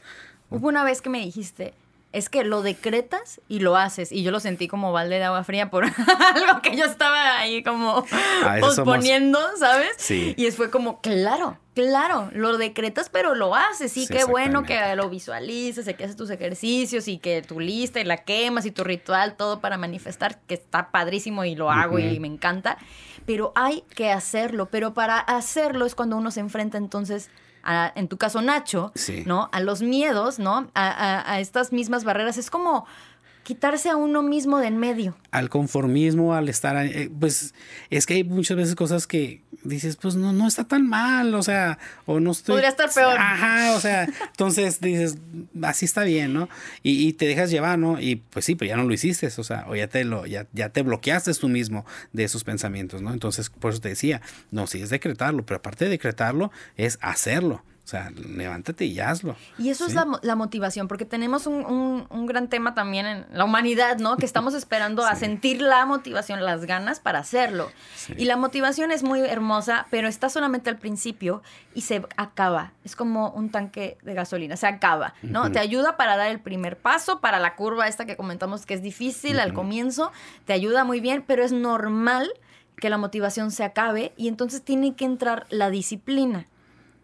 Hubo 0.49 0.69
una 0.69 0.85
vez 0.85 1.03
que 1.03 1.11
me 1.11 1.21
dijiste, 1.21 1.75
es 2.17 2.31
que 2.31 2.45
lo 2.45 2.63
decretas 2.63 3.43
y 3.47 3.61
lo 3.61 3.77
haces. 3.77 4.11
Y 4.11 4.23
yo 4.23 4.31
lo 4.31 4.41
sentí 4.41 4.69
como 4.69 4.91
balde 4.91 5.17
de 5.17 5.25
agua 5.25 5.45
fría 5.45 5.69
por 5.69 5.85
algo 6.35 6.63
que 6.63 6.75
yo 6.75 6.87
estaba 6.87 7.39
ahí 7.39 7.63
como 7.63 8.07
ah, 8.11 8.57
posponiendo, 8.59 9.39
somos... 9.39 9.61
¿sabes? 9.61 9.91
Sí. 9.99 10.35
Y 10.39 10.51
fue 10.51 10.71
como, 10.71 11.03
claro, 11.03 11.59
claro, 11.75 12.31
lo 12.33 12.57
decretas, 12.57 13.11
pero 13.11 13.35
lo 13.35 13.55
haces. 13.55 13.93
Sí, 13.93 14.07
sí 14.07 14.15
qué 14.15 14.25
bueno 14.25 14.63
que 14.63 14.97
lo 14.97 15.11
visualices, 15.11 15.85
que 15.95 16.05
haces 16.05 16.17
tus 16.17 16.31
ejercicios 16.31 17.07
y 17.07 17.19
que 17.19 17.43
tu 17.43 17.61
lista 17.61 18.01
y 18.01 18.05
la 18.05 18.25
quemas 18.25 18.65
y 18.65 18.71
tu 18.71 18.83
ritual, 18.83 19.37
todo 19.37 19.61
para 19.61 19.77
manifestar, 19.77 20.41
que 20.47 20.55
está 20.55 20.91
padrísimo 20.91 21.45
y 21.45 21.55
lo 21.55 21.71
hago 21.71 21.97
uh 21.97 21.99
-huh. 21.99 22.15
y 22.15 22.19
me 22.19 22.29
encanta. 22.29 22.79
Pero 23.27 23.53
hay 23.57 23.83
que 23.95 24.11
hacerlo. 24.11 24.71
Pero 24.71 24.95
para 24.95 25.19
hacerlo 25.19 25.85
es 25.85 25.95
cuando 25.95 26.17
uno 26.17 26.31
se 26.31 26.41
enfrenta 26.41 26.79
entonces 26.79 27.29
a, 27.67 27.93
en 27.95 28.09
tu 28.09 28.17
caso 28.17 28.41
Nacho, 28.41 28.93
sí. 28.95 29.25
¿no? 29.27 29.51
A 29.53 29.61
los 29.61 29.83
miedos, 29.83 30.39
¿no? 30.39 30.69
A, 30.75 30.89
a, 30.89 31.33
a, 31.33 31.41
estas 31.41 31.73
mismas 31.73 32.05
barreras. 32.05 32.39
Es 32.39 32.51
como 32.51 32.87
quitarse 33.47 33.89
a 33.89 33.95
uno 33.95 34.25
mismo 34.25 34.59
de 34.59 34.67
en 34.67 34.77
medio. 34.77 35.17
Al 35.31 35.49
conformismo, 35.51 36.35
al 36.35 36.49
estar, 36.49 36.85
eh, 36.85 37.09
pues 37.21 37.55
es 37.91 38.05
que 38.05 38.15
hay 38.15 38.25
muchas 38.25 38.57
veces 38.57 38.75
cosas 38.75 39.07
que 39.07 39.41
dices, 39.63 39.95
pues 39.95 40.17
no, 40.17 40.33
no 40.33 40.49
está 40.49 40.65
tan 40.65 40.89
mal, 40.89 41.33
o 41.33 41.45
sea, 41.45 41.79
o 42.07 42.19
no 42.19 42.33
estoy... 42.33 42.55
Podría 42.55 42.71
estar 42.71 42.93
peor. 42.93 43.17
Ajá, 43.17 43.77
o 43.77 43.81
sea, 43.81 44.09
entonces 44.27 44.81
dices, 44.81 45.19
así 45.63 45.85
está 45.85 46.03
bien, 46.03 46.33
¿no? 46.33 46.49
Y, 46.83 47.07
y, 47.07 47.13
te 47.13 47.27
dejas 47.27 47.49
llevar, 47.49 47.79
¿no? 47.79 48.01
Y 48.01 48.17
pues 48.17 48.45
sí, 48.45 48.57
pero 48.57 48.71
ya 48.71 48.77
no 48.77 48.83
lo 48.83 48.93
hiciste, 48.93 49.29
o 49.29 49.45
sea, 49.45 49.65
o 49.69 49.77
ya 49.77 49.87
te 49.87 50.03
lo, 50.03 50.27
ya, 50.27 50.49
ya 50.53 50.71
te 50.71 50.83
bloqueaste 50.83 51.33
tú 51.35 51.49
mismo 51.49 51.87
de 52.13 52.25
esos 52.25 52.43
pensamientos, 52.43 53.01
¿no? 53.01 53.13
Entonces, 53.13 53.49
por 53.49 53.71
eso 53.71 53.81
te 53.81 53.91
decía, 53.91 54.23
no, 54.51 54.67
sí 54.67 54.83
es 54.83 54.91
decretarlo, 54.91 55.47
pero 55.47 55.59
aparte 55.59 55.85
de 55.85 55.93
decretarlo, 55.93 56.51
es 56.77 56.99
hacerlo. 57.01 57.63
O 57.87 57.89
sea, 57.89 58.11
levántate 58.11 58.85
y 58.85 58.99
hazlo. 58.99 59.37
Y 59.59 59.71
eso 59.71 59.85
¿sí? 59.85 59.91
es 59.91 59.95
la, 59.95 60.19
la, 60.21 60.35
motivación, 60.35 60.89
porque 60.89 61.05
tenemos 61.05 61.47
un, 61.47 61.65
un, 61.65 62.09
un, 62.11 62.27
gran 62.27 62.49
tema 62.49 62.75
también 62.75 63.07
en 63.07 63.27
la 63.31 63.45
humanidad, 63.45 63.99
¿no? 63.99 64.17
Que 64.17 64.27
estamos 64.27 64.55
esperando 64.55 65.03
sí. 65.03 65.09
a 65.09 65.15
sentir 65.15 65.63
la 65.63 65.87
motivación, 65.87 66.45
las 66.45 66.65
ganas 66.65 66.99
para 66.99 67.21
hacerlo. 67.21 67.71
Sí. 67.95 68.13
Y 68.19 68.25
la 68.25 68.37
motivación 68.37 68.91
es 68.91 69.05
muy 69.05 69.21
hermosa, 69.21 69.87
pero 69.89 70.09
está 70.09 70.29
solamente 70.29 70.69
al 70.69 70.79
principio 70.79 71.45
y 71.75 71.83
se 71.83 72.05
acaba. 72.17 72.73
Es 72.83 72.97
como 72.97 73.31
un 73.31 73.51
tanque 73.51 73.99
de 74.03 74.15
gasolina, 74.15 74.57
se 74.57 74.67
acaba, 74.67 75.15
¿no? 75.23 75.43
Uh 75.43 75.45
-huh. 75.45 75.53
Te 75.53 75.61
ayuda 75.61 75.97
para 75.97 76.17
dar 76.17 76.33
el 76.33 76.41
primer 76.41 76.77
paso, 76.77 77.21
para 77.21 77.39
la 77.39 77.55
curva 77.55 77.87
esta 77.87 78.05
que 78.05 78.17
comentamos 78.17 78.67
que 78.67 78.75
es 78.75 78.83
difícil 78.83 79.37
uh 79.37 79.39
-huh. 79.39 79.43
al 79.43 79.55
comienzo, 79.55 80.11
te 80.45 80.53
ayuda 80.53 80.83
muy 80.83 80.99
bien, 80.99 81.23
pero 81.25 81.45
es 81.45 81.53
normal 81.53 82.33
que 82.77 82.91
la 82.91 82.99
motivación 82.99 83.53
se 83.53 83.63
acabe 83.63 84.13
y 84.17 84.27
entonces 84.27 84.63
tiene 84.63 84.97
que 84.97 85.05
entrar 85.05 85.47
la 85.51 85.71
disciplina. 85.71 86.49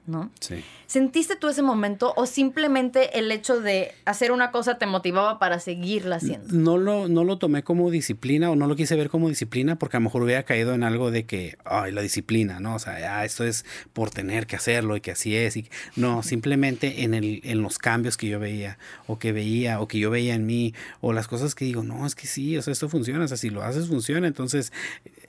¿No? 0.06 0.30
Sí. 0.40 0.64
¿Sentiste 0.92 1.36
tú 1.36 1.48
ese 1.48 1.62
momento 1.62 2.12
o 2.18 2.26
simplemente 2.26 3.18
el 3.18 3.32
hecho 3.32 3.62
de 3.62 3.94
hacer 4.04 4.30
una 4.30 4.50
cosa 4.50 4.76
te 4.76 4.84
motivaba 4.84 5.38
para 5.38 5.58
seguirla 5.58 6.16
haciendo? 6.16 6.48
No 6.52 6.76
lo, 6.76 7.08
no 7.08 7.24
lo 7.24 7.38
tomé 7.38 7.62
como 7.62 7.90
disciplina 7.90 8.50
o 8.50 8.56
no 8.56 8.66
lo 8.66 8.76
quise 8.76 8.94
ver 8.94 9.08
como 9.08 9.30
disciplina 9.30 9.76
porque 9.76 9.96
a 9.96 10.00
lo 10.00 10.04
mejor 10.04 10.22
hubiera 10.22 10.42
caído 10.42 10.74
en 10.74 10.84
algo 10.84 11.10
de 11.10 11.24
que, 11.24 11.56
ay, 11.64 11.92
la 11.92 12.02
disciplina, 12.02 12.60
¿no? 12.60 12.74
O 12.74 12.78
sea, 12.78 13.16
ah, 13.16 13.24
esto 13.24 13.42
es 13.42 13.64
por 13.94 14.10
tener 14.10 14.46
que 14.46 14.56
hacerlo 14.56 14.94
y 14.94 15.00
que 15.00 15.12
así 15.12 15.34
es. 15.34 15.56
Y, 15.56 15.70
no, 15.96 16.22
simplemente 16.22 17.04
en, 17.04 17.14
el, 17.14 17.40
en 17.44 17.62
los 17.62 17.78
cambios 17.78 18.18
que 18.18 18.28
yo 18.28 18.38
veía 18.38 18.76
o 19.06 19.18
que 19.18 19.32
veía 19.32 19.80
o 19.80 19.88
que 19.88 19.98
yo 19.98 20.10
veía 20.10 20.34
en 20.34 20.44
mí 20.44 20.74
o 21.00 21.14
las 21.14 21.26
cosas 21.26 21.54
que 21.54 21.64
digo, 21.64 21.82
no, 21.82 22.04
es 22.04 22.14
que 22.14 22.26
sí, 22.26 22.58
o 22.58 22.60
sea, 22.60 22.70
esto 22.70 22.90
funciona, 22.90 23.24
o 23.24 23.28
sea, 23.28 23.38
si 23.38 23.48
lo 23.48 23.62
haces 23.62 23.88
funciona, 23.88 24.26
entonces 24.26 24.74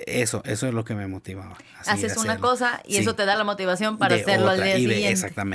eso, 0.05 0.41
eso 0.45 0.67
es 0.67 0.73
lo 0.73 0.83
que 0.83 0.93
me 0.93 1.07
motivaba. 1.07 1.57
Haces 1.85 2.17
una 2.17 2.37
cosa 2.39 2.81
y 2.85 2.95
sí. 2.95 2.99
eso 2.99 3.15
te 3.15 3.25
da 3.25 3.35
la 3.35 3.43
motivación 3.43 3.97
para 3.97 4.15
de 4.15 4.21
hacerlo 4.21 4.51
otra, 4.51 4.55
al 4.55 4.63
día 4.63 4.77
y 4.77 4.81
siguiente. 4.81 5.09
exactamente, 5.09 5.52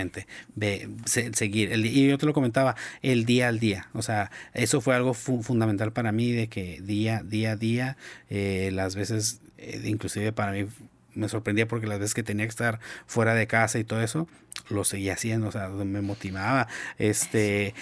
ve, 0.54 0.88
se, 1.04 1.32
seguir. 1.34 1.72
El, 1.72 1.86
y 1.86 2.08
yo 2.08 2.18
te 2.18 2.26
lo 2.26 2.32
comentaba, 2.32 2.76
el 3.02 3.24
día 3.24 3.48
al 3.48 3.58
día. 3.58 3.88
O 3.92 4.02
sea, 4.02 4.30
eso 4.54 4.80
fue 4.80 4.94
algo 4.94 5.14
fu 5.14 5.42
fundamental 5.42 5.92
para 5.92 6.12
mí, 6.12 6.32
de 6.32 6.48
que 6.48 6.80
día, 6.80 7.22
día 7.24 7.52
a 7.52 7.56
día, 7.56 7.96
eh, 8.30 8.70
las 8.72 8.96
veces, 8.96 9.40
eh, 9.58 9.82
inclusive 9.84 10.32
para 10.32 10.52
mí 10.52 10.66
me 11.14 11.28
sorprendía 11.28 11.66
porque 11.66 11.86
las 11.86 11.98
veces 11.98 12.14
que 12.14 12.22
tenía 12.22 12.46
que 12.46 12.50
estar 12.50 12.80
fuera 13.06 13.34
de 13.34 13.46
casa 13.46 13.78
y 13.78 13.84
todo 13.84 14.00
eso, 14.02 14.28
lo 14.68 14.84
seguía 14.84 15.14
haciendo, 15.14 15.48
o 15.48 15.52
sea, 15.52 15.68
me 15.68 16.00
motivaba, 16.00 16.68
este, 16.98 17.74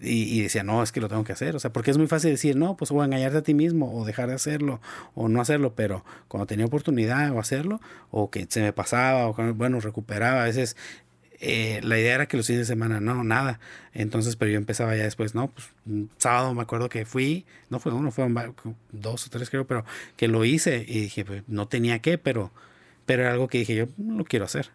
y, 0.00 0.38
y, 0.38 0.42
decía, 0.42 0.62
no, 0.62 0.82
es 0.82 0.92
que 0.92 1.00
lo 1.00 1.08
tengo 1.08 1.24
que 1.24 1.32
hacer, 1.32 1.56
o 1.56 1.58
sea, 1.58 1.72
porque 1.72 1.90
es 1.90 1.98
muy 1.98 2.06
fácil 2.06 2.30
decir, 2.30 2.56
no, 2.56 2.76
pues 2.76 2.90
o 2.90 3.04
engañarte 3.04 3.38
a 3.38 3.42
ti 3.42 3.54
mismo, 3.54 3.94
o 3.94 4.04
dejar 4.04 4.28
de 4.28 4.34
hacerlo, 4.34 4.80
o 5.14 5.28
no 5.28 5.40
hacerlo, 5.40 5.74
pero 5.74 6.04
cuando 6.28 6.46
tenía 6.46 6.66
oportunidad 6.66 7.30
o 7.32 7.40
hacerlo, 7.40 7.80
o 8.10 8.30
que 8.30 8.46
se 8.48 8.62
me 8.62 8.72
pasaba, 8.72 9.26
o 9.28 9.34
bueno, 9.54 9.80
recuperaba, 9.80 10.42
a 10.42 10.44
veces 10.44 10.76
eh, 11.40 11.80
la 11.82 11.98
idea 11.98 12.14
era 12.14 12.26
que 12.26 12.36
los 12.36 12.46
fines 12.46 12.60
de 12.60 12.72
semana 12.72 13.00
no, 13.00 13.22
nada. 13.22 13.60
Entonces, 13.92 14.36
pero 14.36 14.50
yo 14.50 14.56
empezaba 14.56 14.96
ya 14.96 15.04
después, 15.04 15.34
no, 15.34 15.48
pues 15.48 15.68
un 15.86 16.10
sábado 16.18 16.52
me 16.54 16.62
acuerdo 16.62 16.88
que 16.88 17.04
fui, 17.04 17.46
no 17.70 17.78
fue 17.78 17.92
uno, 17.92 18.10
fueron 18.10 18.54
dos 18.90 19.26
o 19.26 19.30
tres 19.30 19.50
creo, 19.50 19.66
pero 19.66 19.84
que 20.16 20.28
lo 20.28 20.44
hice 20.44 20.84
y 20.86 21.00
dije, 21.00 21.24
pues 21.24 21.42
no 21.46 21.68
tenía 21.68 22.00
que, 22.00 22.18
pero, 22.18 22.50
pero 23.06 23.22
era 23.22 23.32
algo 23.32 23.48
que 23.48 23.58
dije, 23.58 23.74
yo 23.74 23.86
lo 23.98 24.24
quiero 24.24 24.44
hacer. 24.44 24.70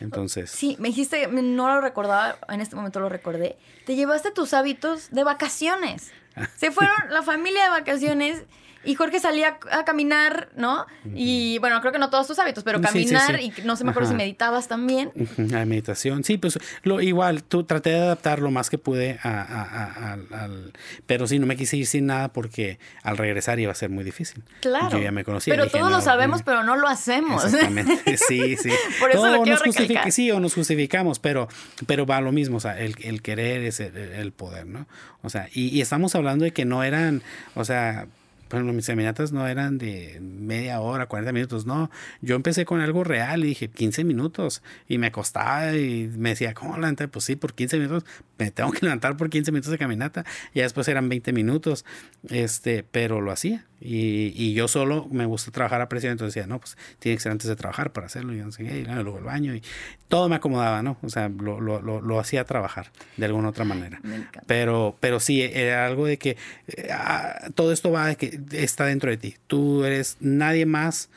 Entonces. 0.00 0.50
Sí, 0.50 0.76
me 0.80 0.88
dijiste, 0.88 1.28
no 1.28 1.68
lo 1.68 1.80
recordaba, 1.80 2.38
en 2.48 2.60
este 2.60 2.74
momento 2.74 3.00
lo 3.00 3.08
recordé. 3.08 3.56
Te 3.84 3.96
llevaste 3.96 4.30
tus 4.30 4.54
hábitos 4.54 5.10
de 5.10 5.24
vacaciones. 5.24 6.10
Se 6.56 6.70
fueron 6.70 6.96
la 7.10 7.22
familia 7.22 7.64
de 7.64 7.70
vacaciones 7.70 8.44
y 8.82 8.94
Jorge 8.94 9.20
salía 9.20 9.58
a 9.70 9.84
caminar, 9.84 10.48
¿no? 10.56 10.86
Uh 11.04 11.08
-huh. 11.08 11.12
Y 11.14 11.58
bueno, 11.58 11.80
creo 11.80 11.92
que 11.92 11.98
no 11.98 12.08
todos 12.08 12.26
tus 12.26 12.38
hábitos, 12.38 12.64
pero 12.64 12.80
caminar 12.80 13.36
sí, 13.36 13.42
sí, 13.42 13.52
sí. 13.56 13.62
y 13.62 13.66
no 13.66 13.76
sé, 13.76 13.84
me 13.84 13.90
acuerdo 13.90 14.08
si 14.08 14.14
meditabas 14.14 14.68
también. 14.68 15.12
Uh 15.14 15.24
-huh. 15.24 15.50
La 15.50 15.64
meditación, 15.66 16.24
sí, 16.24 16.38
pues 16.38 16.58
lo 16.82 17.00
igual, 17.00 17.42
tú 17.42 17.64
traté 17.64 17.90
de 17.90 18.00
adaptar 18.00 18.40
lo 18.40 18.50
más 18.50 18.70
que 18.70 18.78
pude 18.78 19.18
a, 19.22 19.28
a, 19.30 20.12
a, 20.12 20.44
al, 20.44 20.72
pero 21.06 21.26
sí, 21.26 21.38
no 21.38 21.46
me 21.46 21.56
quise 21.56 21.76
ir 21.76 21.86
sin 21.86 22.06
nada 22.06 22.32
porque 22.32 22.78
al 23.02 23.18
regresar 23.18 23.60
iba 23.60 23.72
a 23.72 23.74
ser 23.74 23.90
muy 23.90 24.04
difícil. 24.04 24.42
Claro. 24.60 24.90
Yo 24.90 24.98
ya 24.98 25.12
me 25.12 25.24
conocía. 25.24 25.52
Pero 25.52 25.64
dije, 25.64 25.78
todos 25.78 25.90
no, 25.90 25.96
lo 25.96 26.02
sabemos, 26.02 26.42
pero 26.42 26.64
no 26.64 26.76
lo 26.76 26.88
hacemos. 26.88 27.44
Exactamente, 27.44 28.16
sí, 28.28 28.56
sí. 28.56 28.70
Por 28.98 29.10
eso 29.10 29.26
no, 29.26 29.36
lo 29.36 29.42
quiero 29.42 29.60
nos. 29.64 30.14
Sí, 30.14 30.30
o 30.30 30.40
nos 30.40 30.54
justificamos, 30.54 31.18
pero, 31.18 31.48
pero 31.86 32.06
va 32.06 32.20
lo 32.20 32.32
mismo, 32.32 32.56
o 32.56 32.60
sea, 32.60 32.78
el, 32.80 32.94
el 33.02 33.22
querer 33.22 33.62
es 33.62 33.80
el, 33.80 33.96
el, 33.96 34.32
poder, 34.32 34.66
¿no? 34.66 34.86
O 35.22 35.28
sea, 35.28 35.48
y, 35.52 35.68
y 35.68 35.80
estamos 35.80 36.14
hablando 36.14 36.44
de 36.44 36.52
que 36.52 36.64
no 36.64 36.82
eran, 36.82 37.22
o 37.54 37.64
sea, 37.64 38.06
Bueno, 38.50 38.72
mis 38.72 38.86
caminatas 38.86 39.32
no 39.32 39.46
eran 39.46 39.78
de 39.78 40.18
media 40.20 40.80
hora, 40.80 41.06
40 41.06 41.32
minutos, 41.32 41.66
no. 41.66 41.90
Yo 42.20 42.34
empecé 42.34 42.64
con 42.64 42.80
algo 42.80 43.04
real 43.04 43.44
y 43.44 43.48
dije 43.48 43.68
15 43.68 44.04
minutos 44.04 44.62
y 44.88 44.98
me 44.98 45.12
costaba 45.12 45.72
y 45.76 46.10
me 46.16 46.30
decía, 46.30 46.52
¿cómo 46.52 46.76
levantar? 46.76 47.08
Pues 47.10 47.24
sí, 47.24 47.36
por 47.36 47.54
15 47.54 47.78
minutos 47.78 48.04
me 48.38 48.50
tengo 48.50 48.72
que 48.72 48.80
levantar 48.82 49.16
por 49.16 49.30
15 49.30 49.52
minutos 49.52 49.70
de 49.70 49.78
caminata. 49.78 50.24
Y 50.52 50.60
después 50.60 50.88
eran 50.88 51.08
20 51.08 51.32
minutos, 51.32 51.84
este, 52.28 52.84
pero 52.90 53.20
lo 53.20 53.30
hacía. 53.30 53.69
Y, 53.80 54.32
y 54.36 54.52
yo 54.52 54.68
solo 54.68 55.08
me 55.10 55.24
gusta 55.24 55.50
trabajar 55.50 55.80
a 55.80 55.88
presión, 55.88 56.12
entonces 56.12 56.34
decía, 56.34 56.46
no, 56.46 56.58
pues 56.58 56.76
tiene 56.98 57.16
que 57.16 57.22
ser 57.22 57.32
antes 57.32 57.48
de 57.48 57.56
trabajar 57.56 57.92
para 57.92 58.06
hacerlo. 58.06 58.34
Y 58.34 58.38
no 58.38 58.52
sé 58.52 58.62
y 58.62 58.84
luego 58.84 59.18
el 59.18 59.24
baño 59.24 59.54
y 59.54 59.62
todo 60.08 60.28
me 60.28 60.36
acomodaba, 60.36 60.82
¿no? 60.82 60.98
O 61.02 61.08
sea, 61.08 61.28
lo, 61.28 61.60
lo, 61.60 61.80
lo, 61.80 62.00
lo 62.00 62.20
hacía 62.20 62.44
trabajar 62.44 62.90
de 63.16 63.26
alguna 63.26 63.48
otra 63.48 63.64
manera. 63.64 64.00
Pero, 64.46 64.96
pero 65.00 65.20
sí, 65.20 65.40
era 65.42 65.86
algo 65.86 66.06
de 66.06 66.18
que 66.18 66.36
eh, 66.68 66.88
ah, 66.92 67.48
todo 67.54 67.72
esto 67.72 67.90
va 67.90 68.08
de 68.08 68.16
que 68.16 68.40
está 68.52 68.84
dentro 68.86 69.10
de 69.10 69.16
ti. 69.16 69.36
Tú 69.46 69.84
eres 69.84 70.16
nadie 70.20 70.66
más 70.66 71.08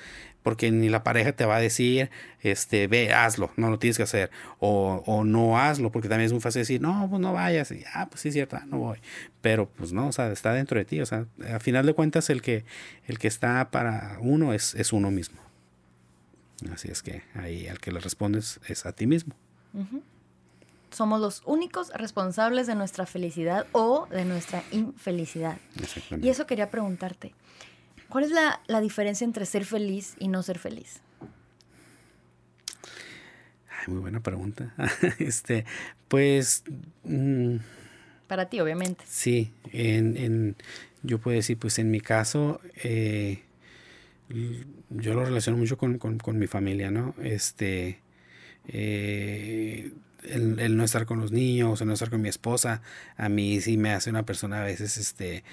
porque 0.43 0.69
ni 0.71 0.89
la 0.89 1.03
pareja 1.03 1.31
te 1.31 1.45
va 1.45 1.55
a 1.55 1.59
decir, 1.59 2.11
este, 2.41 2.87
ve, 2.87 3.13
hazlo, 3.13 3.51
no 3.55 3.69
lo 3.69 3.79
tienes 3.79 3.97
que 3.97 4.03
hacer, 4.03 4.29
o, 4.59 5.01
o 5.05 5.23
no 5.23 5.57
hazlo, 5.57 5.91
porque 5.91 6.09
también 6.09 6.27
es 6.27 6.33
muy 6.33 6.41
fácil 6.41 6.61
decir, 6.61 6.81
no, 6.81 7.07
pues 7.09 7.21
no 7.21 7.33
vayas, 7.33 7.71
y, 7.71 7.83
ah, 7.93 8.07
pues 8.09 8.21
sí, 8.21 8.27
es 8.27 8.33
cierto, 8.33 8.59
no 8.67 8.77
voy, 8.77 8.99
pero 9.41 9.67
pues 9.69 9.93
no, 9.93 10.07
o 10.07 10.11
sea, 10.11 10.31
está 10.31 10.53
dentro 10.53 10.77
de 10.77 10.85
ti, 10.85 11.01
o 11.01 11.05
sea, 11.05 11.25
a 11.51 11.59
final 11.59 11.85
de 11.85 11.93
cuentas 11.93 12.29
el 12.29 12.41
que, 12.41 12.65
el 13.07 13.17
que 13.17 13.27
está 13.27 13.71
para 13.71 14.17
uno 14.19 14.53
es, 14.53 14.75
es 14.75 14.93
uno 14.93 15.09
mismo. 15.09 15.41
Así 16.71 16.89
es 16.89 17.01
que 17.01 17.23
ahí 17.33 17.67
al 17.67 17.79
que 17.79 17.91
le 17.91 17.99
respondes 17.99 18.59
es 18.67 18.85
a 18.85 18.93
ti 18.93 19.07
mismo. 19.07 19.35
Somos 20.91 21.19
los 21.19 21.41
únicos 21.45 21.89
responsables 21.93 22.67
de 22.67 22.75
nuestra 22.75 23.05
felicidad 23.05 23.65
o 23.71 24.07
de 24.11 24.25
nuestra 24.25 24.63
infelicidad. 24.71 25.57
Y 26.21 26.29
eso 26.29 26.45
quería 26.45 26.69
preguntarte. 26.69 27.33
¿Cuál 28.13 28.25
es 28.25 28.29
la, 28.29 28.61
la, 28.67 28.79
diferencia 28.79 29.25
entre 29.25 29.43
ser 29.47 29.65
feliz 29.65 30.13
y 30.19 30.27
no 30.27 30.43
ser 30.43 30.59
feliz? 30.59 31.01
Ay, 33.67 33.87
muy 33.87 34.01
buena 34.01 34.19
pregunta. 34.19 34.71
este, 35.17 35.65
pues. 36.09 36.63
Mmm, 37.05 37.55
Para 38.27 38.49
ti, 38.49 38.59
obviamente. 38.59 39.03
Sí, 39.07 39.51
en, 39.71 40.15
en, 40.15 40.55
yo 41.01 41.17
puedo 41.17 41.35
decir, 41.35 41.57
pues 41.57 41.79
en 41.79 41.89
mi 41.89 42.01
caso, 42.01 42.61
eh, 42.83 43.41
yo 44.29 45.15
lo 45.15 45.25
relaciono 45.25 45.57
mucho 45.57 45.79
con, 45.79 45.97
con, 45.97 46.19
con 46.19 46.37
mi 46.37 46.45
familia, 46.45 46.91
¿no? 46.91 47.15
Este. 47.19 47.99
Eh, 48.67 49.91
el, 50.21 50.59
el, 50.59 50.77
no 50.77 50.83
estar 50.83 51.07
con 51.07 51.19
los 51.19 51.31
niños, 51.31 51.81
el 51.81 51.87
no 51.87 51.93
estar 51.93 52.11
con 52.11 52.21
mi 52.21 52.29
esposa, 52.29 52.83
a 53.17 53.27
mí 53.27 53.59
sí 53.59 53.75
me 53.75 53.91
hace 53.91 54.11
una 54.11 54.23
persona 54.23 54.61
a 54.61 54.63
veces 54.63 54.97
este, 54.97 55.43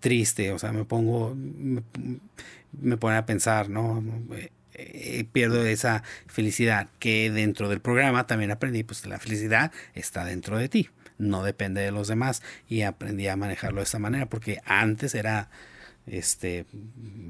triste, 0.00 0.52
o 0.52 0.58
sea, 0.58 0.72
me 0.72 0.84
pongo, 0.84 1.34
me, 1.34 1.82
me 2.80 2.96
pone 2.96 3.16
a 3.16 3.26
pensar, 3.26 3.68
¿no? 3.68 4.02
Eh, 4.78 5.24
pierdo 5.32 5.64
esa 5.64 6.02
felicidad 6.26 6.88
que 6.98 7.30
dentro 7.30 7.70
del 7.70 7.80
programa 7.80 8.26
también 8.26 8.50
aprendí, 8.50 8.82
pues 8.82 9.06
la 9.06 9.18
felicidad 9.18 9.72
está 9.94 10.24
dentro 10.26 10.58
de 10.58 10.68
ti, 10.68 10.90
no 11.16 11.42
depende 11.42 11.80
de 11.80 11.92
los 11.92 12.08
demás 12.08 12.42
y 12.68 12.82
aprendí 12.82 13.26
a 13.28 13.36
manejarlo 13.36 13.80
de 13.80 13.84
esta 13.84 13.98
manera 13.98 14.26
porque 14.26 14.60
antes 14.66 15.14
era 15.14 15.48
este 16.06 16.66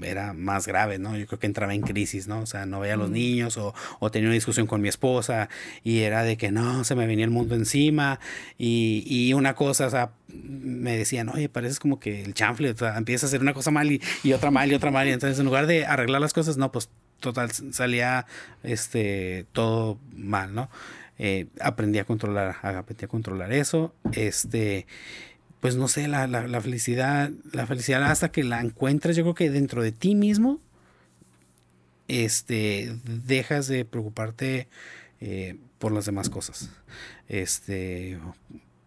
era 0.03 0.35
más 0.35 0.67
grave, 0.67 0.99
¿no? 0.99 1.17
Yo 1.17 1.27
creo 1.27 1.39
que 1.39 1.47
entraba 1.47 1.75
en 1.75 1.83
crisis, 1.83 2.29
¿no? 2.29 2.41
O 2.41 2.47
sea, 2.47 2.67
no 2.67 2.81
veía 2.81 2.95
a 2.95 2.97
los 2.99 3.11
niños 3.11 3.57
o, 3.57 3.75
o, 4.01 4.11
tenía 4.11 4.29
una 4.29 4.35
discusión 4.35 4.67
con 4.67 4.81
mi 4.83 4.89
esposa 4.89 5.49
y 5.83 6.01
era 6.01 6.23
de 6.23 6.37
que 6.37 6.51
no, 6.51 6.85
se 6.85 6.95
me 6.95 7.07
venía 7.07 7.25
el 7.25 7.31
mundo 7.31 7.55
encima 7.55 8.21
y, 8.59 9.05
y 9.07 9.33
una 9.33 9.55
cosa, 9.55 9.87
o 9.87 9.91
sea, 9.91 10.11
me 10.29 10.97
decían, 10.97 11.29
oye, 11.31 11.49
pareces 11.49 11.81
como 11.81 11.99
que 11.99 12.23
el 12.23 12.35
chanfle, 12.35 12.71
o 12.71 12.77
sea, 12.77 12.97
empieza 12.97 13.27
a 13.27 13.29
hacer 13.29 13.41
una 13.41 13.55
cosa 13.55 13.71
mal 13.71 13.91
y, 13.91 14.03
y, 14.23 14.33
otra 14.33 14.51
mal 14.51 14.71
y 14.71 14.75
otra 14.75 14.91
mal 14.91 15.09
y 15.09 15.13
entonces 15.13 15.39
en 15.39 15.47
lugar 15.47 15.67
de 15.67 15.87
arreglar 15.87 16.21
las 16.21 16.35
cosas, 16.35 16.57
no, 16.57 16.71
pues 16.71 16.91
total, 17.21 17.51
salía 17.51 18.27
este, 18.63 19.47
todo 19.53 19.99
mal, 20.15 20.55
¿no? 20.55 20.69
Eh, 21.19 21.47
aprendí 21.61 21.99
a 21.99 22.05
controlar, 22.05 22.57
aprendí 22.63 23.07
a 23.07 23.09
controlar 23.09 23.53
eso, 23.53 23.95
este 24.13 24.87
pues 25.61 25.77
no 25.77 25.89
sé, 25.89 26.09
la, 26.09 26.27
la, 26.27 26.61
felicidad, 26.61 27.31
la 27.53 27.67
felicidad 27.67 28.05
hasta 28.05 28.31
que 28.31 28.45
la 28.45 28.61
encuentras, 28.61 29.17
yo 29.17 29.23
creo 29.25 29.35
que 29.35 29.51
dentro 29.51 29.83
de 29.83 29.93
ti 29.93 30.15
mismo, 30.15 30.61
este, 32.09 32.97
dejas 33.05 33.67
de 33.67 33.85
preocuparte 33.85 34.69
eh, 35.21 35.57
por 35.79 35.93
las 35.93 36.07
demás 36.07 36.31
cosas, 36.31 36.71
este, 37.29 38.19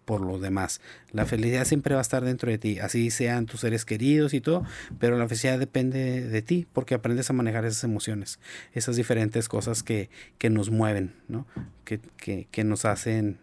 por 0.09 0.21
lo 0.21 0.39
demás. 0.39 0.81
La 1.11 1.27
felicidad 1.27 1.65
siempre 1.65 1.93
va 1.93 2.01
a 2.01 2.01
estar 2.01 2.25
dentro 2.25 2.49
de 2.49 2.57
ti, 2.57 2.79
así 2.79 3.11
sean 3.11 3.45
tus 3.45 3.59
seres 3.59 3.85
queridos 3.85 4.33
y 4.33 4.41
todo, 4.41 4.63
pero 4.97 5.19
la 5.19 5.27
felicidad 5.27 5.59
depende 5.59 6.27
de 6.27 6.41
ti 6.41 6.65
porque 6.73 6.95
aprendes 6.95 7.29
a 7.29 7.33
manejar 7.33 7.63
esas 7.65 7.83
emociones, 7.83 8.39
esas 8.73 8.95
diferentes 8.95 9.47
cosas 9.47 9.83
que, 9.83 10.09
que 10.39 10.49
nos 10.49 10.71
mueven, 10.71 11.13
¿no? 11.27 11.45
Que, 11.85 11.99
que, 12.17 12.47
que, 12.49 12.63
nos 12.63 12.85
hacen, 12.85 13.37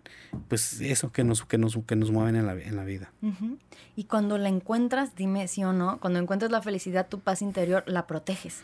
pues 0.49 0.81
eso, 0.81 1.13
que 1.13 1.23
nos, 1.23 1.45
que 1.45 1.57
nos, 1.57 1.79
que 1.87 1.95
nos 1.95 2.11
mueven 2.11 2.35
en 2.35 2.47
la, 2.47 2.55
en 2.55 2.75
la 2.75 2.83
vida. 2.83 3.13
Uh 3.23 3.29
-huh. 3.29 3.59
Y 3.95 4.05
cuando 4.05 4.37
la 4.37 4.49
encuentras, 4.49 5.15
dime 5.15 5.47
sí 5.47 5.63
o 5.63 5.73
no, 5.73 6.01
cuando 6.01 6.19
encuentras 6.19 6.51
la 6.51 6.63
felicidad, 6.63 7.07
tu 7.07 7.21
paz 7.21 7.43
interior, 7.43 7.85
la 7.87 8.09
proteges. 8.09 8.63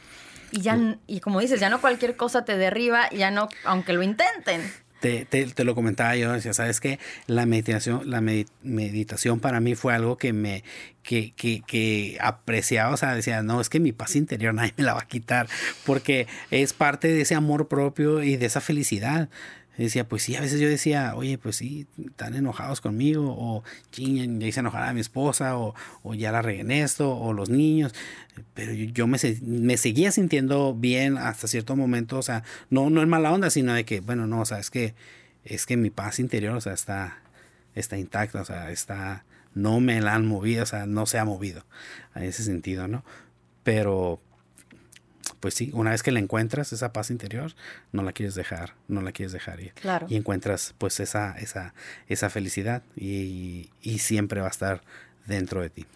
Y 0.50 0.60
ya, 0.60 0.98
y 1.06 1.20
como 1.20 1.38
dices, 1.38 1.60
ya 1.60 1.70
no 1.70 1.80
cualquier 1.80 2.16
cosa 2.16 2.44
te 2.44 2.56
derriba, 2.56 3.08
ya 3.10 3.30
no, 3.30 3.48
aunque 3.64 3.92
lo 3.92 4.02
intenten 4.02 4.60
te, 5.02 5.24
te, 5.24 5.46
te, 5.46 5.64
lo 5.64 5.74
comentaba 5.74 6.14
yo, 6.14 6.32
decía, 6.32 6.54
sabes 6.54 6.80
que 6.80 7.00
la 7.26 7.44
meditación, 7.44 8.08
la 8.08 8.20
med 8.20 8.46
meditación 8.62 9.40
para 9.40 9.58
mí 9.58 9.74
fue 9.74 9.92
algo 9.92 10.16
que 10.16 10.32
me, 10.32 10.62
que, 11.02 11.32
que, 11.34 11.60
que, 11.66 12.16
apreciaba, 12.20 12.94
o 12.94 12.96
sea, 12.96 13.12
decía, 13.12 13.42
no, 13.42 13.60
es 13.60 13.68
que 13.68 13.80
mi 13.80 13.90
paz 13.90 14.14
interior 14.14 14.54
nadie 14.54 14.72
me 14.76 14.84
la 14.84 14.94
va 14.94 15.00
a 15.00 15.08
quitar, 15.08 15.48
porque 15.84 16.28
es 16.52 16.72
parte 16.72 17.08
de 17.08 17.22
ese 17.22 17.34
amor 17.34 17.66
propio 17.66 18.22
y 18.22 18.36
de 18.36 18.46
esa 18.46 18.60
felicidad. 18.60 19.28
Decía, 19.78 20.06
pues 20.06 20.22
sí, 20.22 20.36
a 20.36 20.40
veces 20.40 20.60
yo 20.60 20.68
decía, 20.68 21.14
oye, 21.16 21.38
pues 21.38 21.56
sí, 21.56 21.86
están 21.98 22.34
enojados 22.34 22.82
conmigo, 22.82 23.34
o 23.38 23.64
ching, 23.90 24.38
ya 24.38 24.46
hice 24.46 24.60
enojar 24.60 24.82
a 24.82 24.92
mi 24.92 25.00
esposa, 25.00 25.56
o, 25.56 25.74
o 26.02 26.14
ya 26.14 26.30
la 26.30 26.42
regué 26.42 26.60
en 26.60 26.70
esto, 26.70 27.10
o 27.16 27.32
los 27.32 27.48
niños, 27.48 27.94
pero 28.52 28.72
yo, 28.72 28.84
yo 28.92 29.06
me, 29.06 29.18
me, 29.42 29.76
seguía 29.78 30.12
sintiendo 30.12 30.74
bien 30.74 31.16
hasta 31.16 31.48
cierto 31.48 31.74
momento, 31.74 32.18
o 32.18 32.22
sea, 32.22 32.44
no, 32.68 32.90
no 32.90 33.02
en 33.02 33.08
mala 33.08 33.32
onda, 33.32 33.48
sino 33.48 33.72
de 33.72 33.84
que, 33.84 34.00
bueno, 34.00 34.26
no, 34.26 34.42
o 34.42 34.44
sea, 34.44 34.58
es 34.58 34.70
que, 34.70 34.94
es 35.44 35.64
que 35.64 35.78
mi 35.78 35.88
paz 35.88 36.18
interior, 36.18 36.54
o 36.54 36.60
sea, 36.60 36.74
está, 36.74 37.22
está 37.74 37.96
intacta, 37.96 38.42
o 38.42 38.44
sea, 38.44 38.70
está, 38.70 39.24
no 39.54 39.80
me 39.80 40.00
la 40.02 40.14
han 40.14 40.26
movido, 40.26 40.64
o 40.64 40.66
sea, 40.66 40.86
no 40.86 41.06
se 41.06 41.18
ha 41.18 41.24
movido, 41.24 41.64
a 42.12 42.24
ese 42.24 42.44
sentido, 42.44 42.88
¿no? 42.88 43.04
Pero, 43.64 44.20
pues 45.42 45.54
sí, 45.54 45.72
una 45.74 45.90
vez 45.90 46.04
que 46.04 46.12
la 46.12 46.20
encuentras, 46.20 46.72
esa 46.72 46.92
paz 46.92 47.10
interior, 47.10 47.52
no 47.90 48.04
la 48.04 48.12
quieres 48.12 48.36
dejar, 48.36 48.74
no 48.86 49.02
la 49.02 49.10
quieres 49.10 49.32
dejar 49.32 49.58
ir. 49.58 49.72
Claro. 49.72 50.06
Y 50.08 50.14
encuentras 50.14 50.72
pues 50.78 51.00
esa, 51.00 51.36
esa, 51.36 51.74
esa 52.06 52.30
felicidad 52.30 52.84
y, 52.94 53.68
y 53.82 53.98
siempre 53.98 54.40
va 54.40 54.46
a 54.46 54.50
estar 54.50 54.82
dentro 55.26 55.60
de 55.60 55.68
ti. 55.68 55.86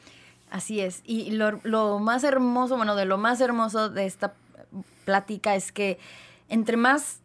Así 0.51 0.81
es. 0.81 1.01
Y 1.05 1.31
lo, 1.31 1.61
lo, 1.63 2.01
más 2.01 2.25
hermoso, 2.25 2.77
bueno, 2.77 2.97
de 2.97 3.05
lo 3.05 3.19
más 3.19 3.41
hermoso 3.41 3.89
de 3.89 4.07
esta 4.07 4.35
plática 5.05 5.55
es 5.55 5.71
que 5.71 6.01
entre 6.49 6.77
más 6.77 7.21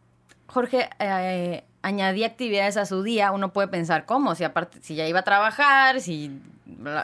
Jorge 0.45 0.91
eh, 0.99 1.63
añadía 1.81 2.27
actividades 2.27 2.77
a 2.77 2.85
su 2.85 3.01
día, 3.01 3.31
uno 3.31 3.51
puede 3.51 3.67
pensar 3.67 4.05
cómo, 4.05 4.35
si 4.35 4.43
aparte, 4.43 4.77
si 4.83 4.93
ya 4.93 5.07
iba 5.07 5.21
a 5.21 5.23
trabajar, 5.23 6.01
si 6.01 6.39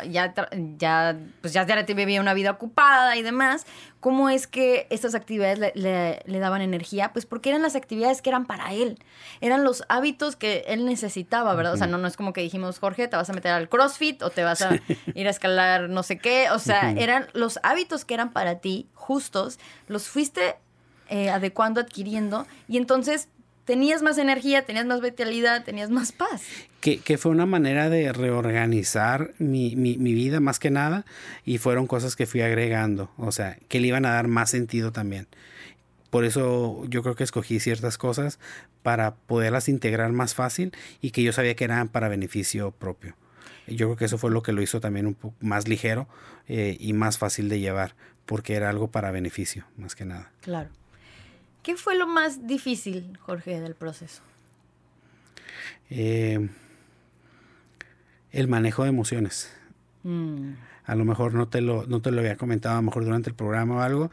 ya, 0.09 0.33
ya, 0.77 1.17
pues 1.41 1.53
ya, 1.53 1.65
ya 1.65 1.83
vivía 1.93 2.21
una 2.21 2.33
vida 2.33 2.51
ocupada 2.51 3.15
y 3.15 3.21
demás, 3.21 3.65
¿cómo 3.99 4.29
es 4.29 4.47
que 4.47 4.87
estas 4.89 5.15
actividades 5.15 5.59
le, 5.59 5.71
le, 5.75 6.21
le, 6.25 6.39
daban 6.39 6.61
energía? 6.61 7.11
Pues 7.13 7.25
porque 7.25 7.49
eran 7.49 7.61
las 7.61 7.75
actividades 7.75 8.21
que 8.21 8.29
eran 8.29 8.45
para 8.45 8.73
él, 8.73 8.99
eran 9.41 9.63
los 9.63 9.83
hábitos 9.89 10.35
que 10.35 10.65
él 10.67 10.85
necesitaba, 10.85 11.53
¿verdad? 11.55 11.73
O 11.73 11.77
sea, 11.77 11.87
no, 11.87 11.97
no 11.97 12.07
es 12.07 12.17
como 12.17 12.33
que 12.33 12.41
dijimos, 12.41 12.79
Jorge, 12.79 13.07
te 13.07 13.15
vas 13.15 13.29
a 13.29 13.33
meter 13.33 13.51
al 13.51 13.69
CrossFit 13.69 14.21
o 14.23 14.29
te 14.29 14.43
vas 14.43 14.61
a 14.61 14.71
ir 15.13 15.27
a 15.27 15.29
escalar 15.29 15.89
no 15.89 16.03
sé 16.03 16.17
qué, 16.17 16.49
o 16.51 16.59
sea, 16.59 16.91
eran 16.91 17.27
los 17.33 17.59
hábitos 17.63 18.05
que 18.05 18.13
eran 18.13 18.31
para 18.31 18.59
ti, 18.59 18.87
justos, 18.93 19.59
los 19.87 20.07
fuiste 20.07 20.55
eh, 21.09 21.29
adecuando, 21.29 21.79
adquiriendo, 21.79 22.45
y 22.67 22.77
entonces 22.77 23.29
tenías 23.67 24.01
más 24.01 24.17
energía, 24.17 24.65
tenías 24.65 24.85
más 24.85 25.01
vitalidad, 25.01 25.63
tenías 25.65 25.89
más 25.89 26.13
paz. 26.13 26.41
Que, 26.79 26.99
que 26.99 27.17
fue 27.17 27.31
una 27.31 27.45
manera 27.45 27.89
de 27.89 28.13
reorganizar 28.13 29.33
mi, 29.39 29.75
mi, 29.75 29.97
mi, 29.97 30.13
vida 30.13 30.39
más 30.39 30.57
que 30.57 30.71
nada 30.71 31.05
y 31.45 31.57
fueron 31.57 31.85
cosas 31.85 32.15
que 32.15 32.25
fui 32.25 32.41
agregando, 32.41 33.11
o 33.17 33.31
sea, 33.33 33.57
que 33.67 33.81
le 33.81 33.87
iban 33.89 34.05
a 34.05 34.13
dar 34.13 34.29
más 34.29 34.49
sentido 34.49 34.93
también. 34.93 35.27
Por 36.09 36.23
eso 36.23 36.85
yo 36.87 37.03
creo 37.03 37.15
que 37.15 37.25
escogí 37.25 37.59
ciertas 37.59 37.97
cosas 37.97 38.39
para 38.83 39.15
poderlas 39.15 39.67
integrar 39.67 40.13
más 40.13 40.33
fácil 40.33 40.71
y 41.01 41.11
que 41.11 41.21
yo 41.21 41.33
sabía 41.33 41.55
que 41.55 41.65
eran 41.65 41.89
para 41.89 42.07
beneficio 42.07 42.71
propio. 42.71 43.15
Yo 43.67 43.87
creo 43.87 43.97
que 43.97 44.05
eso 44.05 44.17
fue 44.17 44.31
lo 44.31 44.43
que 44.43 44.53
lo 44.53 44.61
hizo 44.61 44.79
también 44.79 45.07
un 45.07 45.13
poco 45.13 45.35
más 45.41 45.67
ligero 45.67 46.07
eh, 46.47 46.77
y 46.79 46.93
más 46.93 47.17
fácil 47.17 47.49
de 47.49 47.59
llevar, 47.59 47.95
porque 48.25 48.55
era 48.55 48.69
algo 48.69 48.87
para 48.91 49.11
beneficio, 49.11 49.65
más 49.75 49.93
que 49.93 50.05
nada. 50.05 50.31
Claro. 50.39 50.69
¿Qué 51.63 51.75
fue 51.75 51.97
lo 51.97 52.07
más 52.07 52.47
difícil, 52.47 53.17
Jorge, 53.19 53.59
del 53.59 53.75
proceso? 53.75 54.21
Eh, 55.89 56.49
el 58.31 58.47
manejo 58.47 58.83
de 58.83 58.89
emociones. 58.89 59.51
Mm. 60.03 60.53
A 60.85 60.95
lo 60.95 61.05
mejor 61.05 61.33
no 61.33 61.49
te 61.49 61.61
lo, 61.61 61.85
no 61.85 62.01
te 62.01 62.11
lo 62.11 62.19
había 62.19 62.37
comentado, 62.37 62.75
a 62.75 62.77
lo 62.77 62.83
mejor 62.83 63.03
durante 63.03 63.29
el 63.29 63.35
programa 63.35 63.75
o 63.75 63.81
algo, 63.81 64.11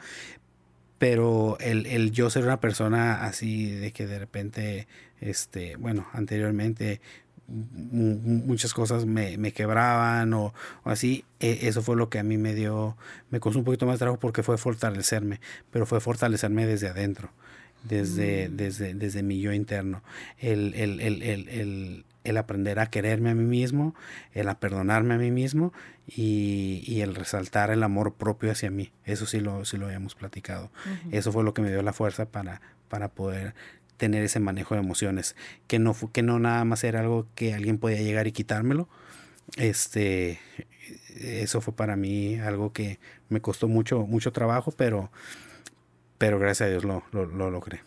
pero 0.98 1.56
el, 1.60 1.86
el, 1.86 2.10
yo 2.10 2.30
ser 2.30 2.44
una 2.44 2.60
persona 2.60 3.24
así 3.24 3.70
de 3.70 3.92
que 3.92 4.06
de 4.06 4.18
repente, 4.18 4.88
este, 5.20 5.76
bueno, 5.76 6.08
anteriormente 6.12 7.00
muchas 7.46 8.72
cosas 8.72 9.04
me, 9.04 9.36
me 9.36 9.52
quebraban 9.52 10.32
o, 10.34 10.54
así, 10.84 11.24
e, 11.40 11.68
eso 11.68 11.82
fue 11.82 11.96
lo 11.96 12.08
que 12.08 12.18
a 12.18 12.22
mí 12.22 12.38
me 12.38 12.54
dio, 12.54 12.96
me 13.30 13.40
costó 13.40 13.58
un 13.58 13.64
poquito 13.64 13.86
más 13.86 13.96
de 13.96 13.98
trabajo 13.98 14.20
porque 14.20 14.42
fue 14.42 14.56
fortalecerme, 14.58 15.40
pero 15.70 15.86
fue 15.86 16.00
fortalecerme 16.00 16.66
desde 16.66 16.88
adentro, 16.88 17.30
desde, 17.82 18.48
mm. 18.48 18.56
desde, 18.56 18.94
desde 18.94 19.22
mi 19.22 19.40
yo 19.40 19.52
interno, 19.52 20.02
el, 20.38 20.74
el, 20.74 21.00
el, 21.00 22.04
el, 22.24 22.36
aprender 22.36 22.78
a 22.78 22.86
quererme 22.86 23.30
a 23.30 23.34
mí 23.34 23.44
mismo, 23.44 23.94
el 24.32 24.48
a 24.48 24.58
perdonarme 24.58 25.14
a 25.14 25.18
mí 25.18 25.30
mismo 25.30 25.72
y, 26.06 26.82
y, 26.86 27.02
el 27.02 27.14
resaltar 27.14 27.70
el 27.70 27.82
amor 27.82 28.14
propio 28.14 28.50
hacia 28.50 28.70
mí, 28.70 28.90
eso 29.04 29.26
sí 29.26 29.40
lo, 29.40 29.66
sí 29.66 29.76
lo 29.76 29.86
habíamos 29.86 30.14
platicado, 30.14 30.70
eso 31.12 31.30
fue 31.30 31.44
lo 31.44 31.52
que 31.52 31.60
me 31.60 31.70
dio 31.70 31.82
la 31.82 31.92
fuerza 31.92 32.24
para, 32.24 32.62
para 32.88 33.08
poder 33.08 33.54
tener 33.96 34.24
ese 34.24 34.40
manejo 34.40 34.74
de 34.74 34.80
emociones, 34.80 35.36
que 35.66 35.78
no, 35.78 35.96
que 36.12 36.22
no 36.22 36.38
nada 36.38 36.64
más 36.64 36.84
era 36.84 37.00
algo 37.00 37.26
que 37.34 37.54
alguien 37.54 37.78
podía 37.78 38.00
llegar 38.02 38.26
y 38.26 38.32
quitármelo. 38.32 38.88
Este, 39.56 40.40
eso 41.16 41.60
fue 41.60 41.74
para 41.74 41.96
mí 41.96 42.38
algo 42.38 42.72
que 42.72 42.98
me 43.28 43.40
costó 43.40 43.68
mucho, 43.68 44.06
mucho 44.06 44.32
trabajo, 44.32 44.72
pero, 44.72 45.10
pero 46.18 46.38
gracias 46.38 46.68
a 46.68 46.70
Dios 46.70 46.84
lo, 46.84 47.02
lo, 47.12 47.26
lo 47.26 47.50
logré 47.50 47.80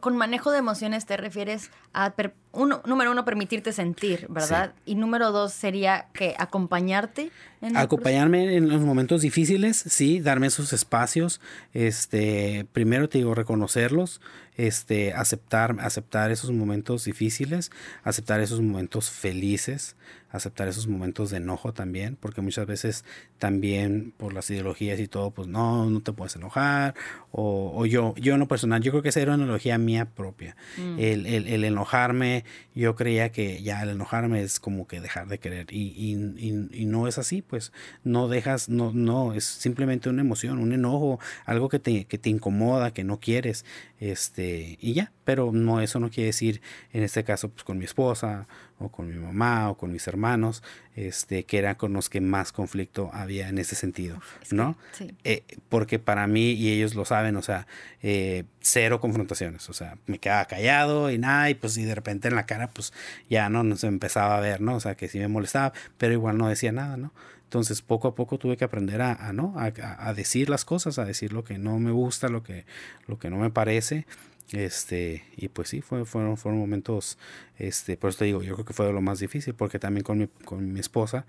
con 0.00 0.16
manejo 0.16 0.50
de 0.50 0.58
emociones 0.58 1.06
te 1.06 1.16
refieres 1.16 1.70
a, 1.92 2.12
uno, 2.52 2.82
número 2.84 3.10
uno, 3.10 3.24
permitirte 3.24 3.72
sentir, 3.72 4.26
¿verdad? 4.28 4.74
Y 4.84 4.94
número 4.94 5.32
dos 5.32 5.52
sería 5.52 6.06
que 6.12 6.34
acompañarte. 6.38 7.30
En 7.60 7.76
Acompañarme 7.76 8.56
en 8.56 8.68
los 8.68 8.82
momentos 8.82 9.22
difíciles, 9.22 9.76
sí, 9.76 10.20
darme 10.20 10.48
esos 10.48 10.72
espacios. 10.72 11.40
Este, 11.72 12.66
primero 12.72 13.08
te 13.08 13.18
digo, 13.18 13.34
reconocerlos, 13.34 14.20
este, 14.56 15.14
aceptar, 15.14 15.76
aceptar 15.80 16.30
esos 16.30 16.50
momentos 16.50 17.04
difíciles, 17.04 17.70
aceptar 18.04 18.40
esos 18.40 18.60
momentos 18.60 19.10
felices, 19.10 19.96
aceptar 20.32 20.66
esos 20.66 20.88
momentos 20.88 21.30
de 21.30 21.36
enojo 21.36 21.72
también, 21.72 22.16
porque 22.18 22.40
muchas 22.40 22.66
veces 22.66 23.04
también 23.38 24.12
por 24.16 24.32
las 24.32 24.50
ideologías 24.50 24.98
y 24.98 25.06
todo, 25.06 25.30
pues 25.30 25.46
no, 25.46 25.88
no 25.88 26.00
te 26.00 26.12
puedes 26.12 26.36
enojar, 26.36 26.94
o, 27.30 27.72
o 27.74 27.86
yo, 27.86 28.14
yo 28.16 28.34
en 28.34 28.40
lo 28.40 28.48
personal, 28.48 28.82
yo 28.82 28.92
creo 28.92 29.02
que 29.02 29.10
esa 29.10 29.20
era 29.20 29.34
una 29.34 29.44
analogía 29.44 29.78
mía 29.78 30.06
propia, 30.06 30.56
mm. 30.78 30.98
el, 30.98 31.26
el, 31.26 31.48
el, 31.48 31.64
enojarme, 31.64 32.41
yo 32.74 32.94
creía 32.96 33.30
que 33.32 33.62
ya 33.62 33.82
el 33.82 33.90
enojarme 33.90 34.42
es 34.42 34.60
como 34.60 34.86
que 34.86 35.00
dejar 35.00 35.28
de 35.28 35.38
querer, 35.38 35.66
y, 35.70 35.92
y, 35.96 36.68
y, 36.72 36.84
no 36.86 37.08
es 37.08 37.18
así, 37.18 37.42
pues 37.42 37.72
no 38.04 38.28
dejas, 38.28 38.68
no, 38.68 38.92
no, 38.92 39.34
es 39.34 39.44
simplemente 39.44 40.08
una 40.08 40.22
emoción, 40.22 40.58
un 40.58 40.72
enojo, 40.72 41.18
algo 41.44 41.68
que 41.68 41.78
te, 41.78 42.04
que 42.04 42.18
te 42.18 42.30
incomoda, 42.30 42.92
que 42.92 43.04
no 43.04 43.20
quieres, 43.20 43.64
este, 44.00 44.78
y 44.80 44.94
ya, 44.94 45.12
pero 45.24 45.52
no, 45.52 45.80
eso 45.80 46.00
no 46.00 46.10
quiere 46.10 46.26
decir, 46.26 46.60
en 46.92 47.02
este 47.02 47.24
caso, 47.24 47.48
pues 47.50 47.64
con 47.64 47.78
mi 47.78 47.84
esposa, 47.84 48.46
o 48.82 48.90
con 48.90 49.08
mi 49.08 49.16
mamá, 49.16 49.70
o 49.70 49.76
con 49.76 49.92
mis 49.92 50.06
hermanos, 50.06 50.62
este, 50.94 51.44
que 51.44 51.58
era 51.58 51.76
con 51.76 51.92
los 51.92 52.08
que 52.08 52.20
más 52.20 52.52
conflicto 52.52 53.10
había 53.12 53.48
en 53.48 53.58
ese 53.58 53.74
sentido, 53.74 54.20
¿no? 54.50 54.76
sí. 54.92 55.14
Eh, 55.24 55.44
porque 55.68 55.98
para 55.98 56.26
mí, 56.26 56.52
y 56.52 56.72
ellos 56.72 56.94
lo 56.94 57.04
saben, 57.04 57.36
o 57.36 57.42
sea, 57.42 57.66
eh, 58.02 58.44
cero 58.60 59.00
confrontaciones, 59.00 59.68
o 59.70 59.72
sea, 59.72 59.96
me 60.06 60.18
quedaba 60.18 60.44
callado 60.46 61.10
y 61.10 61.18
nada, 61.18 61.50
y 61.50 61.54
pues 61.54 61.76
y 61.78 61.84
de 61.84 61.94
repente 61.94 62.28
en 62.28 62.34
la 62.34 62.46
cara, 62.46 62.68
pues 62.68 62.92
ya 63.30 63.48
no, 63.48 63.62
no 63.62 63.76
se 63.76 63.86
empezaba 63.86 64.36
a 64.36 64.40
ver, 64.40 64.60
¿no? 64.60 64.74
O 64.74 64.80
sea, 64.80 64.94
que 64.94 65.08
sí 65.08 65.18
me 65.18 65.28
molestaba, 65.28 65.72
pero 65.98 66.12
igual 66.12 66.38
no 66.38 66.48
decía 66.48 66.72
nada, 66.72 66.96
¿no? 66.96 67.12
Entonces 67.52 67.82
poco 67.82 68.08
a 68.08 68.14
poco 68.14 68.38
tuve 68.38 68.56
que 68.56 68.64
aprender 68.64 69.02
a, 69.02 69.30
¿no? 69.34 69.54
A, 69.58 70.14
decir 70.14 70.48
las 70.48 70.64
cosas, 70.64 70.98
a 70.98 71.04
decir 71.04 71.34
lo 71.34 71.44
que 71.44 71.58
no 71.58 71.78
me 71.78 71.90
gusta, 71.90 72.28
lo 72.28 72.42
que, 72.42 72.64
lo 73.06 73.18
que 73.18 73.28
no 73.28 73.36
me 73.36 73.50
parece. 73.50 74.06
Este, 74.50 75.24
y 75.36 75.48
pues 75.48 75.70
sí, 75.70 75.80
fue, 75.80 76.04
fueron, 76.04 76.36
fueron 76.36 76.60
momentos, 76.60 77.16
este, 77.58 77.96
por 77.96 78.10
eso 78.10 78.20
te 78.20 78.24
digo, 78.26 78.42
yo 78.42 78.54
creo 78.54 78.66
que 78.66 78.74
fue 78.74 78.92
lo 78.92 79.00
más 79.00 79.18
difícil, 79.18 79.54
porque 79.54 79.78
también 79.78 80.04
con 80.04 80.18
mi, 80.18 80.26
con 80.44 80.72
mi 80.72 80.80
esposa, 80.80 81.24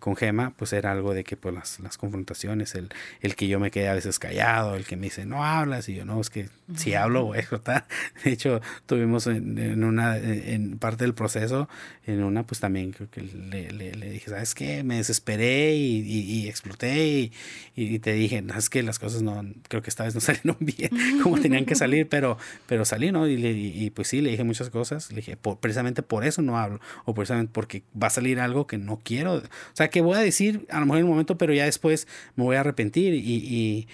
con 0.00 0.16
Gema, 0.16 0.52
pues 0.56 0.72
era 0.72 0.90
algo 0.90 1.14
de 1.14 1.22
que 1.22 1.36
pues 1.36 1.54
las, 1.54 1.80
las 1.80 1.96
confrontaciones, 1.96 2.74
el, 2.74 2.88
el, 3.20 3.36
que 3.36 3.46
yo 3.46 3.60
me 3.60 3.70
quedé 3.70 3.88
a 3.88 3.94
veces 3.94 4.18
callado, 4.18 4.74
el 4.74 4.84
que 4.84 4.96
me 4.96 5.04
dice, 5.04 5.24
no 5.26 5.44
hablas, 5.44 5.88
y 5.88 5.94
yo, 5.94 6.04
no, 6.04 6.20
es 6.20 6.28
que 6.28 6.48
si 6.74 6.94
hablo 6.94 7.24
voy 7.24 7.36
a 7.38 7.40
explotar. 7.40 7.86
De 8.24 8.32
hecho, 8.32 8.60
tuvimos 8.86 9.28
en, 9.28 9.56
en, 9.58 9.84
una, 9.84 10.18
en 10.18 10.78
parte 10.78 11.04
del 11.04 11.14
proceso, 11.14 11.68
en 12.04 12.24
una, 12.24 12.44
pues 12.44 12.60
también 12.60 12.90
creo 12.92 13.08
que 13.08 13.22
le, 13.22 13.70
le, 13.70 13.94
le 13.94 14.10
dije, 14.10 14.30
¿sabes 14.30 14.54
qué? 14.54 14.82
Me 14.82 14.96
desesperé 14.96 15.76
y, 15.76 16.00
y, 16.00 16.48
exploté 16.48 17.06
y, 17.06 17.32
y, 17.76 17.98
te 18.00 18.12
dije, 18.12 18.42
no, 18.42 18.54
es 18.58 18.68
que 18.68 18.82
las 18.82 18.98
cosas 18.98 19.22
no, 19.22 19.44
creo 19.68 19.82
que 19.82 19.90
esta 19.90 20.04
vez 20.04 20.14
no 20.14 20.20
salieron 20.20 20.56
bien 20.60 20.90
como 21.22 21.38
tenían 21.38 21.64
que 21.64 21.76
salir, 21.76 22.08
pero, 22.08 22.38
pero 22.66 22.84
salí, 22.84 23.12
¿no? 23.12 23.28
Y, 23.28 23.34
y, 23.34 23.90
pues 23.90 24.08
sí, 24.08 24.20
le 24.20 24.30
dije 24.30 24.44
muchas 24.44 24.70
cosas, 24.70 25.10
le 25.10 25.16
dije, 25.16 25.36
precisamente 25.60 26.02
por 26.02 26.24
eso 26.24 26.42
no 26.42 26.58
hablo, 26.58 26.80
o 27.04 27.14
precisamente 27.14 27.50
porque 27.52 27.82
va 28.00 28.08
a 28.08 28.10
salir 28.10 28.40
algo 28.40 28.66
que 28.66 28.78
no 28.78 29.00
quiero 29.02 29.36
o 29.36 29.76
sea, 29.76 29.88
que 29.88 30.00
voy 30.00 30.16
a 30.16 30.20
decir 30.20 30.66
a 30.70 30.80
lo 30.80 30.86
mejor 30.86 30.98
en 30.98 31.04
un 31.04 31.10
momento, 31.10 31.38
pero 31.38 31.52
ya 31.52 31.64
después 31.64 32.06
me 32.34 32.44
voy 32.44 32.56
a 32.56 32.60
arrepentir 32.60 33.14
y, 33.14 33.86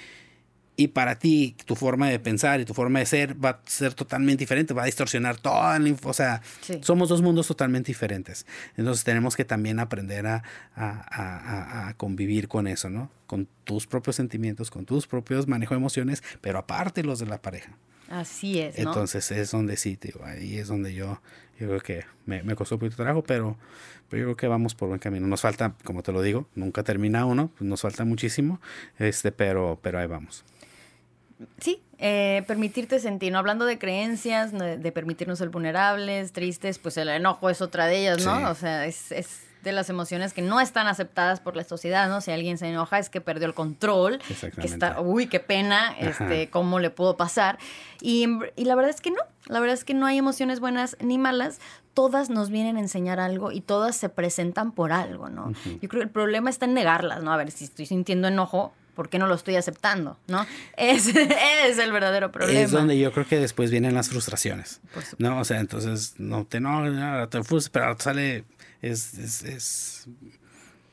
y, 0.76 0.88
para 0.88 1.16
ti 1.16 1.55
tu 1.64 1.76
forma 1.76 2.09
de 2.09 2.18
pensar 2.18 2.61
y 2.61 2.64
tu 2.64 2.74
forma 2.74 2.98
de 2.98 3.07
ser 3.07 3.42
va 3.42 3.50
a 3.50 3.61
ser 3.66 3.94
totalmente 3.94 4.40
diferente, 4.40 4.74
va 4.74 4.82
a 4.82 4.86
distorsionar 4.86 5.36
toda 5.36 5.78
la 5.78 5.96
O 6.03 6.12
sea, 6.12 6.42
somos 6.80 7.09
dos 7.09 7.22
mundos 7.22 7.46
totalmente 7.46 7.86
diferentes. 7.86 8.46
Entonces 8.76 9.05
tenemos 9.05 9.36
que 9.36 9.44
también 9.44 9.78
aprender 9.78 10.26
a, 10.26 10.42
a, 10.74 11.88
a, 11.88 11.94
convivir 11.94 12.48
con 12.48 12.66
eso, 12.66 12.90
¿no? 12.90 13.12
Con 13.28 13.46
tus 13.62 13.86
propios 13.86 14.16
sentimientos, 14.16 14.72
con 14.72 14.84
tus 14.84 15.07
propios 15.07 15.46
manejos 15.46 15.76
de 15.76 15.80
emociones, 15.80 16.24
pero 16.40 16.59
aparte 16.59 17.05
los 17.05 17.20
de 17.20 17.26
la 17.26 17.40
pareja. 17.40 17.76
Así 18.13 18.61
es. 18.61 18.79
¿no? 18.79 18.91
Entonces 18.91 19.31
es 19.31 19.51
donde 19.51 19.79
sí, 19.79 19.99
digo, 19.99 20.23
ahí 20.23 20.59
es 20.59 20.69
donde 20.69 20.93
yo, 20.93 21.23
yo 21.59 21.69
creo 21.69 21.81
que 21.81 22.05
me, 22.27 22.43
me 22.43 22.55
costó 22.55 22.75
un 22.75 22.81
poquito 22.81 22.97
de 22.97 23.05
trabajo, 23.05 23.25
pero, 23.25 23.57
pero, 24.11 24.21
yo 24.21 24.27
creo 24.27 24.37
que 24.37 24.49
vamos 24.49 24.75
por 24.75 24.89
buen 24.89 25.01
camino. 25.01 25.27
Nos 25.27 25.41
falta, 25.41 25.75
como 25.83 26.03
te 26.03 26.13
lo 26.13 26.21
digo, 26.21 26.47
nunca 26.55 26.83
termina 26.83 27.25
uno, 27.25 27.51
pues 27.57 27.67
nos 27.67 27.81
falta 27.81 28.05
muchísimo, 28.05 28.61
este, 28.99 29.33
pero, 29.33 29.79
pero 29.81 29.99
ahí 29.99 30.07
vamos. 30.07 30.45
Sí, 31.59 31.81
eh, 31.99 32.45
permitirte 32.47 33.01
sentir, 33.01 33.33
¿no? 33.33 33.39
Hablando 33.39 33.65
de 33.65 33.79
creencias, 33.79 34.53
de, 34.53 34.93
permitirnos 34.93 35.39
ser 35.39 35.49
vulnerables, 35.49 36.33
tristes, 36.33 36.79
pues 36.79 36.99
el 36.99 37.09
enojo 37.09 37.49
es 37.49 37.63
otra 37.63 37.87
de 37.87 37.99
ellas, 37.99 38.27
¿no? 38.27 38.51
O 38.51 38.55
sea, 38.55 38.85
es, 38.85 39.11
es 39.11 39.41
de 39.63 39.73
las 39.73 39.89
emociones 39.89 40.33
que 40.33 40.43
no 40.43 40.61
están 40.61 40.87
aceptadas 40.87 41.41
por 41.41 41.57
la 41.57 41.65
sociedad, 41.65 42.09
¿no? 42.09 42.21
Si 42.21 42.31
alguien 42.31 42.59
se 42.59 42.69
enoja 42.69 42.99
es 42.99 43.09
que 43.09 43.21
perdió 43.21 43.47
el 43.47 43.55
control, 43.55 44.21
que 44.61 44.67
está, 44.67 45.01
uy, 45.01 45.29
qué 45.29 45.41
pena, 45.41 45.95
este, 45.99 46.51
cómo 46.51 46.81
le 46.81 46.91
pudo 46.91 47.17
pasar. 47.17 47.59
Y, 48.01 48.27
y 48.57 48.65
la 48.65 48.75
verdad 48.75 48.91
es 48.91 49.01
que 49.01 49.11
no, 49.11 49.23
la 49.47 49.61
verdad 49.61 49.75
es 49.75 49.85
que 49.85 49.95
no 49.95 50.07
hay 50.07 50.19
emociones 50.19 50.61
buenas 50.61 50.97
ni 51.01 51.19
malas, 51.19 51.61
todas 51.95 52.31
nos 52.31 52.51
vienen 52.51 52.77
a 52.77 52.81
enseñar 52.81 53.21
algo 53.21 53.53
y 53.53 53.61
todas 53.61 53.97
se 53.97 54.09
presentan 54.09 54.73
por 54.73 54.93
algo, 54.93 55.29
¿no? 55.29 55.53
Yo 55.81 55.89
creo 55.89 56.01
que 56.01 56.05
el 56.05 56.11
problema 56.11 56.51
está 56.51 56.67
en 56.67 56.75
negarlas, 56.75 57.23
¿no? 57.23 57.33
A 57.33 57.37
ver, 57.37 57.51
si 57.51 57.65
estoy 57.65 57.87
sintiendo 57.87 58.29
enojo, 58.29 58.73
¿por 58.95 59.09
qué 59.09 59.19
no 59.19 59.27
lo 59.27 59.35
estoy 59.35 59.57
aceptando? 59.57 60.19
¿No? 60.27 60.45
Ese 60.77 61.29
es 61.67 61.79
el 61.79 61.93
verdadero 61.93 62.33
problema. 62.33 62.61
Es 62.61 62.71
donde 62.71 62.99
yo 62.99 63.13
creo 63.13 63.27
que 63.27 63.39
después 63.39 63.71
vienen 63.71 63.95
las 63.95 64.09
frustraciones. 64.09 64.81
No, 65.19 65.39
o 65.39 65.45
sea, 65.45 65.61
entonces 65.61 66.15
no 66.19 66.45
te 66.47 66.61
no, 66.61 66.83
no 66.83 67.29
te 67.29 67.43
frustras, 67.43 67.71
pero 67.71 67.97
sale 67.99 68.45
es, 68.83 69.14
es, 69.14 69.43
es, 69.45 70.09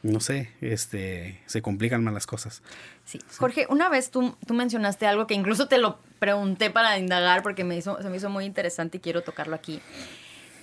no 0.04 0.20
sé, 0.20 0.52
este, 0.62 1.42
se 1.46 1.62
complican 1.62 2.04
más 2.04 2.14
las 2.14 2.26
cosas. 2.26 2.62
Sí. 3.04 3.20
Jorge, 3.38 3.66
una 3.70 3.90
vez 3.90 4.12
tú, 4.12 4.38
tú 4.46 4.54
mencionaste 4.54 5.08
algo 5.08 5.28
que 5.28 5.34
incluso 5.34 5.68
te 5.68 5.80
lo 5.80 6.00
pregunté 6.20 6.70
para 6.70 6.98
indagar 6.98 7.44
porque 7.44 7.64
me 7.64 7.76
hizo, 7.76 8.02
se 8.02 8.10
me 8.10 8.18
hizo 8.18 8.30
muy 8.30 8.46
interesante 8.46 8.98
y 8.98 9.00
quiero 9.02 9.24
tocarlo 9.24 9.56
aquí. 9.56 9.82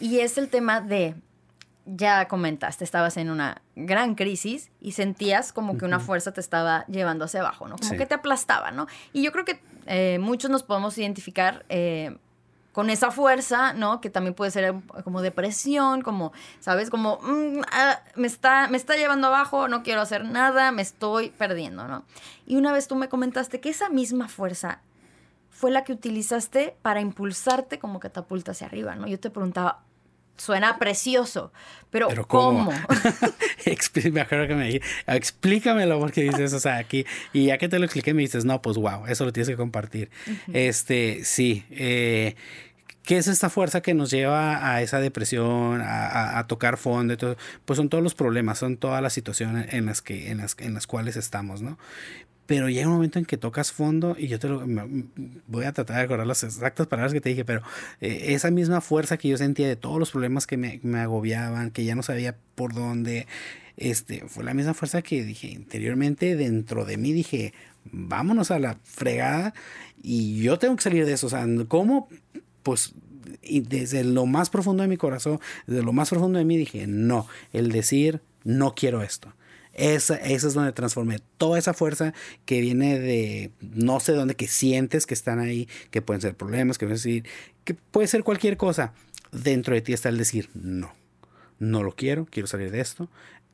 Y 0.00 0.20
es 0.20 0.38
el 0.38 0.48
tema 0.48 0.80
de, 0.80 1.16
ya 1.84 2.28
comentaste, 2.28 2.84
estabas 2.84 3.16
en 3.16 3.30
una 3.30 3.62
gran 3.74 4.14
crisis 4.14 4.70
y 4.80 4.92
sentías 4.92 5.52
como 5.52 5.76
que 5.76 5.84
una 5.84 6.00
fuerza 6.00 6.32
te 6.32 6.40
estaba 6.40 6.86
llevando 6.86 7.24
hacia 7.24 7.40
abajo, 7.40 7.66
¿no? 7.66 7.76
Como 7.76 7.96
que 7.96 8.06
te 8.06 8.14
aplastaba, 8.14 8.70
¿no? 8.70 8.86
Y 9.12 9.22
yo 9.22 9.32
creo 9.32 9.44
que 9.44 9.60
eh, 9.86 10.18
muchos 10.20 10.50
nos 10.50 10.62
podemos 10.62 10.96
identificar 10.98 11.64
eh, 11.68 12.16
con 12.76 12.90
esa 12.90 13.10
fuerza, 13.10 13.72
¿no? 13.72 14.02
Que 14.02 14.10
también 14.10 14.34
puede 14.34 14.50
ser 14.50 14.74
como 15.02 15.22
depresión, 15.22 16.02
como, 16.02 16.34
¿sabes? 16.60 16.90
Como, 16.90 17.18
mm, 17.22 17.62
ah, 17.72 18.00
me, 18.16 18.26
está, 18.26 18.68
me 18.68 18.76
está 18.76 18.96
llevando 18.96 19.28
abajo, 19.28 19.66
no 19.66 19.82
quiero 19.82 20.02
hacer 20.02 20.26
nada, 20.26 20.72
me 20.72 20.82
estoy 20.82 21.30
perdiendo, 21.30 21.88
¿no? 21.88 22.04
Y 22.46 22.56
una 22.56 22.74
vez 22.74 22.86
tú 22.86 22.94
me 22.94 23.08
comentaste 23.08 23.60
que 23.60 23.70
esa 23.70 23.88
misma 23.88 24.28
fuerza 24.28 24.82
fue 25.48 25.70
la 25.70 25.84
que 25.84 25.94
utilizaste 25.94 26.76
para 26.82 27.00
impulsarte 27.00 27.78
como 27.78 27.98
catapulta 27.98 28.50
hacia 28.50 28.66
arriba, 28.66 28.94
¿no? 28.94 29.06
Yo 29.06 29.18
te 29.18 29.30
preguntaba, 29.30 29.82
suena 30.36 30.78
precioso, 30.78 31.52
pero, 31.90 32.08
¿cómo? 32.26 32.72
explícamelo 35.06 35.98
porque 35.98 36.22
dices, 36.22 36.52
o 36.52 36.60
sea, 36.60 36.76
aquí, 36.78 37.06
y 37.32 37.46
ya 37.46 37.58
que 37.58 37.68
te 37.68 37.78
lo 37.78 37.84
expliqué, 37.84 38.12
me 38.12 38.22
dices, 38.22 38.44
no, 38.44 38.60
pues 38.60 38.76
wow, 38.76 39.06
eso 39.06 39.24
lo 39.24 39.32
tienes 39.32 39.48
que 39.48 39.56
compartir. 39.56 40.10
Este, 40.52 41.24
sí, 41.24 41.64
eh, 41.70 42.36
¿Qué 43.06 43.18
es 43.18 43.28
esta 43.28 43.50
fuerza 43.50 43.82
que 43.82 43.94
nos 43.94 44.10
lleva 44.10 44.68
a 44.68 44.82
esa 44.82 44.98
depresión, 44.98 45.80
a, 45.80 46.44
tocar 46.48 46.76
fondo? 46.76 47.14
Y 47.14 47.16
todo? 47.16 47.36
Pues 47.64 47.76
son 47.76 47.88
todos 47.88 48.02
los 48.02 48.14
problemas, 48.14 48.58
son 48.58 48.76
todas 48.76 49.00
las 49.00 49.12
situaciones 49.12 49.72
en 49.72 49.86
las, 49.86 50.02
que, 50.02 50.32
en 50.32 50.38
las, 50.38 50.56
en 50.58 50.74
las 50.74 50.88
cuales 50.88 51.16
estamos, 51.16 51.62
¿no? 51.62 51.78
Pero 52.46 52.68
llega 52.68 52.86
un 52.86 52.94
momento 52.94 53.18
en 53.18 53.24
que 53.24 53.36
tocas 53.36 53.72
fondo 53.72 54.16
y 54.18 54.28
yo 54.28 54.38
te 54.38 54.48
lo 54.48 54.64
voy 55.46 55.64
a 55.64 55.72
tratar 55.72 55.96
de 55.96 56.02
recordar 56.02 56.26
las 56.26 56.44
exactas 56.44 56.86
palabras 56.86 57.12
que 57.12 57.20
te 57.20 57.28
dije, 57.28 57.44
pero 57.44 57.62
eh, 58.00 58.26
esa 58.28 58.50
misma 58.50 58.80
fuerza 58.80 59.16
que 59.16 59.28
yo 59.28 59.36
sentía 59.36 59.66
de 59.66 59.76
todos 59.76 59.98
los 59.98 60.12
problemas 60.12 60.46
que 60.46 60.56
me, 60.56 60.80
agobiaban, 60.98 61.70
que 61.70 61.84
ya 61.84 61.94
no 61.94 62.02
sabía 62.02 62.36
por 62.54 62.72
dónde, 62.72 63.26
este, 63.76 64.24
fue 64.28 64.44
la 64.44 64.54
misma 64.54 64.74
fuerza 64.74 65.02
que 65.02 65.24
dije 65.24 65.48
interiormente 65.48 66.36
dentro 66.36 66.84
de 66.84 66.96
mí, 66.96 67.12
dije, 67.12 67.52
vámonos 67.84 68.50
a 68.50 68.58
la 68.58 68.78
fregada 68.84 69.52
y 70.02 70.40
yo 70.40 70.58
tengo 70.58 70.76
que 70.76 70.82
salir 70.82 71.04
de 71.04 71.12
eso. 71.12 71.26
O 71.26 71.30
sea, 71.30 71.46
¿cómo? 71.68 72.08
Pues 72.62 72.94
desde 73.42 74.04
lo 74.04 74.26
más 74.26 74.50
profundo 74.50 74.82
de 74.82 74.88
mi 74.88 74.96
corazón, 74.96 75.40
desde 75.66 75.82
lo 75.82 75.92
más 75.92 76.10
profundo 76.10 76.38
de 76.38 76.44
mí 76.44 76.56
dije, 76.56 76.86
no, 76.86 77.26
el 77.52 77.72
decir, 77.72 78.20
no 78.44 78.74
quiero 78.74 79.02
esto. 79.02 79.32
Esa, 79.76 80.16
esa 80.16 80.46
es 80.48 80.54
donde 80.54 80.72
transformé 80.72 81.18
toda 81.36 81.58
esa 81.58 81.74
fuerza 81.74 82.14
que 82.46 82.62
viene 82.62 82.98
de 82.98 83.50
no 83.60 84.00
sé 84.00 84.12
dónde, 84.12 84.34
que 84.34 84.48
sientes 84.48 85.04
que 85.04 85.12
están 85.12 85.38
ahí, 85.38 85.68
que 85.90 86.00
pueden 86.00 86.22
ser 86.22 86.34
problemas, 86.34 86.78
que 86.78 86.86
pueden 86.86 86.96
decir, 86.96 87.24
que 87.64 87.74
puede 87.74 88.08
ser 88.08 88.24
cualquier 88.24 88.56
cosa. 88.56 88.94
Dentro 89.32 89.74
de 89.74 89.82
ti 89.82 89.92
está 89.92 90.08
el 90.08 90.16
decir, 90.16 90.48
no, 90.54 90.94
no 91.58 91.82
lo 91.82 91.92
quiero, 91.92 92.24
quiero 92.24 92.46
salir 92.46 92.70
de 92.70 92.80
esto. 92.80 93.10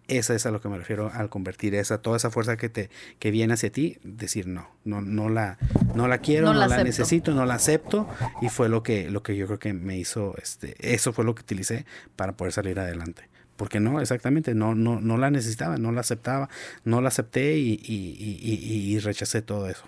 Esa 0.06 0.34
es 0.36 0.46
a 0.46 0.52
lo 0.52 0.60
que 0.60 0.68
me 0.68 0.78
refiero 0.78 1.10
al 1.12 1.28
convertir 1.28 1.74
esa, 1.74 1.98
toda 1.98 2.18
esa 2.18 2.30
fuerza 2.30 2.56
que 2.56 2.68
te, 2.68 2.88
que 3.18 3.32
viene 3.32 3.54
hacia 3.54 3.72
ti, 3.72 3.98
decir 4.04 4.46
no, 4.46 4.68
no, 4.84 5.00
no 5.00 5.28
la, 5.28 5.58
no 5.96 6.06
la 6.06 6.18
quiero, 6.18 6.52
no, 6.52 6.54
la, 6.54 6.84
necesito, 6.84 7.34
no 7.34 7.46
la 7.46 7.54
acepto. 7.54 8.08
Y 8.40 8.48
fue 8.48 8.68
lo 8.68 8.84
que, 8.84 9.10
lo 9.10 9.24
que 9.24 9.34
yo 9.34 9.46
creo 9.46 9.58
que 9.58 9.72
me 9.72 9.98
hizo, 9.98 10.36
este, 10.40 10.76
eso 10.78 11.12
fue 11.12 11.24
lo 11.24 11.34
que 11.34 11.42
utilicé 11.42 11.84
para 12.14 12.36
poder 12.36 12.52
salir 12.52 12.78
adelante 12.78 13.31
porque 13.56 13.80
no, 13.80 14.00
exactamente, 14.00 14.54
no, 14.54 14.74
no, 14.74 15.00
no 15.00 15.16
la 15.18 15.30
necesitaba, 15.30 15.76
no 15.76 15.92
la 15.92 16.00
aceptaba, 16.00 16.48
no 16.84 17.00
la 17.00 17.08
acepté 17.08 17.58
y, 17.58 17.80
y, 17.82 18.98
rechacé 19.00 19.42
todo 19.42 19.68
eso. 19.68 19.84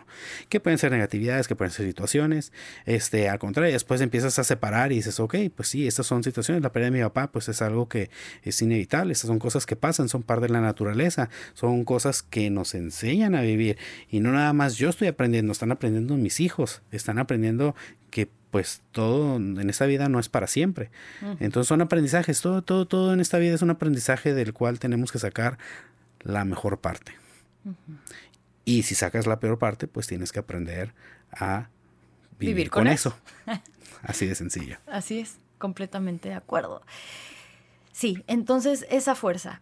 Que 0.49 0.61
pueden 0.61 0.79
ser 0.79 0.93
negatividades, 0.93 1.49
que 1.49 1.57
pueden 1.57 1.73
ser 1.73 1.87
situaciones, 1.87 2.53
este, 2.87 3.29
al 3.29 3.39
contrario, 3.39 3.73
después 3.73 4.01
empiezas 4.01 4.39
a 4.39 4.45
separar 4.45 4.93
y 4.93 4.97
dices, 4.97 5.19
ok, 5.21 5.37
pues 5.55 5.69
sí, 5.69 5.87
estas 5.87 6.07
son 6.07 6.23
situaciones, 6.23 6.63
la 6.63 6.73
pérdida 6.73 6.91
de 6.91 6.99
mi 6.99 7.03
papá, 7.03 7.33
pues 7.33 7.49
es 7.49 7.63
algo 7.63 7.89
que 7.89 8.11
es 8.43 8.61
inevitable, 8.63 9.13
estas 9.13 9.29
son 9.29 9.39
cosas 9.39 9.67
que 9.67 9.77
pasan, 9.77 10.09
son 10.09 10.23
parte 10.23 10.47
de 10.47 10.53
la 10.53 10.61
naturaleza, 10.61 11.31
son 11.55 11.85
cosas 11.85 12.23
que 12.23 12.51
nos 12.51 12.75
enseñan 12.75 13.35
a 13.35 13.43
vivir. 13.43 13.79
Y 14.11 14.21
no 14.21 14.33
nada 14.33 14.53
más 14.53 14.77
yo 14.77 14.89
estoy 14.89 15.09
aprendiendo, 15.09 15.53
están 15.53 15.73
aprendiendo 15.73 16.17
mis 16.17 16.41
hijos, 16.41 16.83
están 16.91 17.19
aprendiendo 17.19 17.75
que 18.11 18.29
pues 18.55 18.83
todo 18.93 19.35
en 19.35 19.69
esta 19.69 19.85
vida 19.85 20.09
no 20.09 20.21
es 20.21 20.29
para 20.29 20.47
siempre. 20.47 20.89
Entonces 21.41 21.67
son 21.67 21.81
aprendizajes, 21.81 22.41
todo, 22.41 22.63
todo, 22.63 22.87
todo 22.87 23.13
en 23.13 23.19
esta 23.19 23.39
vida 23.39 23.53
es 23.53 23.63
un 23.63 23.71
aprendizaje 23.71 24.33
del 24.33 24.53
cual 24.53 24.79
tenemos 24.79 25.11
que 25.11 25.19
sacar 25.19 25.59
la 26.21 26.45
mejor 26.45 26.79
parte. 26.79 27.17
Y 28.65 28.85
si 28.85 28.95
sacas 28.95 29.27
la 29.27 29.41
peor 29.41 29.59
parte, 29.59 29.89
pues 29.89 30.07
tienes 30.07 30.31
que 30.31 30.39
aprender 30.39 30.95
a 31.33 31.67
vivir, 32.39 32.71
con, 32.71 32.87
eso. 32.87 33.17
Así 34.03 34.25
de 34.25 34.37
sencillo. 34.37 34.79
Así 34.87 35.19
es, 35.19 35.35
completamente 35.59 36.29
de 36.29 36.37
acuerdo. 36.37 36.81
Sí, 37.91 38.23
entonces 38.29 38.87
esa 38.89 39.17
fuerza. 39.17 39.61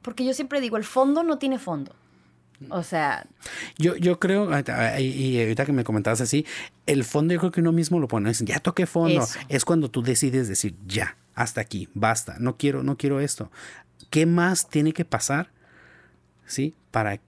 Porque 0.00 0.24
yo 0.24 0.32
siempre 0.32 0.62
digo, 0.62 0.78
el 0.78 0.84
fondo 0.84 1.24
no 1.24 1.36
tiene 1.36 1.58
fondo. 1.58 1.94
O 2.70 2.82
sea. 2.82 3.26
Yo, 3.78 3.96
yo 3.96 4.18
creo, 4.18 4.50
y 4.98 5.40
ahorita 5.40 5.66
que 5.66 5.72
me 5.72 5.84
comentabas 5.84 6.20
así, 6.20 6.46
el 6.86 7.04
fondo 7.04 7.34
yo 7.34 7.40
creo 7.40 7.52
que 7.52 7.60
uno 7.60 7.72
mismo 7.72 8.00
lo 8.00 8.08
pone, 8.08 8.32
ya 8.32 8.60
toqué 8.60 8.86
fondo. 8.86 9.26
Es 9.48 9.64
cuando 9.64 9.90
tú 9.90 10.02
decides 10.02 10.48
decir, 10.48 10.74
ya, 10.86 11.16
hasta 11.34 11.60
aquí, 11.60 11.88
basta, 11.94 12.36
no 12.38 12.56
quiero, 12.56 12.82
no 12.82 12.96
quiero 12.96 13.20
esto. 13.20 13.50
¿Qué 14.10 14.26
más 14.26 14.68
tiene 14.68 14.92
que 14.92 15.04
pasar? 15.04 15.50
¿Sí? 16.46 16.74
Para 16.90 17.20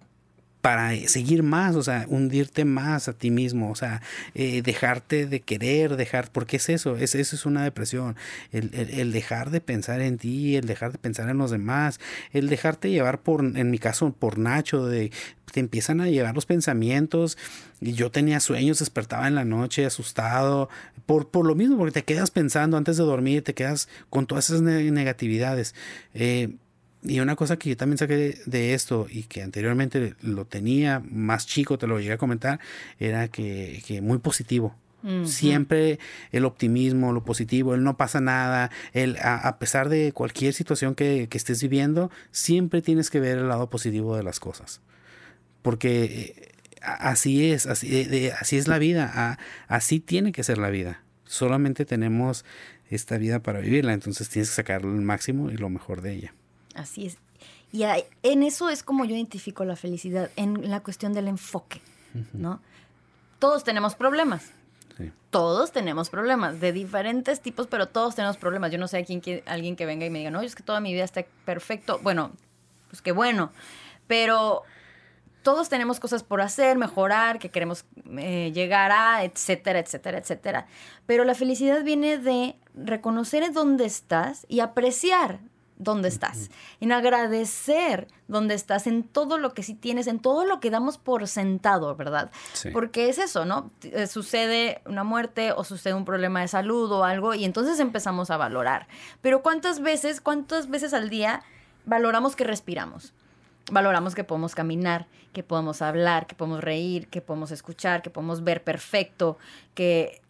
para 0.65 0.97
seguir 1.09 1.43
más, 1.43 1.77
o 1.77 1.83
sea, 1.83 2.07
hundirte 2.09 2.65
más 2.65 3.09
a 3.09 3.13
ti 3.13 3.31
mismo, 3.31 3.71
o 3.71 3.75
sea, 3.75 4.01
eh, 4.35 4.63
dejarte 4.63 5.27
de 5.27 5.41
querer, 5.41 5.99
dejar, 5.99 6.31
porque 6.33 6.57
es 6.57 6.71
eso, 6.71 6.97
es, 6.97 7.15
eso 7.15 7.37
es 7.37 7.45
una 7.45 7.63
depresión, 7.63 8.17
el, 8.51 8.71
el, 8.73 9.13
dejar 9.13 9.51
de 9.51 9.61
pensar 9.61 10.01
en 10.01 10.17
ti, 10.17 10.57
el 10.57 10.67
dejar 10.67 10.93
de 10.93 10.97
pensar 10.97 11.29
en 11.29 11.37
los 11.37 11.51
demás, 11.51 12.01
el 12.33 12.49
dejarte 12.49 12.89
llevar 12.89 13.21
por, 13.21 13.45
en 13.45 13.71
mi 13.71 13.79
caso, 13.79 14.11
por 14.19 14.39
Nacho, 14.39 14.87
de 14.87 15.13
te 15.53 15.61
empiezan 15.61 16.01
a 16.01 16.09
llegar 16.09 16.35
los 16.35 16.47
pensamientos 16.47 17.37
y 17.83 17.93
yo 17.93 18.11
tenía 18.11 18.41
sueños, 18.41 18.79
despertaba 18.79 19.29
en 19.29 19.35
la 19.35 19.45
noche 19.45 19.85
asustado, 19.85 20.71
por, 21.05 21.29
por 21.29 21.45
lo 21.45 21.55
mismo, 21.55 21.77
porque 21.77 21.93
te 21.93 22.05
quedas 22.05 22.31
pensando 22.31 22.79
antes 22.79 22.97
de 22.97 23.05
dormir, 23.05 23.45
te 23.45 23.53
quedas 23.53 23.87
con 24.09 24.27
todas 24.27 24.49
esas 24.49 24.63
negatividades. 24.63 25.75
Eh, 26.15 26.57
y 27.05 27.21
una 27.21 27.37
cosa 27.37 27.59
que 27.59 27.71
yo 27.71 27.77
también 27.77 27.99
saqué 27.99 28.39
de, 28.47 28.75
esto 28.75 29.07
y 29.11 29.25
que 29.25 29.43
anteriormente 29.43 30.15
lo 30.23 30.47
tenía 30.47 31.03
más 31.11 31.47
chico, 31.47 31.77
te 31.77 31.87
lo 31.87 31.99
llegué 32.01 32.15
a 32.15 32.19
comentar, 32.19 32.61
era 32.99 33.29
que, 33.29 33.83
que 33.87 34.01
muy 34.01 34.19
positivo. 34.19 34.75
Siempre 35.25 35.99
el 36.33 36.47
optimismo, 36.47 37.13
lo 37.13 37.25
positivo, 37.25 37.75
el 37.75 37.85
no 37.85 37.99
pasa 37.99 38.23
nada, 38.23 38.71
el, 38.95 39.19
a, 39.21 39.59
pesar 39.59 39.91
de 39.91 40.13
cualquier 40.13 40.55
situación 40.55 40.95
que, 40.95 41.29
que, 41.29 41.37
estés 41.37 41.61
viviendo, 41.61 42.11
siempre 42.31 42.81
tienes 42.81 43.11
que 43.11 43.21
ver 43.21 43.37
el 43.37 43.49
lado 43.49 43.69
positivo 43.69 44.17
de 44.17 44.23
las 44.23 44.41
cosas. 44.41 44.81
Porque 45.61 46.05
eh, 46.05 46.53
así 46.81 47.51
es, 47.51 47.67
así, 47.67 48.31
así 48.41 48.57
es 48.57 48.67
la 48.67 48.79
vida, 48.79 49.39
así 49.69 50.01
tiene 50.01 50.33
que 50.33 50.43
ser 50.43 50.57
la 50.57 50.71
vida. 50.71 51.03
Solamente 51.25 51.85
tenemos 51.85 52.47
esta 52.89 53.19
vida 53.19 53.41
para 53.41 53.61
vivirla, 53.61 53.93
entonces 53.93 54.31
tienes 54.31 54.49
que 54.49 54.57
sacar 54.57 54.81
el 54.81 55.03
máximo 55.03 55.51
y 55.51 55.59
lo 55.59 55.69
mejor 55.69 56.01
de 56.01 56.15
ella. 56.15 56.35
Así 56.75 57.07
es. 57.07 57.19
Y 57.73 57.85
en 58.23 58.43
eso 58.43 58.71
es 58.71 58.83
como 58.83 59.05
yo 59.05 59.15
identifico 59.15 59.65
la 59.65 59.77
felicidad, 59.77 60.31
en 60.37 60.71
la 60.71 60.81
cuestión 60.81 61.13
del 61.13 61.27
enfoque, 61.29 61.81
¿no? 62.33 62.61
Todos 63.41 63.65
tenemos 63.65 63.95
problemas. 63.95 64.53
Todos 65.31 65.73
tenemos 65.73 66.09
problemas 66.09 66.61
de 66.61 66.73
diferentes 66.73 67.41
tipos, 67.41 67.67
pero 67.67 67.89
todos 67.89 68.15
tenemos 68.15 68.37
problemas. 68.37 68.71
Yo 68.71 68.79
no 68.79 68.87
sé 68.87 68.99
a 68.99 69.05
quién, 69.05 69.21
alguien 69.47 69.75
que 69.75 69.87
venga 69.87 70.07
y 70.07 70.11
me 70.11 70.21
diga, 70.21 70.31
no, 70.31 70.41
es 70.41 70.55
que 70.55 70.63
toda 70.63 70.79
mi 70.79 70.93
vida 70.93 71.03
está 71.03 71.25
perfecto. 71.45 71.99
Bueno, 72.01 72.31
pues 72.89 73.03
qué 73.03 73.11
bueno. 73.11 73.51
Pero 74.07 74.63
todos 75.43 75.69
tenemos 75.69 75.99
cosas 75.99 76.23
por 76.23 76.41
hacer, 76.41 76.79
mejorar, 76.79 77.41
que 77.41 77.51
queremos 77.51 77.85
eh, 78.17 78.53
llegar 78.55 78.93
a, 78.93 79.25
etcétera, 79.25 79.81
etcétera, 79.81 80.19
etcétera. 80.19 80.67
Pero 81.07 81.25
la 81.25 81.35
felicidad 81.35 81.83
viene 81.83 82.19
de 82.19 82.55
reconocer 82.75 83.53
dónde 83.53 83.87
estás 83.87 84.47
y 84.49 84.61
apreciar 84.61 85.41
dónde 85.77 86.09
estás, 86.09 86.51
en 86.81 86.93
agradecer 86.93 88.09
dónde 88.29 88.55
estás, 88.55 88.87
en 88.87 89.03
todo 89.03 89.39
lo 89.39 89.55
que 89.55 89.63
sí 89.63 89.75
tienes, 89.75 90.07
en 90.07 90.21
todo 90.21 90.45
lo 90.45 90.61
que 90.61 90.71
damos 90.71 90.99
por 90.99 91.27
sentado, 91.27 91.95
¿verdad? 91.97 92.31
Porque 92.73 93.09
es 93.09 93.19
eso, 93.19 93.45
¿no? 93.45 93.71
Eh, 93.83 94.07
sucede 94.07 94.81
una 94.87 95.05
muerte 95.05 95.53
o 95.53 95.65
sucede 95.65 95.95
un 95.95 96.05
problema 96.05 96.41
de 96.41 96.49
salud 96.49 96.91
o 96.93 97.05
algo 97.05 97.35
y 97.35 97.45
entonces 97.45 97.81
empezamos 97.81 98.31
a 98.31 98.37
valorar. 98.37 98.87
Pero 99.21 99.43
¿cuántas 99.43 99.81
veces, 99.81 100.21
cuántas 100.21 100.71
veces 100.71 100.95
al 100.95 101.11
día 101.11 101.43
valoramos 101.85 102.37
que 102.37 102.45
respiramos? 102.45 103.13
Valoramos 103.71 104.15
que 104.15 104.25
podemos 104.25 104.55
caminar, 104.55 105.07
que 105.33 105.43
podemos 105.43 105.83
hablar, 105.83 106.27
que 106.27 106.35
podemos 106.35 106.63
reír, 106.63 107.09
que 107.09 107.21
podemos 107.21 107.51
escuchar, 107.51 108.03
que 108.03 108.11
podemos 108.11 108.45
ver 108.45 108.63
perfecto, 108.63 109.39
que 109.75 110.21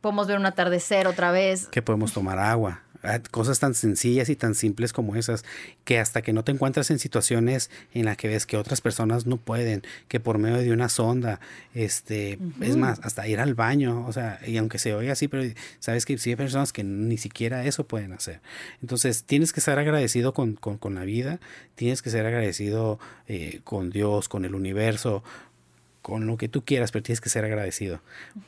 podemos 0.00 0.26
ver 0.26 0.38
un 0.38 0.46
atardecer 0.46 1.06
otra 1.06 1.30
vez. 1.30 1.68
Que 1.68 1.80
podemos 1.80 2.12
tomar 2.12 2.38
agua. 2.38 2.82
Ah, 3.04 3.20
cosas 3.30 3.58
tan 3.58 3.74
sencillas 3.74 4.28
y 4.28 4.36
tan 4.36 4.54
simples 4.54 4.92
como 4.92 5.16
esas, 5.16 5.44
que 5.84 5.98
hasta 5.98 6.22
que 6.22 6.32
no 6.32 6.44
te 6.44 6.52
encuentras 6.52 6.88
en 6.92 7.00
situaciones 7.00 7.68
en 7.94 8.04
las 8.04 8.16
que 8.16 8.28
ves 8.28 8.46
que 8.46 8.56
otras 8.56 8.80
personas 8.80 9.26
no 9.26 9.38
pueden, 9.38 9.82
que 10.06 10.20
por 10.20 10.38
medio 10.38 10.58
de 10.58 10.72
una 10.72 10.88
sonda, 10.88 11.40
este, 11.74 12.38
es 12.60 12.76
más, 12.76 13.00
hasta 13.02 13.26
ir 13.26 13.40
al 13.40 13.54
baño, 13.54 14.06
o 14.06 14.12
sea, 14.12 14.38
y 14.46 14.56
aunque 14.56 14.78
se 14.78 14.94
oiga 14.94 15.14
así, 15.14 15.26
pero 15.26 15.42
sabes 15.80 16.06
que 16.06 16.16
sí 16.16 16.30
hay 16.30 16.36
personas 16.36 16.72
que 16.72 16.84
ni 16.84 17.18
siquiera 17.18 17.64
eso 17.64 17.88
pueden 17.88 18.12
hacer. 18.12 18.40
Entonces, 18.80 19.24
tienes 19.24 19.52
que 19.52 19.60
ser 19.60 19.80
agradecido 19.80 20.32
con, 20.32 20.54
con, 20.54 20.94
la 20.94 21.04
vida, 21.04 21.40
tienes 21.74 22.02
que 22.02 22.10
ser 22.10 22.24
agradecido 22.26 23.00
eh, 23.26 23.62
con 23.64 23.90
Dios, 23.90 24.28
con 24.28 24.44
el 24.44 24.54
universo, 24.54 25.24
con 26.02 26.26
lo 26.26 26.36
que 26.36 26.48
tú 26.48 26.64
quieras, 26.64 26.90
pero 26.90 27.04
tienes 27.04 27.20
que 27.20 27.30
ser 27.30 27.44
agradecido, 27.44 28.00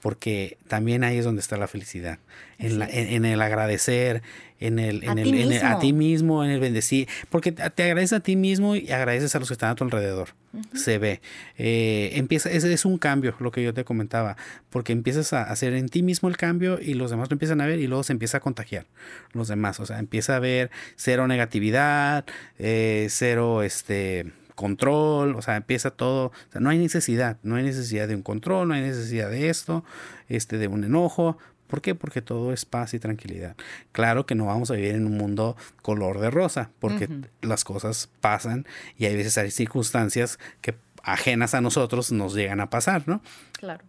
porque 0.03 0.59
también 0.67 1.05
ahí 1.05 1.19
es 1.19 1.25
donde 1.25 1.41
está 1.41 1.57
la 1.57 1.69
felicidad, 1.69 2.19
en, 2.59 3.25
el 3.25 3.41
agradecer, 3.41 4.23
en 4.59 4.81
el, 4.81 5.05
en, 5.05 5.19
el, 5.19 5.65
a 5.65 5.79
ti 5.79 5.93
mismo, 5.93 6.45
en 6.45 6.51
el 6.51 6.59
bendecir, 6.59 7.09
porque 7.31 7.53
te 7.53 7.83
agradeces 7.85 8.15
a 8.15 8.21
ti 8.21 8.35
mismo 8.35 8.75
y 8.75 8.91
agradeces 8.91 9.35
a 9.37 9.39
los 9.39 9.49
que 9.49 9.55
están 9.55 9.71
a 9.71 9.75
tu 9.77 9.85
alrededor, 9.85 10.31
se 10.75 10.99
ve. 10.99 11.21
Eh, 11.57 12.11
empieza, 12.15 12.51
es, 12.51 12.65
es 12.65 12.85
un 12.85 12.99
cambio, 12.99 13.37
lo 13.39 13.53
que 13.53 13.63
yo 13.63 13.73
te 13.73 13.85
comentaba, 13.85 14.37
porque 14.71 14.93
empiezas 14.93 15.33
a 15.33 15.45
hacer 15.45 15.75
en 15.75 15.89
ti 15.89 16.03
mismo 16.03 16.29
el 16.29 16.37
cambio 16.37 16.81
y 16.81 16.95
los 16.95 17.11
demás 17.11 17.31
lo 17.31 17.35
empiezan 17.35 17.61
a 17.61 17.67
ver 17.67 17.79
y 17.79 17.87
luego 17.87 18.03
se 18.03 18.13
empieza 18.13 18.39
a 18.39 18.41
contagiar 18.41 18.87
los 19.33 19.47
demás, 19.47 19.79
o 19.79 19.87
sea, 19.87 20.01
empieza 20.01 20.35
a 20.35 20.41
ver 20.41 20.73
cero 20.97 21.29
negatividad, 21.29 22.25
eh, 22.59 23.07
cero, 23.11 23.63
este 23.63 24.33
control, 24.55 25.35
o 25.35 25.43
sea, 25.43 25.57
empieza 25.57 25.91
todo, 25.91 26.27
o 26.27 26.53
sea, 26.53 26.61
no 26.61 26.71
hay 26.71 26.79
necesidad, 26.79 27.39
no 27.43 27.57
hay 27.57 27.65
necesidad 27.65 28.09
de 28.09 28.15
un 28.15 28.23
control, 28.23 28.69
no 28.69 28.75
hay 28.75 28.83
necesidad 28.83 29.31
de 29.31 29.49
esto, 29.49 29.85
este, 30.29 30.59
de 30.59 30.69
un 30.69 30.85
enojo, 30.85 31.39
¿Por 31.67 31.81
qué? 31.81 31.95
Porque 31.95 32.23
todo 32.23 32.53
es 32.53 32.65
paz 32.65 32.95
y 32.95 32.99
tranquilidad. 32.99 33.57
Claro 33.93 34.27
que 34.27 34.35
no 34.35 34.47
vamos 34.47 34.71
a 34.71 34.75
vivir 34.75 34.95
en 34.95 35.07
un 35.07 35.17
mundo 35.17 35.57
color 35.83 36.21
de 36.21 36.31
rosa, 36.31 36.71
porque 36.79 37.09
las 37.41 37.65
cosas 37.65 38.11
pasan 38.21 38.67
y 38.97 39.07
hay 39.07 39.17
veces 39.17 39.39
hay 39.39 39.51
circunstancias 39.51 40.39
que 40.61 40.77
ajenas 41.03 41.55
a 41.55 41.61
nosotros 41.61 42.13
nos 42.13 42.35
llegan 42.35 42.61
a 42.61 42.71
pasar, 42.71 43.09
¿no? 43.09 43.23
Claro. 43.53 43.83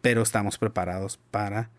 Pero 0.00 0.22
estamos 0.22 0.58
preparados 0.58 1.18
para 1.30 1.70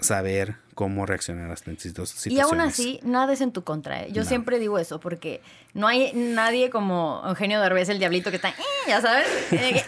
saber 0.00 0.56
cómo 0.74 1.06
reaccionar 1.06 1.46
a 1.46 1.48
las 1.48 1.60
situaciones. 1.60 2.26
Y 2.26 2.40
aún 2.40 2.60
así, 2.60 3.00
nada 3.02 3.32
es 3.32 3.40
en 3.40 3.52
tu 3.52 3.62
contra. 3.62 4.02
¿eh? 4.02 4.08
Yo 4.12 4.24
siempre 4.24 4.58
digo 4.58 4.78
eso, 4.78 5.00
porque 5.00 5.40
no 5.72 5.86
hay 5.86 6.12
nadie 6.14 6.70
como 6.70 7.22
Eugenio 7.26 7.60
Derbez, 7.60 7.88
el 7.88 7.98
diablito 7.98 8.30
que 8.30 8.36
está, 8.36 8.50
eh", 8.50 8.54
ya 8.88 9.00
sabes, 9.00 9.26
eh, 9.52 9.82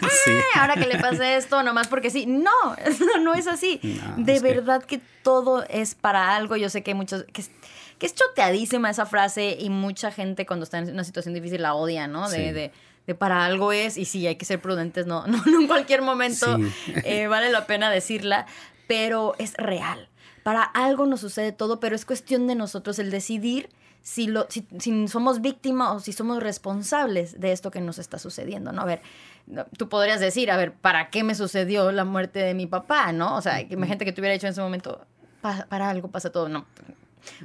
ahora 0.55 0.75
que 0.75 0.87
le 0.87 0.97
pase 0.97 1.35
esto, 1.35 1.61
nomás 1.63 1.87
porque 1.87 2.09
sí. 2.09 2.25
No, 2.25 2.51
no 3.21 3.33
es 3.33 3.47
así. 3.47 3.79
de 4.17 4.39
verdad 4.39 4.83
que... 4.83 5.01
todo 5.23 5.65
es 5.69 5.93
para 5.93 6.35
algo. 6.35 6.55
Yo 6.55 6.69
sé 6.69 6.83
que 6.83 6.91
hay 6.91 6.95
muchos... 6.95 7.25
Que, 7.33 7.43
que 7.99 8.05
es 8.05 8.13
choteadísima 8.13 8.91
esa 8.91 9.05
frase 9.05 9.57
y 9.59 9.69
mucha 9.69 10.11
gente 10.11 10.45
cuando 10.45 10.63
está 10.63 10.77
en 10.77 10.91
una 10.91 11.03
situación 11.03 11.33
difícil 11.33 11.63
la 11.63 11.73
odia, 11.73 12.07
¿no? 12.07 12.29
De, 12.29 12.53
de, 12.53 12.71
de, 13.07 13.15
para 13.15 13.43
algo 13.43 13.71
es, 13.71 13.97
y 13.97 14.05
sí, 14.05 14.27
hay 14.27 14.35
que 14.35 14.45
ser 14.45 14.61
prudentes, 14.61 15.07
no, 15.07 15.25
no, 15.27 15.43
en 15.45 15.65
cualquier 15.65 16.03
momento 16.03 16.59
vale 17.27 17.51
la 17.51 17.65
pena 17.65 17.89
decirla, 17.89 18.45
pero 18.87 19.33
es 19.39 19.55
real. 19.55 20.07
Para 20.47 20.63
algo 20.63 21.05
nos 21.05 21.19
sucede 21.19 21.51
todo, 21.51 21.81
pero 21.81 21.93
es 21.93 22.05
cuestión 22.05 22.47
de 22.47 22.55
nosotros 22.55 22.99
el 22.99 23.11
decidir 23.11 23.67
si, 24.01 24.27
lo, 24.27 24.47
si, 24.47 24.65
somos 25.09 25.41
víctimas 25.41 25.89
o 25.93 25.99
si 25.99 26.13
somos 26.13 26.41
responsables 26.41 27.37
de 27.41 27.51
esto 27.51 27.69
que 27.69 27.81
nos 27.81 27.99
está 27.99 28.17
sucediendo, 28.17 28.71
¿no? 28.71 28.83
A 28.83 28.85
ver, 28.85 29.01
tú 29.77 29.89
podrías 29.89 30.21
decir, 30.21 30.49
a 30.49 30.55
ver, 30.55 30.71
¿para 30.71 31.09
qué 31.09 31.25
me 31.25 31.35
sucedió 31.35 31.91
la 31.91 32.05
muerte 32.05 32.39
de 32.39 32.53
mi 32.53 32.65
papá, 32.65 33.11
no? 33.11 33.35
O 33.35 33.41
sea, 33.41 33.59
imagínate 33.59 34.05
que 34.05 34.13
te 34.13 34.21
hubiera 34.21 34.35
dicho 34.35 34.47
en 34.47 34.53
ese 34.53 34.61
momento, 34.61 35.05
para, 35.41 35.89
algo 35.89 36.07
pasa 36.07 36.31
todo, 36.31 36.47
no. 36.47 36.65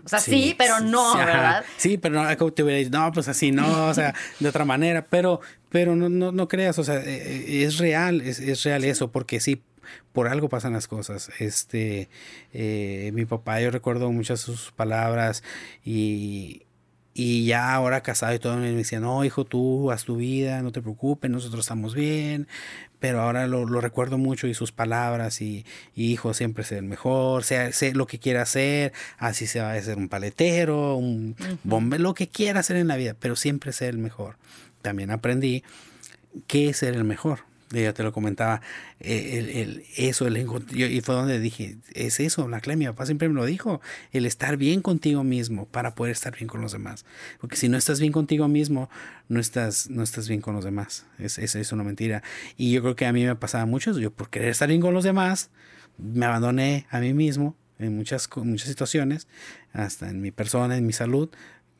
O 0.05 0.09
sea, 0.09 0.21
sí, 0.21 0.55
pero 0.57 0.79
no, 0.79 1.17
¿verdad? 1.17 1.65
Sí, 1.79 1.99
pero 1.99 2.23
no, 2.23 2.53
te 2.53 2.63
hubiera 2.63 2.79
dicho, 2.79 2.97
no, 2.97 3.11
pues 3.11 3.27
así, 3.27 3.51
no, 3.51 3.89
o 3.89 3.95
sea, 3.95 4.15
de 4.39 4.49
otra 4.49 4.65
manera, 4.65 5.05
pero, 5.11 5.41
pero 5.71 5.97
no, 5.97 6.09
no, 6.09 6.31
no 6.31 6.47
creas, 6.47 6.79
o 6.79 6.85
sea, 6.85 6.99
eh, 6.99 7.05
eh, 7.07 7.65
es 7.65 7.79
real, 7.79 8.21
es, 8.21 8.39
es 8.39 8.63
real 8.63 8.85
eso, 8.85 9.11
porque 9.11 9.41
sí, 9.41 9.61
por 10.13 10.29
algo 10.29 10.49
pasan 10.49 10.73
las 10.73 10.89
cosas. 10.89 11.31
Este, 11.39 12.09
eh, 12.53 13.11
mi 13.15 13.25
papá, 13.25 13.61
yo 13.61 13.71
recuerdo 13.71 14.11
muchas 14.13 14.41
sus 14.41 14.73
palabras 14.73 15.43
y, 15.85 16.63
y 17.15 17.45
ya 17.45 17.75
ahora 17.75 18.03
casado 18.03 18.35
y 18.35 18.39
todo, 18.39 18.57
me 18.57 18.73
decía, 18.73 18.99
no, 19.01 19.25
hijo, 19.25 19.45
tú 19.45 19.91
haz 19.91 20.05
tu 20.05 20.17
vida, 20.17 20.63
no 20.63 20.73
te 20.73 20.81
preocupes, 20.81 21.31
nosotros 21.31 21.61
estamos 21.65 21.95
bien. 21.95 22.49
Pero 23.01 23.21
ahora 23.21 23.49
lo, 23.49 23.67
recuerdo 23.81 24.17
mucho 24.17 24.47
y 24.47 24.55
sus 24.55 24.73
palabras 24.73 25.43
y, 25.43 25.67
hijo, 25.97 26.35
siempre 26.35 26.65
sé 26.65 26.79
el 26.79 26.85
mejor, 26.85 27.45
sea, 27.45 27.73
sé 27.73 27.95
lo 27.95 28.07
que 28.07 28.19
quiera 28.19 28.43
hacer, 28.43 28.93
así 29.19 29.47
se 29.47 29.61
va 29.61 29.73
a 29.73 29.83
ser 29.83 29.99
un 29.99 30.09
paletero, 30.09 30.95
un 30.97 31.37
bombe, 31.65 31.99
lo 31.99 32.15
que 32.15 32.29
quiera 32.29 32.61
hacer 32.61 32.77
en 32.77 32.89
la 32.89 32.97
vida, 32.97 33.15
pero 33.19 33.37
siempre 33.37 33.73
ser 33.73 33.91
el 33.91 33.99
mejor. 33.99 34.37
También 34.83 35.11
aprendí 35.11 35.65
qué 36.47 36.71
es 36.71 36.79
ser 36.79 36.95
el 36.95 37.05
mejor 37.05 37.52
ya 37.81 37.93
te 37.95 38.03
lo 38.03 38.13
comentaba, 38.13 38.61
eh, 39.01 39.39
el, 39.39 39.49
el, 39.49 39.85
eso, 39.97 40.27
el, 40.27 40.37
y 40.37 41.01
fue 41.01 41.15
donde 41.15 41.41
dije, 41.41 41.77
es 41.95 42.21
eso, 42.21 42.49
la 42.49 42.61
clave, 42.61 42.77
mi 42.77 42.87
papá 42.87 43.07
siempre 43.07 43.29
me 43.29 43.35
lo 43.35 43.45
dijo, 43.45 43.81
el 44.13 44.27
estar 44.27 44.57
bien 44.57 44.83
contigo 44.83 45.25
mismo 45.25 45.67
para 45.67 45.95
poder 45.95 46.13
estar 46.13 46.35
bien 46.37 46.49
con 46.49 46.61
los 46.61 46.73
demás. 46.73 47.05
Porque 47.41 47.57
si 47.57 47.69
no 47.69 47.77
estás 47.77 48.01
bien 48.01 48.13
contigo 48.13 48.49
mismo, 48.49 48.91
no 49.29 49.41
estás, 49.41 49.89
no 49.91 50.03
estás 50.03 50.29
bien 50.29 50.41
con 50.41 50.55
los 50.55 50.65
demás. 50.65 51.07
Es, 51.19 51.39
es, 51.39 51.55
es 51.55 51.73
una 51.73 51.85
mentira. 51.85 52.23
Y 52.57 52.73
yo 52.73 52.83
creo 52.83 52.97
que 52.97 53.07
a 53.07 53.13
mí 53.13 53.25
me 53.25 53.37
pasaba 53.37 53.67
mucho, 53.67 53.99
yo 53.99 54.11
por 54.11 54.29
querer 54.29 54.49
estar 54.49 54.69
bien 54.69 54.81
con 54.81 54.95
los 54.95 55.05
demás, 55.05 55.51
me 55.99 56.27
abandoné 56.27 56.87
a 56.91 57.01
mí 57.01 57.15
mismo 57.15 57.57
en 57.79 57.97
muchas, 57.97 58.29
muchas 58.37 58.69
situaciones, 58.69 59.29
hasta 59.73 60.09
en 60.11 60.21
mi 60.21 60.31
persona, 60.31 60.77
en 60.77 60.87
mi 60.87 60.93
salud, 60.93 61.31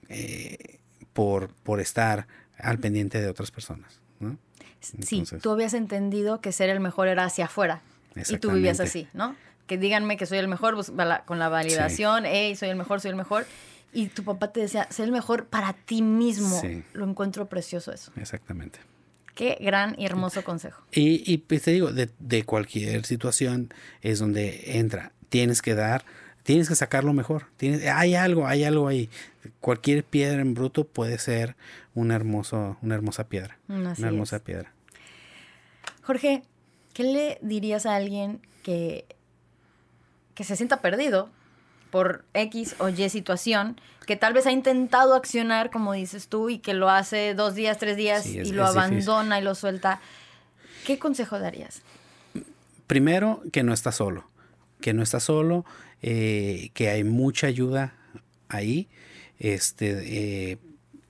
eh, 0.09 0.79
por, 1.13 1.49
por 1.63 1.81
estar 1.81 2.27
al 2.59 2.79
pendiente 2.79 3.21
de 3.21 3.29
otras 3.29 3.51
personas. 3.51 4.01
¿no? 4.21 4.39
Sí, 4.83 5.25
tú 5.41 5.51
habías 5.51 5.75
entendido 5.75 6.41
que 6.41 6.53
ser 6.53 6.71
el 6.71 6.81
mejor 6.81 7.09
era 7.09 7.25
hacia 7.25 7.47
afuera. 7.47 7.83
Y 8.29 8.37
tú 8.39 8.51
vivías 8.51 8.81
así, 8.81 9.09
¿no? 9.15 9.37
Que 9.67 9.79
díganme 9.79 10.17
que 10.17 10.27
soy 10.27 10.39
el 10.39 10.49
mejor 10.49 10.75
pues, 10.75 10.93
con 11.25 11.39
la 11.39 11.49
validación, 11.49 12.25
hey, 12.27 12.55
soy 12.57 12.69
el 12.69 12.77
mejor, 12.77 13.01
soy 13.01 13.11
el 13.11 13.17
mejor. 13.17 13.47
Y 13.95 14.09
tu 14.09 14.25
papá 14.25 14.53
te 14.53 14.61
decía, 14.61 14.87
ser 14.91 15.07
el 15.07 15.13
mejor 15.13 15.47
para 15.47 15.73
ti 15.73 16.03
mismo. 16.03 16.61
Lo 16.95 17.09
encuentro 17.09 17.47
precioso 17.47 17.93
eso. 17.93 18.13
Exactamente. 18.17 18.81
Qué 19.35 19.57
gran 19.61 19.95
y 19.99 20.05
hermoso 20.05 20.45
consejo. 20.45 20.83
Y, 20.93 21.23
y 21.31 21.39
pues 21.39 21.63
te 21.63 21.71
digo, 21.71 21.91
de, 21.93 22.11
de, 22.19 22.45
cualquier 22.45 23.07
situación 23.07 23.73
es 24.03 24.19
donde 24.19 24.79
entra. 24.79 25.13
Tienes 25.31 25.63
que 25.63 25.75
dar, 25.75 26.05
tienes 26.43 26.69
que 26.69 26.75
sacar 26.75 27.05
lo 27.05 27.13
mejor. 27.13 27.47
Tienes, 27.57 27.87
hay 27.87 28.15
algo, 28.15 28.47
hay 28.47 28.65
algo 28.65 28.89
ahí. 28.89 29.11
Cualquier 29.61 30.05
piedra 30.05 30.41
en 30.41 30.55
bruto 30.55 30.85
puede 30.85 31.19
ser 31.19 31.57
una, 31.95 32.15
hermoso, 32.15 32.77
una 32.83 32.95
hermosa 32.95 33.29
piedra. 33.29 33.59
una 33.69 33.93
hermosa 33.99 34.39
piedra. 34.41 34.73
Jorge, 36.03 36.43
¿qué 36.95 37.05
le 37.05 37.39
dirías 37.43 37.87
a 37.87 37.97
alguien 37.97 38.41
que, 38.63 39.07
que 40.35 40.45
se 40.45 40.57
sienta 40.57 40.81
perdido 40.81 41.31
por 41.91 42.25
X 42.33 42.75
o 42.79 42.89
Y 42.89 43.09
situación, 43.11 43.79
que 44.07 44.17
tal 44.17 44.33
vez 44.33 44.47
ha 44.47 44.53
intentado 44.53 45.15
accionar, 45.15 45.71
como 45.71 45.93
dices 45.93 46.29
tú, 46.29 46.49
y 46.49 46.59
que 46.59 46.75
lo 46.75 46.89
hace 46.89 47.35
dos 47.35 47.55
días, 47.55 47.79
tres 47.79 47.97
días 47.97 48.27
y 48.27 48.53
lo 48.53 48.65
abandona 48.65 49.39
y 49.39 49.43
lo 49.43 49.55
suelta? 49.55 50.01
¿Qué 50.87 50.99
consejo 50.99 51.39
darías? 51.39 51.83
Primero, 52.87 53.43
que 53.53 53.63
no 53.63 53.73
está 53.73 53.93
solo, 53.93 54.25
que 54.81 54.95
no 54.95 55.03
está 55.03 55.21
solo, 55.21 55.65
eh, 56.03 56.71
que 56.75 56.91
hay 56.91 57.05
mucha 57.05 57.47
ayuda 57.47 57.95
ahí. 58.49 58.89
Este, 59.39 60.51
eh, 60.53 60.59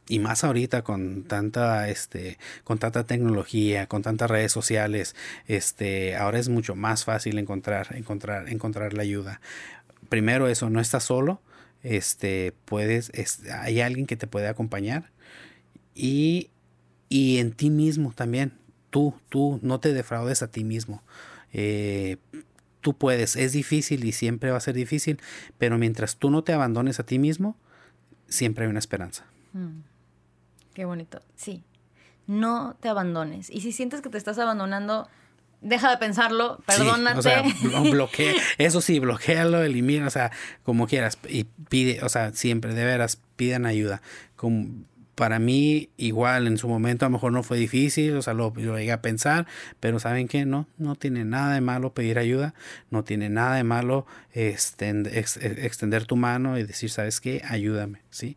y 0.09 0.18
más 0.18 0.45
ahorita 0.45 0.82
con 0.82 1.24
tanta 1.24 1.88
este 1.88 2.38
con 2.64 2.78
tanta 2.78 3.05
tecnología 3.05 3.86
con 3.86 4.03
tantas 4.03 4.30
redes 4.30 4.53
sociales 4.53 5.14
este 5.47 6.16
ahora 6.16 6.38
es 6.38 6.49
mucho 6.49 6.74
más 6.74 7.05
fácil 7.05 7.38
encontrar 7.38 7.95
encontrar 7.97 8.49
encontrar 8.49 8.95
la 8.95 9.03
ayuda 9.03 9.40
primero 10.09 10.49
eso 10.49 10.70
no 10.70 10.80
estás 10.80 11.05
solo 11.05 11.40
este 11.82 12.53
puedes 12.64 13.12
hay 13.53 13.80
alguien 13.80 14.07
que 14.07 14.16
te 14.16 14.26
puede 14.26 14.49
acompañar 14.49 15.11
y 15.95 16.51
y 17.09 17.38
en 17.38 17.53
ti 17.53 17.70
mismo 17.70 18.12
también 18.14 18.53
tú 18.90 19.14
tú 19.28 19.61
no 19.62 19.80
te 19.80 19.93
defraudes 19.95 20.43
a 20.43 20.51
ti 20.51 20.64
mismo 20.64 21.03
eh, 21.53 22.16
tú 22.83 22.99
puedes 22.99 23.37
es 23.37 23.53
difícil 23.53 24.05
y 24.05 24.12
siempre 24.12 24.51
va 24.51 24.59
a 24.59 24.61
ser 24.61 24.74
difícil 24.74 25.18
pero 25.57 25.78
mientras 25.78 26.16
tú 26.16 26.28
no 26.28 26.45
te 26.45 26.53
abandones 26.53 27.01
a 27.01 27.07
ti 27.07 27.18
mismo 27.18 27.57
siempre 28.28 28.66
hay 28.66 28.70
una 28.70 28.80
esperanza 28.80 29.24
mm. 29.55 29.93
Qué 30.74 30.85
bonito. 30.85 31.20
Sí. 31.37 31.64
No 32.26 32.76
te 32.80 32.89
abandones. 32.89 33.51
Y 33.51 33.61
si 33.61 33.72
sientes 33.72 34.01
que 34.01 34.09
te 34.09 34.16
estás 34.18 34.39
abandonando, 34.39 35.09
deja 35.61 35.91
de 35.91 35.99
pensarlo, 35.99 36.59
perdónate. 36.66 37.18
o 37.18 37.22
sea, 37.22 37.43
bloquea, 37.91 38.35
eso 38.59 38.80
sí, 38.80 38.99
bloquealo, 38.99 39.62
elimina, 39.62 40.07
o 40.07 40.11
sea, 40.11 40.30
como 40.62 40.87
quieras. 40.87 41.18
Y 41.28 41.45
pide, 41.45 42.03
o 42.03 42.09
sea, 42.09 42.33
siempre, 42.33 42.74
de 42.74 42.85
veras, 42.85 43.20
pidan 43.37 43.66
ayuda. 43.66 44.03
Como, 44.37 44.85
para 45.15 45.39
mí, 45.39 45.91
igual, 45.97 46.47
en 46.47 46.59
su 46.59 46.69
momento 46.69 47.05
a 47.05 47.09
lo 47.09 47.13
mejor 47.13 47.33
no 47.33 47.43
fue 47.43 47.59
difícil, 47.59 48.17
o 48.17 48.23
sea, 48.23 48.35
lo, 48.35 48.53
llegué 48.55 48.93
a 48.93 49.03
pensar, 49.03 49.47
pero 49.81 49.99
¿saben 49.99 50.29
qué? 50.29 50.47
No, 50.47 50.67
no 50.79 50.97
tiene 50.97 51.25
nada 51.25 51.55
de 51.55 51.61
malo 51.61 51.93
pedir 51.93 52.19
ayuda, 52.19 52.55
no 52.91 53.05
tiene 53.05 53.29
nada 53.29 53.57
de 53.57 53.65
malo 53.65 54.07
extender, 54.33 55.17
extender 55.17 56.07
tu 56.07 56.17
mano 56.17 56.59
y 56.59 56.65
decir, 56.65 56.91
¿sabes 56.91 57.21
qué? 57.21 57.43
Ayúdame, 57.45 58.01
¿sí? 58.11 58.37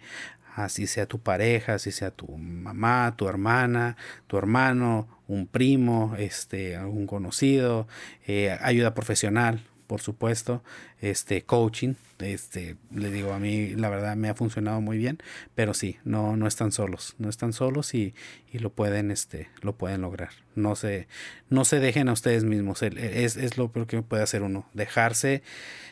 así 0.56 0.88
sea 0.88 1.06
tu 1.06 1.20
pareja, 1.20 1.76
así 1.76 1.92
sea 1.92 2.12
tu 2.12 2.28
mamá, 2.38 3.14
tu 3.18 3.28
hermana, 3.28 3.98
tu 4.28 4.38
hermano, 4.38 5.08
un 5.28 5.48
primo, 5.48 6.16
este, 6.18 6.76
algún 6.78 7.08
conocido, 7.08 7.88
eh, 8.26 8.58
ayuda 8.62 8.94
profesional, 8.94 9.62
por 9.88 10.02
supuesto, 10.02 10.64
este 11.00 11.44
coaching, 11.44 11.94
este, 12.20 12.78
le 12.92 13.12
digo 13.12 13.34
a 13.34 13.40
mí 13.40 13.76
la 13.76 13.90
verdad 13.90 14.16
me 14.16 14.30
ha 14.30 14.36
funcionado 14.36 14.82
muy 14.82 14.98
bien, 14.98 15.20
pero 15.54 15.74
sí, 15.74 15.98
no, 16.04 16.38
no 16.38 16.48
están 16.48 16.72
solos, 16.72 17.16
no 17.18 17.30
están 17.30 17.54
solos 17.54 17.94
y, 17.94 18.14
y 18.52 18.60
lo 18.60 18.72
pueden, 18.72 19.12
este, 19.12 19.50
lo 19.62 19.76
pueden 19.76 20.02
lograr. 20.02 20.30
No 20.56 20.76
se, 20.76 21.08
no 21.50 21.66
se 21.66 21.80
dejen 21.80 22.10
a 22.10 22.14
ustedes 22.14 22.44
mismos, 22.44 22.82
es, 22.82 23.38
es 23.38 23.58
lo 23.58 23.72
peor 23.72 23.88
que 23.88 24.02
puede 24.02 24.24
hacer 24.24 24.42
uno, 24.42 24.68
dejarse, 24.74 25.44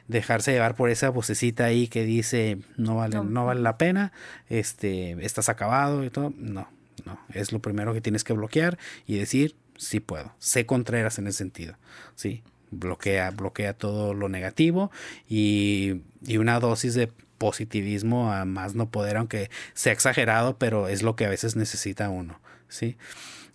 dejarse 0.08 0.52
llevar 0.52 0.76
por 0.76 0.90
esa 0.90 1.10
vocecita 1.10 1.66
ahí 1.66 1.88
que 1.88 2.04
dice 2.04 2.60
no 2.78 2.96
vale, 2.96 3.22
no, 3.24 3.46
vale 3.46 3.62
la 3.62 3.78
pena, 3.78 4.12
este, 4.50 5.18
estás 5.26 5.50
acabado 5.50 6.04
y 6.04 6.10
todo, 6.10 6.34
no, 6.38 6.70
no, 7.06 7.20
es 7.34 7.52
lo 7.52 7.60
primero 7.60 7.94
que 7.94 8.02
tienes 8.02 8.24
que 8.24 8.34
bloquear 8.34 8.78
y 9.06 9.18
decir 9.18 9.56
sí 9.78 10.00
puedo, 10.00 10.34
sé 10.40 10.66
Contreras 10.66 11.20
en 11.20 11.28
ese 11.28 11.40
sentido, 11.40 11.76
sí, 12.16 12.44
bloquea, 12.74 13.32
bloquea 13.32 13.74
todo 13.74 14.14
lo 14.14 14.30
negativo 14.30 14.92
y, 15.28 16.02
una 16.38 16.60
dosis 16.60 16.94
de 16.94 17.12
positivismo 17.38 18.32
a 18.32 18.46
más 18.46 18.76
no 18.76 18.90
poder, 18.90 19.18
aunque 19.18 19.50
sea 19.74 19.92
exagerado, 19.92 20.58
pero 20.58 20.88
es 20.88 21.04
lo 21.04 21.16
que 21.16 21.26
a 21.26 21.30
veces 21.30 21.56
necesita 21.56 22.10
uno. 22.10 22.40
¿sí? 22.70 22.96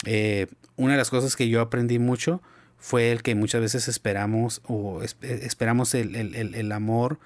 Eh, 0.04 0.46
una 0.76 0.92
de 0.92 0.98
las 0.98 1.10
cosas 1.10 1.36
que 1.36 1.48
yo 1.48 1.60
aprendí 1.60 1.98
mucho 1.98 2.42
fue 2.78 3.10
el 3.10 3.22
que 3.22 3.34
muchas 3.34 3.60
veces 3.60 3.88
esperamos 3.88 4.62
o 4.66 5.02
esperamos 5.02 5.94
el, 5.94 6.14
el, 6.14 6.54
el, 6.54 6.72
amor 6.72 7.18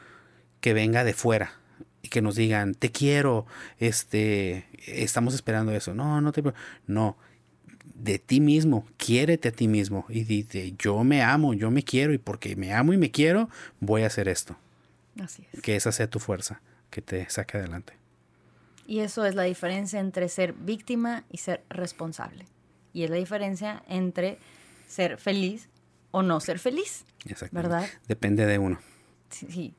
que 0.60 0.72
venga 0.72 1.04
de 1.04 1.12
fuera 1.12 1.52
y 2.00 2.08
que 2.08 2.22
nos 2.22 2.36
digan 2.36 2.74
te 2.74 2.90
quiero 2.90 3.46
este 3.78 4.66
estamos 4.86 5.34
esperando 5.34 5.72
eso 5.72 5.94
no 5.94 6.20
no 6.22 6.32
te 6.32 6.42
no 6.86 7.16
de 8.02 8.18
ti 8.18 8.40
mismo 8.40 8.86
quiérete 8.96 9.48
a 9.48 9.52
ti 9.52 9.68
mismo 9.68 10.04
y 10.08 10.24
dice 10.24 10.74
yo 10.78 11.04
me 11.04 11.22
amo 11.22 11.54
yo 11.54 11.70
me 11.70 11.82
quiero 11.82 12.12
y 12.12 12.18
porque 12.18 12.56
me 12.56 12.72
amo 12.72 12.92
y 12.92 12.96
me 12.96 13.10
quiero 13.10 13.48
voy 13.80 14.02
a 14.02 14.06
hacer 14.06 14.28
esto 14.28 14.56
así 15.20 15.46
es 15.52 15.60
que 15.60 15.76
esa 15.76 15.92
sea 15.92 16.08
tu 16.08 16.18
fuerza 16.18 16.60
que 16.90 17.02
te 17.02 17.28
saque 17.30 17.58
adelante 17.58 17.94
y 18.86 19.00
eso 19.00 19.24
es 19.24 19.34
la 19.34 19.44
diferencia 19.44 20.00
entre 20.00 20.28
ser 20.28 20.52
víctima 20.52 21.24
y 21.30 21.38
ser 21.38 21.62
responsable 21.70 22.46
y 22.92 23.04
es 23.04 23.10
la 23.10 23.16
diferencia 23.16 23.82
entre 23.88 24.38
ser 24.86 25.16
feliz 25.18 25.68
o 26.10 26.22
no 26.22 26.40
ser 26.40 26.58
feliz. 26.58 27.04
¿Verdad? 27.50 27.88
Depende 28.06 28.46
de 28.46 28.58
uno. 28.58 28.78
Sí, 29.30 29.74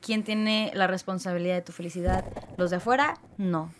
¿Quién 0.00 0.24
tiene 0.24 0.70
la 0.74 0.86
responsabilidad 0.86 1.56
de 1.56 1.62
tu 1.62 1.72
felicidad? 1.72 2.24
¿Los 2.56 2.70
de 2.70 2.76
afuera? 2.76 3.18
No. 3.36 3.72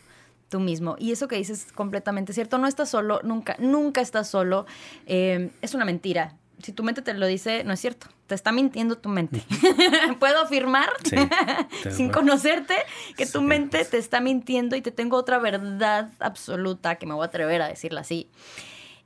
Tú 0.51 0.61
mismo. 0.61 0.97
Y 0.99 1.13
eso 1.13 1.29
que 1.29 1.37
dices 1.37 1.67
es 1.67 1.73
completamente 1.73 2.33
cierto. 2.33 2.59
No 2.59 2.67
estás 2.67 2.91
solo, 2.91 3.21
nunca, 3.23 3.57
nunca 3.61 4.01
estás 4.01 4.29
solo. 4.29 4.67
Eh, 5.07 5.51
es 5.63 5.75
una 5.75 5.85
mentira. 5.85 6.37
Si 6.61 6.73
tu 6.73 6.83
mente 6.83 7.03
te 7.03 7.15
lo 7.15 7.27
dice, 7.27 7.65
no 7.65 7.73
es 7.73 7.81
cierto. 7.81 8.09
Te 8.27 8.35
está 8.35 8.51
mintiendo 8.53 8.99
tu 8.99 9.09
mente. 9.09 9.43
Puedo 10.19 10.41
afirmar, 10.41 10.91
sin 11.91 12.11
conocerte, 12.11 12.75
que 13.17 13.27
tu 13.27 13.41
mente 13.41 13.85
te 13.85 13.97
está 13.97 14.21
mintiendo 14.21 14.77
y 14.77 14.83
te 14.83 14.91
tengo 14.91 15.17
otra 15.17 15.39
verdad 15.39 16.11
absoluta 16.19 16.97
que 16.97 17.07
me 17.07 17.15
voy 17.15 17.23
a 17.23 17.27
atrever 17.27 17.63
a 17.63 17.69
decirla 17.69 18.01
así. 18.01 18.29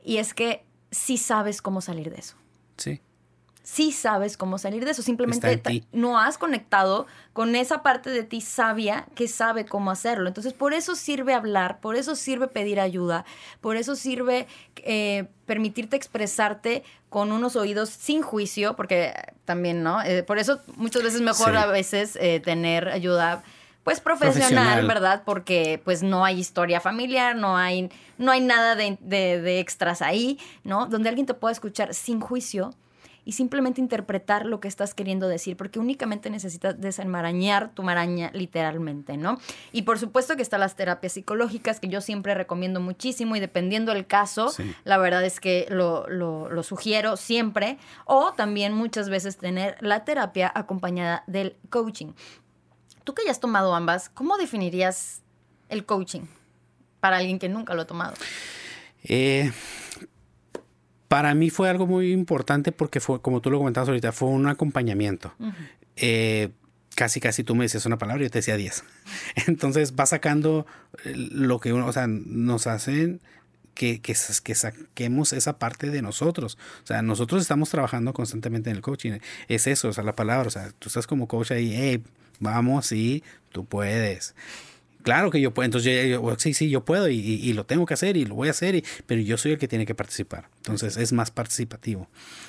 Y 0.02 0.16
es 0.16 0.34
que 0.34 0.64
sí 0.90 1.18
sabes 1.18 1.60
cómo 1.62 1.82
salir 1.82 2.10
de 2.10 2.16
eso. 2.16 2.36
Sí. 2.78 3.00
Sí 3.64 3.92
sabes 3.92 4.36
cómo 4.36 4.58
salir 4.58 4.84
de 4.84 4.90
eso. 4.90 5.00
Simplemente 5.00 5.82
no 5.90 6.18
has 6.18 6.36
conectado 6.36 7.06
con 7.32 7.56
esa 7.56 7.82
parte 7.82 8.10
de 8.10 8.22
ti 8.22 8.42
sabia 8.42 9.06
que 9.14 9.26
sabe 9.26 9.64
cómo 9.64 9.90
hacerlo. 9.90 10.28
Entonces, 10.28 10.52
por 10.52 10.74
eso 10.74 10.94
sirve 10.94 11.32
hablar, 11.32 11.80
por 11.80 11.96
eso 11.96 12.14
sirve 12.14 12.46
pedir 12.46 12.78
ayuda, 12.78 13.24
por 13.62 13.76
eso 13.76 13.96
sirve 13.96 14.46
eh, 14.76 15.28
permitirte 15.46 15.96
expresarte 15.96 16.84
con 17.08 17.32
unos 17.32 17.56
oídos 17.56 17.88
sin 17.88 18.20
juicio, 18.20 18.76
porque 18.76 19.14
también, 19.46 19.82
¿no? 19.82 20.02
Eh, 20.02 20.22
por 20.22 20.38
eso 20.38 20.60
muchas 20.76 21.02
veces 21.02 21.22
mejor 21.22 21.56
a 21.56 21.64
veces 21.64 22.18
eh, 22.20 22.40
tener 22.40 22.90
ayuda 22.90 23.42
pues 23.82 24.00
profesional, 24.00 24.86
¿verdad? 24.86 25.22
Porque 25.24 25.80
pues 25.84 26.02
no 26.02 26.22
hay 26.24 26.38
historia 26.38 26.80
familiar, 26.80 27.34
no 27.34 27.56
hay, 27.56 27.90
no 28.18 28.30
hay 28.30 28.40
nada 28.40 28.76
de, 28.76 28.98
de, 29.00 29.60
extras 29.60 30.02
ahí, 30.02 30.38
¿no? 30.64 30.86
Donde 30.86 31.08
alguien 31.08 31.26
te 31.26 31.34
pueda 31.34 31.52
escuchar 31.52 31.94
sin 31.94 32.20
juicio 32.20 32.74
y 33.24 33.32
simplemente 33.32 33.80
interpretar 33.80 34.46
lo 34.46 34.60
que 34.60 34.68
estás 34.68 34.94
queriendo 34.94 35.28
decir, 35.28 35.56
porque 35.56 35.78
únicamente 35.78 36.30
necesitas 36.30 36.80
desenmarañar 36.80 37.74
tu 37.74 37.82
maraña 37.82 38.30
literalmente, 38.34 39.16
¿no? 39.16 39.38
Y 39.72 39.82
por 39.82 39.98
supuesto 39.98 40.36
que 40.36 40.42
están 40.42 40.60
las 40.60 40.76
terapias 40.76 41.12
psicológicas, 41.12 41.80
que 41.80 41.88
yo 41.88 42.00
siempre 42.00 42.34
recomiendo 42.34 42.80
muchísimo 42.80 43.36
y 43.36 43.40
dependiendo 43.40 43.92
del 43.92 44.06
caso, 44.06 44.52
la 44.84 44.98
verdad 44.98 45.24
es 45.24 45.40
que 45.40 45.66
lo, 45.70 46.08
lo, 46.08 46.50
lo 46.50 46.62
sugiero 46.62 47.16
siempre, 47.16 47.78
o 48.04 48.32
también 48.32 48.72
muchas 48.72 49.08
veces 49.08 49.36
tener 49.36 49.76
la 49.80 50.04
terapia 50.04 50.50
acompañada 50.54 51.24
del 51.26 51.56
coaching. 51.70 52.12
Tú 53.04 53.14
que 53.14 53.24
ya 53.24 53.30
has 53.30 53.40
tomado 53.40 53.74
ambas, 53.74 54.08
¿cómo 54.08 54.36
definirías 54.38 55.22
el 55.68 55.84
coaching 55.84 56.22
para 57.00 57.18
alguien 57.18 57.38
que 57.38 57.48
nunca 57.48 57.74
lo 57.74 57.82
ha 57.82 57.86
tomado? 57.86 58.14
Eh, 59.02 59.52
para 61.14 61.32
mí 61.32 61.48
fue 61.48 61.70
algo 61.70 61.86
muy 61.86 62.10
importante 62.10 62.72
porque 62.72 62.98
fue, 62.98 63.22
como 63.22 63.40
tú 63.40 63.48
lo 63.48 63.58
comentabas 63.58 63.88
ahorita, 63.88 64.10
fue 64.10 64.30
un 64.30 64.48
acompañamiento. 64.48 65.32
Eh, 65.94 66.48
casi, 66.96 67.20
casi 67.20 67.44
tú 67.44 67.54
me 67.54 67.66
decías 67.66 67.86
una 67.86 67.98
palabra 67.98 68.24
y 68.24 68.26
yo 68.26 68.30
te 68.32 68.38
decía 68.38 68.56
diez. 68.56 68.82
Entonces 69.46 69.94
va 69.94 70.06
sacando 70.06 70.66
eh, 71.04 71.12
lo 71.14 71.60
que 71.60 71.72
uno, 71.72 71.86
o 71.86 71.92
sea, 71.92 72.08
nos 72.08 72.66
hacen 72.66 73.20
que, 73.74 74.00
que, 74.00 74.16
que, 74.42 74.54
saquemos 74.56 75.32
esa 75.32 75.60
parte 75.60 75.90
de 75.90 76.02
nosotros. 76.02 76.58
O 76.82 76.86
sea, 76.88 77.00
nosotros 77.00 77.42
estamos 77.42 77.70
trabajando 77.70 78.12
constantemente 78.12 78.70
en 78.70 78.74
el 78.74 78.82
coaching. 78.82 79.20
Es 79.46 79.68
eso, 79.68 79.90
o 79.90 79.92
sea, 79.92 80.02
la 80.02 80.16
palabra. 80.16 80.48
O 80.48 80.50
sea, 80.50 80.72
tú 80.80 80.88
estás 80.88 81.06
como 81.06 81.28
coach 81.28 81.52
ahí, 81.52 81.72
hey, 81.76 82.02
vamos, 82.40 82.86
sí, 82.86 83.22
tú 83.52 83.66
puedes. 83.66 84.34
Claro 85.04 85.30
que 85.30 85.38
yo 85.38 85.52
puedo, 85.52 85.66
entonces 85.66 86.08
yo, 86.08 86.34
sí, 86.38 86.54
sí, 86.54 86.70
yo 86.70 86.82
puedo 86.82 87.10
y, 87.10 87.52
lo 87.52 87.66
tengo 87.66 87.84
que 87.84 87.92
hacer 87.92 88.16
y 88.16 88.24
lo 88.24 88.34
voy 88.34 88.48
a 88.48 88.52
hacer, 88.52 88.82
pero 89.06 89.20
yo 89.20 89.36
soy 89.36 89.52
el 89.52 89.58
que 89.58 89.68
tiene 89.68 89.84
que 89.84 89.94
participar. 89.94 90.48
Entonces 90.60 90.96
es 90.96 91.12
más 91.12 91.30
participativo. 91.30 92.08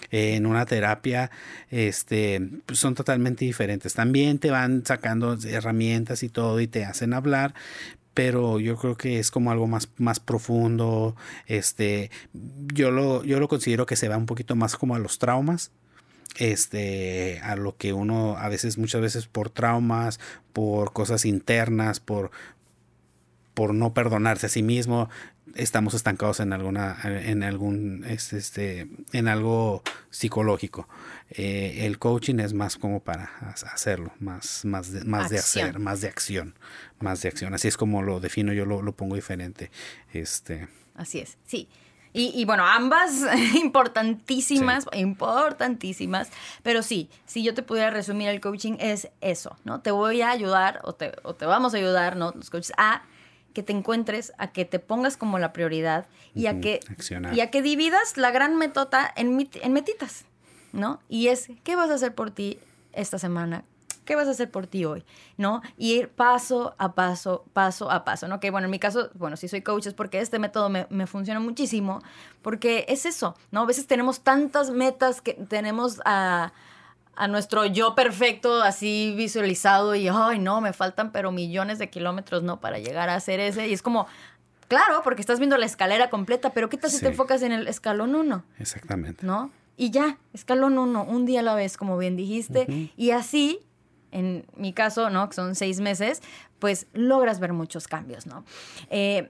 en 0.09 0.45
una 0.45 0.65
terapia 0.65 1.31
este, 1.69 2.41
pues, 2.65 2.79
son 2.79 2.95
totalmente 2.95 3.43
diferentes. 3.43 3.93
También 3.93 4.39
te 4.39 4.51
van 4.51 4.85
sacando 4.85 5.37
herramientas 5.45 6.23
y 6.23 6.29
todo 6.29 6.61
y 6.61 6.67
te 6.67 6.85
hacen 6.85 7.13
hablar, 7.13 7.53
pero 8.13 8.61
yo 8.61 8.77
creo 8.77 8.95
que 8.95 9.19
es 9.19 9.31
como 9.31 9.51
algo 9.51 9.67
más, 9.67 9.89
más 9.97 10.21
profundo. 10.21 11.17
Este, 11.47 12.09
yo 12.73 12.89
lo, 12.89 13.25
yo 13.25 13.41
lo 13.41 13.49
considero 13.49 13.85
que 13.85 13.97
se 13.97 14.07
va 14.07 14.15
un 14.15 14.27
poquito 14.27 14.55
más 14.55 14.77
como 14.77 14.95
a 14.95 14.99
los 14.99 15.19
traumas 15.19 15.71
este 16.37 17.39
a 17.43 17.55
lo 17.55 17.77
que 17.77 17.93
uno 17.93 18.37
a 18.37 18.49
veces 18.49 18.77
muchas 18.77 19.01
veces 19.01 19.27
por 19.27 19.49
traumas 19.49 20.19
por 20.53 20.93
cosas 20.93 21.25
internas 21.25 21.99
por 21.99 22.31
por 23.53 23.73
no 23.73 23.93
perdonarse 23.93 24.47
a 24.47 24.49
sí 24.49 24.63
mismo 24.63 25.09
estamos 25.55 25.93
estancados 25.93 26.39
en 26.39 26.53
alguna 26.53 26.97
en 27.03 27.43
algún 27.43 28.05
este 28.07 28.87
en 29.13 29.27
algo 29.27 29.81
psicológico. 30.09 30.87
Eh, 31.29 31.85
el 31.85 31.97
coaching 31.97 32.39
es 32.39 32.53
más 32.53 32.77
como 32.77 32.99
para 33.01 33.31
hacerlo 33.73 34.11
más 34.19 34.65
más 34.65 34.91
de, 34.91 35.03
más 35.05 35.29
de 35.29 35.39
hacer 35.39 35.79
más 35.79 36.01
de 36.01 36.09
acción 36.09 36.55
más 36.99 37.21
de 37.21 37.29
acción. 37.29 37.53
Así 37.53 37.67
es 37.67 37.77
como 37.77 38.03
lo 38.03 38.19
defino 38.19 38.53
yo 38.53 38.65
lo, 38.65 38.81
lo 38.81 38.91
pongo 38.91 39.15
diferente 39.15 39.71
este. 40.13 40.67
Así 40.95 41.19
es 41.19 41.37
sí 41.45 41.67
y, 42.17 42.45
bueno, 42.45 42.65
ambas 42.65 43.25
importantísimas, 43.55 44.85
importantísimas. 44.93 46.29
Pero 46.63 46.81
sí, 46.81 47.09
si 47.25 47.43
yo 47.43 47.53
te 47.53 47.61
pudiera 47.61 47.89
resumir 47.89 48.29
el 48.29 48.39
coaching 48.39 48.77
es 48.79 49.09
eso, 49.19 49.57
¿no? 49.65 49.81
Te 49.81 49.91
voy 49.91 50.21
a 50.21 50.29
ayudar 50.29 50.79
o 50.83 50.93
te, 50.93 51.11
o 51.23 51.35
te 51.35 51.45
vamos 51.45 51.73
a 51.73 51.77
ayudar, 51.77 52.15
¿no? 52.15 52.31
Los 52.31 52.49
coaches 52.49 52.71
a 52.77 53.03
que 53.53 53.63
te 53.63 53.73
encuentres, 53.73 54.33
a 54.37 54.51
que 54.51 54.63
te 54.63 54.79
pongas 54.79 55.17
como 55.17 55.39
la 55.39 55.51
prioridad 55.51 56.07
y, 56.33 56.47
a, 56.47 56.61
que, 56.61 56.79
y 57.33 57.39
a 57.41 57.51
que 57.51 57.61
dividas 57.61 58.17
la 58.17 58.31
gran 58.31 58.57
metota 58.57 59.11
en, 59.15 59.49
en 59.61 59.73
metitas, 59.73 60.25
¿no? 60.71 61.01
Y 61.09 61.27
es, 61.27 61.49
¿qué 61.63 61.75
vas 61.75 61.89
a 61.89 61.95
hacer 61.95 62.15
por 62.15 62.31
ti 62.31 62.59
esta 62.93 63.19
semana? 63.19 63.65
¿Qué 64.05 64.15
vas 64.15 64.27
a 64.27 64.31
hacer 64.31 64.49
por 64.49 64.67
ti 64.67 64.85
hoy? 64.85 65.03
¿No? 65.37 65.61
Y 65.77 65.93
ir 65.93 66.09
paso 66.09 66.75
a 66.77 66.93
paso, 66.93 67.45
paso 67.53 67.91
a 67.91 68.05
paso, 68.05 68.27
¿no? 68.27 68.39
Que 68.39 68.51
bueno, 68.51 68.65
en 68.65 68.71
mi 68.71 68.79
caso, 68.79 69.09
bueno, 69.15 69.35
si 69.35 69.47
soy 69.47 69.61
coach 69.61 69.87
es 69.87 69.93
porque 69.93 70.19
este 70.19 70.39
método 70.39 70.69
me, 70.69 70.87
me, 70.89 71.07
funciona 71.07 71.39
muchísimo, 71.39 72.01
porque 72.41 72.85
es 72.87 73.05
eso, 73.05 73.35
¿no? 73.51 73.61
A 73.61 73.65
veces 73.65 73.87
tenemos 73.87 74.21
tantas 74.21 74.71
metas 74.71 75.21
que 75.21 75.33
tenemos 75.33 76.01
a, 76.05 76.53
a 77.15 77.27
nuestro 77.27 77.65
yo 77.65 77.95
perfecto 77.95 78.61
así 78.61 79.13
visualizado 79.17 79.95
y, 79.95 80.07
ay, 80.07 80.39
no, 80.39 80.61
me 80.61 80.73
faltan 80.73 81.11
pero 81.11 81.31
millones 81.31 81.79
de 81.79 81.89
kilómetros, 81.89 82.43
¿no? 82.43 82.59
Para 82.59 82.79
llegar 82.79 83.09
a 83.09 83.15
hacer 83.15 83.39
ese. 83.39 83.67
Y 83.67 83.73
es 83.73 83.81
como, 83.81 84.07
claro, 84.67 85.01
porque 85.03 85.21
estás 85.21 85.39
viendo 85.39 85.57
la 85.57 85.65
escalera 85.65 86.09
completa, 86.09 86.51
pero 86.51 86.69
¿qué 86.69 86.77
tal 86.77 86.91
si 86.91 86.99
te 86.99 87.07
enfocas 87.07 87.41
en 87.41 87.51
el 87.51 87.67
escalón 87.67 88.15
uno? 88.15 88.43
Exactamente. 88.59 89.25
¿No? 89.25 89.51
Y 89.77 89.91
ya, 89.91 90.17
escalón 90.33 90.77
uno, 90.77 91.03
un 91.03 91.25
día 91.25 91.41
a 91.41 91.43
la 91.43 91.55
vez, 91.55 91.77
como 91.77 91.97
bien 91.97 92.15
dijiste. 92.15 92.91
Y 92.95 93.11
así 93.11 93.59
en 94.15 94.45
mi 94.55 94.73
caso, 94.73 95.09
¿no? 95.09 95.27
Que 95.29 95.35
son 95.35 95.55
seis 95.55 95.81
meses, 95.81 96.21
pues 96.59 96.87
logras 96.93 97.39
ver 97.39 97.53
muchos 97.53 97.87
cambios, 97.87 98.25
¿no? 98.25 98.45
Eh, 98.89 99.29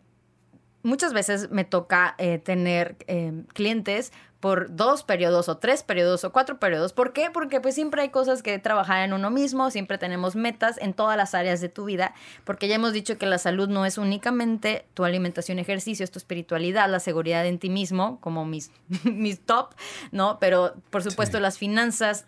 muchas 0.84 1.12
veces 1.12 1.50
me 1.50 1.66
toca 1.66 2.14
eh, 2.20 2.38
tener 2.38 2.96
eh, 3.08 3.44
clientes 3.54 4.14
por 4.40 4.76
dos 4.76 5.02
periodos 5.02 5.50
o 5.50 5.58
tres 5.58 5.82
periodos 5.82 6.24
o 6.24 6.32
cuatro 6.32 6.60
periodos. 6.60 6.94
¿Por 6.94 7.14
qué? 7.14 7.32
Porque 7.34 7.60
pues 7.60 7.74
siempre 7.74 8.04
hay 8.04 8.10
cosas 8.10 8.44
que 8.44 8.60
trabajar 8.60 9.04
en 9.04 9.12
uno 9.12 9.32
mismo, 9.32 9.72
siempre 9.72 9.98
tenemos 9.98 10.36
metas 10.36 10.78
en 10.78 10.94
todas 10.94 11.18
las 11.18 11.34
áreas 11.34 11.62
de 11.62 11.70
tu 11.70 11.86
vida, 11.86 12.14
porque 12.44 12.68
ya 12.68 12.76
hemos 12.76 12.94
dicho 12.94 13.18
que 13.18 13.26
la 13.26 13.40
salud 13.40 13.68
no 13.68 13.88
es 13.88 13.98
únicamente 13.98 14.86
tu 14.94 15.04
alimentación, 15.04 15.58
ejercicio, 15.58 16.04
es 16.04 16.12
tu 16.12 16.20
espiritualidad, 16.20 16.88
la 16.92 17.00
seguridad 17.00 17.44
en 17.48 17.58
ti 17.58 17.72
mismo, 17.72 18.20
como 18.22 18.46
mis, 18.46 18.70
mis 19.04 19.40
top, 19.40 19.74
¿no? 20.12 20.38
Pero 20.40 20.76
por 20.92 21.02
supuesto 21.02 21.40
las 21.40 21.58
finanzas, 21.58 22.28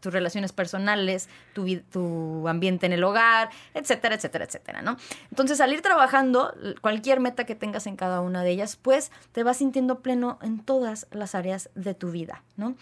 tus 0.00 0.12
relaciones 0.12 0.52
personales, 0.52 1.28
tu, 1.52 1.80
tu, 1.90 2.48
ambiente 2.48 2.86
en 2.86 2.92
el 2.92 3.04
hogar, 3.04 3.50
etcétera, 3.74 4.14
etcétera, 4.14 4.44
etcétera, 4.44 4.82
¿no? 4.82 4.96
Entonces, 5.30 5.58
salir 5.58 5.82
trabajando, 5.82 6.54
cualquier 6.80 7.20
meta 7.20 7.44
que 7.44 7.54
tengas 7.54 7.86
en 7.86 7.96
cada 7.96 8.20
una 8.20 8.42
de 8.42 8.50
ellas, 8.50 8.76
pues 8.76 9.10
te 9.32 9.42
vas 9.42 9.58
sintiendo 9.58 10.00
pleno 10.00 10.38
en 10.42 10.60
todas 10.60 11.06
las 11.10 11.34
áreas 11.34 11.70
de 11.74 11.94
tu 11.94 12.10
vida, 12.10 12.42
¿no? 12.56 12.76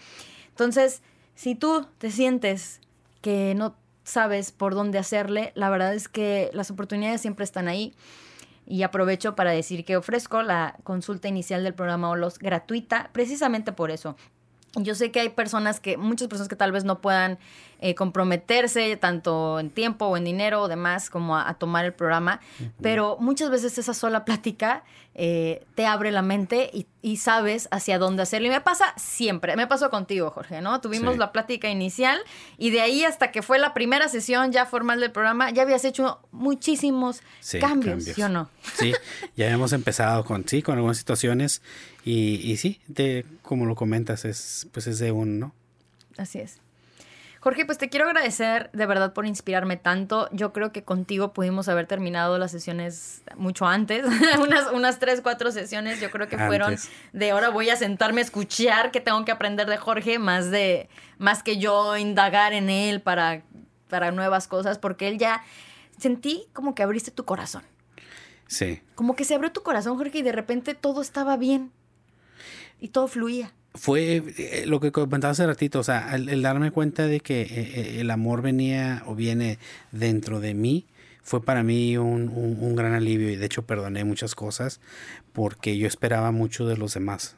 Entonces, 0.49 1.01
si 1.35 1.55
tú 1.55 1.87
te 1.99 2.11
sientes 2.11 2.81
que 3.21 3.55
no 3.55 3.75
sabes 4.03 4.51
por 4.51 4.75
dónde 4.75 4.97
hacerle, 4.97 5.51
la 5.55 5.69
verdad 5.69 5.93
es 5.93 6.09
que 6.09 6.49
las 6.53 6.71
oportunidades 6.71 7.21
siempre 7.21 7.45
están 7.45 7.67
ahí. 7.67 7.93
Y 8.65 8.83
aprovecho 8.83 9.35
para 9.35 9.51
decir 9.51 9.83
que 9.85 9.97
ofrezco 9.97 10.43
la 10.43 10.75
consulta 10.83 11.27
inicial 11.27 11.63
del 11.63 11.73
programa 11.73 12.09
OLOS 12.09 12.37
gratuita, 12.37 13.09
precisamente 13.13 13.71
por 13.71 13.89
eso, 13.89 14.15
Yo 14.75 14.93
sé 14.93 15.11
que 15.11 15.19
hay 15.19 15.29
personas 15.29 15.79
que, 15.79 15.97
muchas 15.97 16.27
personas 16.27 16.47
que 16.47 16.55
tal 16.55 16.71
vez 16.71 16.83
no 16.83 17.01
puedan 17.01 17.39
eh, 17.79 17.95
comprometerse 17.95 18.97
tanto 18.97 19.59
en 19.59 19.69
tiempo 19.69 20.05
o 20.05 20.17
en 20.17 20.25
dinero 20.25 20.61
o 20.61 20.67
demás 20.67 21.09
como 21.09 21.37
a, 21.37 21.53
tomar 21.55 21.85
el 21.85 21.93
programa, 21.93 22.39
pero 22.81 23.17
muchas 23.19 23.49
veces 23.49 23.77
esa 23.77 23.93
sola 23.93 24.25
plática 24.25 24.83
eh, 25.15 25.65
te 25.75 25.85
abre 25.85 26.11
la 26.11 26.21
mente 26.21 26.71
y, 27.01 27.17
sabes 27.17 27.67
hacia 27.71 27.97
dónde 27.97 28.23
hacerlo. 28.23 28.47
Y 28.47 28.51
me 28.51 28.61
pasa 28.61 28.93
siempre, 28.97 29.55
me 29.55 29.67
pasó 29.67 29.89
contigo, 29.89 30.29
Jorge, 30.31 30.61
¿no? 30.61 30.79
Tuvimos 30.79 31.17
la 31.17 31.31
plática 31.31 31.69
inicial 31.69 32.19
y 32.57 32.69
de 32.69 32.81
ahí 32.81 33.03
hasta 33.03 33.31
que 33.31 33.41
fue 33.41 33.59
la 33.59 33.73
primera 33.73 34.07
sesión 34.07 34.51
ya 34.51 34.65
formal 34.65 34.99
del 34.99 35.11
programa, 35.11 35.51
ya 35.51 35.63
habías 35.63 35.83
hecho 35.83 36.19
muchísimos 36.31 37.21
cambios, 37.59 38.05
¿sí 38.05 38.21
o 38.21 38.29
no? 38.29 38.49
Sí, 38.75 38.93
ya 39.35 39.49
hemos 39.49 39.73
empezado 39.73 40.23
con, 40.23 40.47
sí, 40.47 40.61
con 40.61 40.75
algunas 40.75 40.97
situaciones 40.97 41.61
y, 42.05 42.35
y 42.49 42.57
sí, 42.57 42.79
de, 42.87 43.25
como 43.41 43.65
lo 43.65 43.75
comentas, 43.75 44.23
es, 44.23 44.67
pues 44.71 44.87
es 44.87 44.99
de 44.99 45.11
uno, 45.11 45.47
¿no? 45.47 45.53
Así 46.17 46.39
es. 46.39 46.59
Jorge, 47.41 47.65
pues 47.65 47.77
te 47.77 47.87
quiero 47.87 48.05
agradecer 48.05 48.69
de 48.73 48.85
verdad 48.85 49.13
por 49.13 49.25
inspirarme 49.25 49.77
tanto. 49.77 50.27
Yo 50.33 50.51
creo 50.51 50.73
que 50.73 50.83
contigo 50.83 51.31
pudimos 51.31 51.69
haber 51.69 51.87
terminado 51.87 52.37
las 52.37 52.51
sesiones 52.51 53.21
mucho 53.37 53.65
antes, 53.65 54.05
unas, 54.39 54.71
unas 54.73 54.99
tres, 54.99 55.21
cuatro 55.21 55.51
sesiones. 55.51 56.01
Yo 56.01 56.11
creo 56.11 56.27
que 56.27 56.37
fueron 56.37 56.75
de 57.13 57.31
ahora 57.31 57.49
voy 57.49 57.69
a 57.69 57.77
sentarme 57.77 58.19
a 58.19 58.25
escuchar 58.25 58.91
qué 58.91 58.99
tengo 58.99 59.23
que 59.23 59.31
aprender 59.31 59.67
de 59.67 59.77
Jorge, 59.77 60.19
más 60.19 60.51
de 60.51 60.89
más 61.17 61.41
que 61.41 61.57
yo 61.57 61.95
indagar 61.95 62.51
en 62.51 62.69
él 62.69 63.01
para, 63.01 63.41
para 63.87 64.11
nuevas 64.11 64.49
cosas, 64.49 64.77
porque 64.77 65.07
él 65.07 65.17
ya 65.17 65.41
sentí 65.97 66.45
como 66.51 66.75
que 66.75 66.83
abriste 66.83 67.11
tu 67.11 67.23
corazón. 67.23 67.63
Sí. 68.47 68.81
Como 68.95 69.15
que 69.15 69.23
se 69.23 69.35
abrió 69.35 69.51
tu 69.53 69.63
corazón, 69.63 69.97
Jorge, 69.97 70.17
y 70.19 70.23
de 70.23 70.33
repente 70.33 70.73
todo 70.73 71.01
estaba 71.01 71.37
bien 71.37 71.71
y 72.81 72.89
todo 72.89 73.07
fluía 73.07 73.53
fue 73.75 74.23
eh, 74.37 74.63
lo 74.65 74.79
que 74.79 74.91
comentaba 74.91 75.31
hace 75.31 75.45
ratito, 75.45 75.79
o 75.79 75.83
sea, 75.83 76.15
el, 76.15 76.41
darme 76.41 76.71
cuenta 76.71 77.07
de 77.07 77.19
que 77.19 77.41
eh, 77.41 77.47
eh, 77.51 77.97
el 77.99 78.11
amor 78.11 78.41
venía 78.41 79.03
o 79.05 79.15
viene 79.15 79.59
dentro 79.91 80.39
de 80.39 80.53
mí, 80.53 80.85
fue 81.21 81.43
para 81.43 81.61
mí 81.61 81.95
un, 81.97 82.75
gran 82.75 82.93
alivio 82.93 83.29
y 83.29 83.35
de 83.35 83.45
hecho 83.45 83.61
perdoné 83.61 84.03
muchas 84.03 84.33
cosas 84.33 84.79
porque 85.31 85.77
yo 85.77 85.85
esperaba 85.85 86.31
mucho 86.31 86.65
de 86.65 86.77
los 86.77 86.95
demás. 86.95 87.35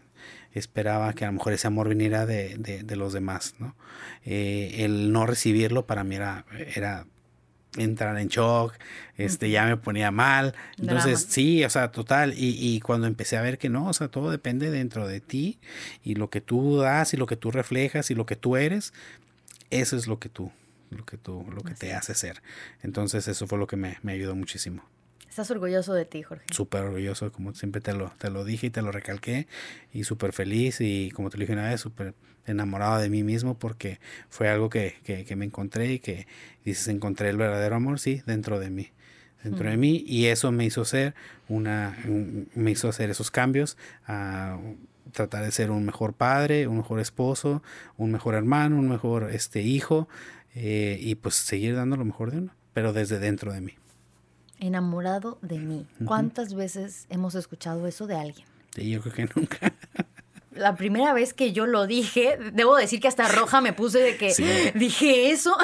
Esperaba 0.54 1.14
que 1.14 1.26
a 1.26 1.28
lo 1.28 1.34
mejor 1.34 1.54
ese 1.54 1.68
amor 1.68 1.90
viniera 1.90 2.26
de, 2.26 2.58
de, 2.58 2.96
los 2.96 3.14
demás, 3.14 3.56
¿no? 3.60 3.76
el 4.24 5.12
no 5.14 5.26
recibirlo 5.26 5.86
para 5.86 6.04
mí 6.04 6.16
era, 6.16 6.46
era 6.76 7.06
entrar 7.78 8.18
en 8.18 8.28
shock, 8.28 8.74
este, 9.18 9.50
ya 9.50 9.66
me 9.66 9.78
ponía 9.78 10.12
mal. 10.12 10.54
Entonces, 10.78 11.28
sí, 11.30 11.64
o 11.64 11.70
sea, 11.70 11.92
total. 11.92 12.34
Y, 12.34 12.56
y, 12.60 12.80
cuando 12.82 13.08
empecé 13.08 13.38
a 13.38 13.42
ver 13.42 13.58
que 13.58 13.70
no, 13.70 13.88
o 13.88 13.94
sea, 13.94 14.10
todo 14.10 14.32
depende 14.32 14.72
dentro 14.72 15.08
de 15.08 15.22
ti 15.22 15.60
y 16.04 16.16
lo 16.16 16.30
que 16.30 16.42
tú 16.42 16.78
das 16.78 17.14
y 17.14 17.18
lo 17.18 17.28
que 17.28 17.36
tú 17.36 17.52
reflejas 17.52 18.12
y 18.12 18.16
lo 18.16 18.26
que 18.26 18.36
tú 18.36 18.58
eres, 18.58 18.94
eso 19.70 19.96
es 19.96 20.08
lo 20.08 20.20
que 20.20 20.30
tú, 20.30 20.52
lo 20.90 21.06
que 21.06 21.18
tú, 21.18 21.46
lo 21.54 21.62
que 21.62 21.74
te 21.74 21.94
hace 21.94 22.14
ser. 22.14 22.42
Entonces, 22.84 23.28
eso 23.28 23.48
fue 23.48 23.58
lo 23.58 23.68
que 23.68 23.78
me, 23.78 23.98
me 24.02 24.14
ayudó 24.14 24.36
muchísimo. 24.36 24.84
Estás 25.30 25.50
orgulloso 25.50 25.94
de 25.94 26.04
ti, 26.04 26.24
Jorge. 26.24 26.44
Súper 26.52 26.82
orgulloso, 26.82 27.32
como 27.32 27.54
siempre 27.56 27.80
te 27.80 27.94
lo, 27.94 28.10
te 28.18 28.30
lo 28.30 28.44
dije 28.44 28.68
y 28.68 28.70
te 28.70 28.82
lo 28.82 28.92
recalqué. 28.92 29.48
Y 29.94 30.04
súper 30.04 30.34
feliz 30.34 30.82
y 30.82 31.10
como 31.12 31.30
te 31.30 31.38
lo 31.38 31.44
dije 31.44 31.54
una 31.54 31.70
vez, 31.70 31.80
súper 31.80 32.14
enamorado 32.46 33.00
de 33.00 33.10
mí 33.10 33.24
mismo 33.24 33.58
porque 33.58 34.00
fue 34.30 34.50
algo 34.50 34.70
que, 34.70 34.96
que, 35.04 35.36
me 35.36 35.46
encontré 35.46 35.94
y 35.94 36.00
que 36.00 36.28
dices, 36.66 36.88
encontré 36.88 37.30
el 37.30 37.38
verdadero 37.38 37.76
amor, 37.76 38.00
sí, 38.00 38.22
dentro 38.26 38.60
de 38.60 38.70
mí. 38.70 38.90
Dentro 39.44 39.70
de 39.70 39.78
mí. 39.78 40.04
Y 40.06 40.26
eso 40.26 40.52
me 40.52 40.66
hizo 40.66 40.86
ser 40.86 41.16
una, 41.50 41.98
me 42.54 42.72
hizo 42.72 42.90
hacer 42.90 43.10
esos 43.10 43.32
cambios 43.32 43.76
a 44.06 44.60
tratar 45.12 45.44
de 45.44 45.52
ser 45.52 45.72
un 45.72 45.84
mejor 45.84 46.14
padre, 46.14 46.68
un 46.68 46.78
mejor 46.78 47.00
esposo, 47.00 47.64
un 47.98 48.12
mejor 48.12 48.36
hermano, 48.36 48.78
un 48.78 48.88
mejor 48.88 49.32
este 49.32 49.62
hijo 49.62 50.08
eh, 50.54 50.98
y 51.02 51.16
pues 51.16 51.36
seguir 51.36 51.76
dando 51.76 51.98
lo 51.98 52.06
mejor 52.06 52.32
de 52.32 52.38
uno, 52.38 52.56
pero 52.74 52.94
desde 52.94 53.18
dentro 53.18 53.52
de 53.52 53.62
mí 53.62 53.74
enamorado 54.62 55.40
de 55.42 55.60
mí. 55.60 55.86
¿Cuántas 56.06 56.54
veces 56.54 57.08
hemos 57.10 57.36
escuchado 57.36 57.88
eso 57.88 58.08
de 58.08 58.16
alguien? 58.16 58.48
Sí, 58.76 58.90
yo 58.90 59.02
creo 59.02 59.14
que 59.14 59.26
nunca. 59.36 59.74
La 60.52 60.76
primera 60.76 61.14
vez 61.14 61.34
que 61.34 61.54
yo 61.54 61.66
lo 61.66 61.88
dije, 61.88 62.38
debo 62.54 62.76
decir 62.76 63.00
que 63.00 63.08
hasta 63.08 63.28
roja 63.28 63.62
me 63.62 63.74
puse 63.74 64.00
de 64.00 64.18
que 64.18 64.74
dije 64.76 65.32
eso. 65.32 65.56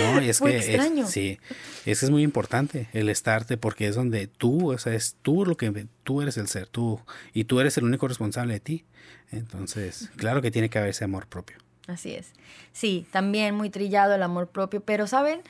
No, 0.00 0.22
y 0.22 0.28
es 0.28 0.40
que 0.40 0.56
extraño. 0.56 1.06
sí, 1.06 1.38
es 1.84 2.10
muy 2.10 2.22
importante, 2.22 2.88
el 2.92 3.08
estarte, 3.08 3.56
porque 3.56 3.86
es 3.86 3.94
donde 3.94 4.26
tú, 4.26 4.72
o 4.72 4.78
sea, 4.78 4.94
es 4.94 5.16
tú 5.22 5.44
lo 5.44 5.56
que 5.56 5.86
tú 6.04 6.22
eres 6.22 6.36
el 6.36 6.48
ser, 6.48 6.68
tú, 6.68 7.00
y 7.32 7.44
tú 7.44 7.60
eres 7.60 7.76
el 7.78 7.84
único 7.84 8.08
responsable 8.08 8.54
de 8.54 8.60
ti. 8.60 8.84
Entonces, 9.30 10.10
claro 10.16 10.40
que 10.42 10.50
tiene 10.50 10.70
que 10.70 10.78
haber 10.78 10.90
ese 10.90 11.04
amor 11.04 11.26
propio. 11.26 11.58
Así 11.86 12.14
es. 12.14 12.32
Sí, 12.72 13.06
también 13.10 13.54
muy 13.54 13.70
trillado 13.70 14.14
el 14.14 14.22
amor 14.22 14.48
propio, 14.48 14.80
pero 14.80 15.06
¿saben? 15.06 15.42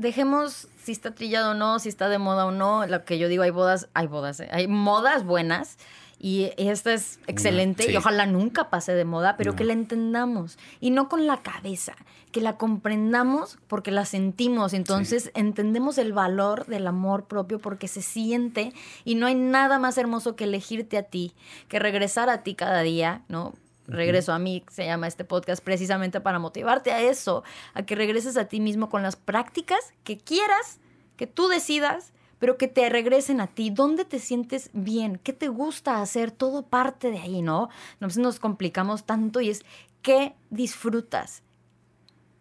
dejemos 0.00 0.68
si 0.82 0.92
está 0.92 1.14
trillado 1.14 1.50
o 1.50 1.54
no, 1.54 1.78
si 1.78 1.88
está 1.88 2.08
de 2.08 2.18
moda 2.18 2.46
o 2.46 2.50
no. 2.50 2.86
Lo 2.86 3.04
que 3.04 3.18
yo 3.18 3.28
digo, 3.28 3.42
hay 3.42 3.50
bodas, 3.50 3.88
hay 3.94 4.06
bodas, 4.06 4.40
¿eh? 4.40 4.48
hay 4.50 4.66
modas 4.66 5.24
buenas. 5.24 5.76
Y 6.22 6.52
esta 6.58 6.92
es 6.92 7.18
excelente 7.26 7.90
y 7.90 7.96
ojalá 7.96 8.26
nunca 8.26 8.68
pase 8.68 8.92
de 8.92 9.06
moda, 9.06 9.38
pero 9.38 9.56
que 9.56 9.64
la 9.64 9.72
entendamos. 9.72 10.58
Y 10.78 10.90
no 10.90 11.08
con 11.08 11.26
la 11.26 11.38
cabeza, 11.38 11.96
que 12.30 12.42
la 12.42 12.58
comprendamos 12.58 13.58
porque 13.68 13.90
la 13.90 14.04
sentimos. 14.04 14.74
Entonces 14.74 15.30
entendemos 15.34 15.96
el 15.96 16.12
valor 16.12 16.66
del 16.66 16.86
amor 16.86 17.24
propio 17.24 17.58
porque 17.58 17.88
se 17.88 18.02
siente 18.02 18.74
y 19.04 19.14
no 19.14 19.26
hay 19.26 19.34
nada 19.34 19.78
más 19.78 19.96
hermoso 19.96 20.36
que 20.36 20.44
elegirte 20.44 20.98
a 20.98 21.04
ti, 21.04 21.32
que 21.68 21.78
regresar 21.78 22.28
a 22.28 22.42
ti 22.42 22.54
cada 22.54 22.82
día, 22.82 23.22
¿no? 23.28 23.54
Regreso 23.86 24.34
a 24.34 24.38
mí, 24.38 24.62
se 24.70 24.84
llama 24.84 25.08
este 25.08 25.24
podcast, 25.24 25.64
precisamente 25.64 26.20
para 26.20 26.38
motivarte 26.38 26.92
a 26.92 27.00
eso, 27.00 27.44
a 27.72 27.82
que 27.82 27.94
regreses 27.94 28.36
a 28.36 28.44
ti 28.44 28.60
mismo 28.60 28.90
con 28.90 29.02
las 29.02 29.16
prácticas 29.16 29.94
que 30.04 30.18
quieras, 30.18 30.80
que 31.16 31.26
tú 31.26 31.48
decidas, 31.48 32.12
pero 32.40 32.58
que 32.58 32.66
te 32.66 32.88
regresen 32.88 33.40
a 33.40 33.46
ti. 33.46 33.70
¿Dónde 33.70 34.04
te 34.04 34.18
sientes 34.18 34.70
bien? 34.72 35.20
¿Qué 35.22 35.32
te 35.32 35.46
gusta 35.46 36.02
hacer? 36.02 36.32
Todo 36.32 36.62
parte 36.62 37.12
de 37.12 37.20
ahí, 37.20 37.42
¿no? 37.42 37.68
Nos, 38.00 38.16
nos 38.16 38.40
complicamos 38.40 39.04
tanto 39.04 39.40
y 39.40 39.50
es 39.50 39.62
qué 40.02 40.34
disfrutas 40.50 41.44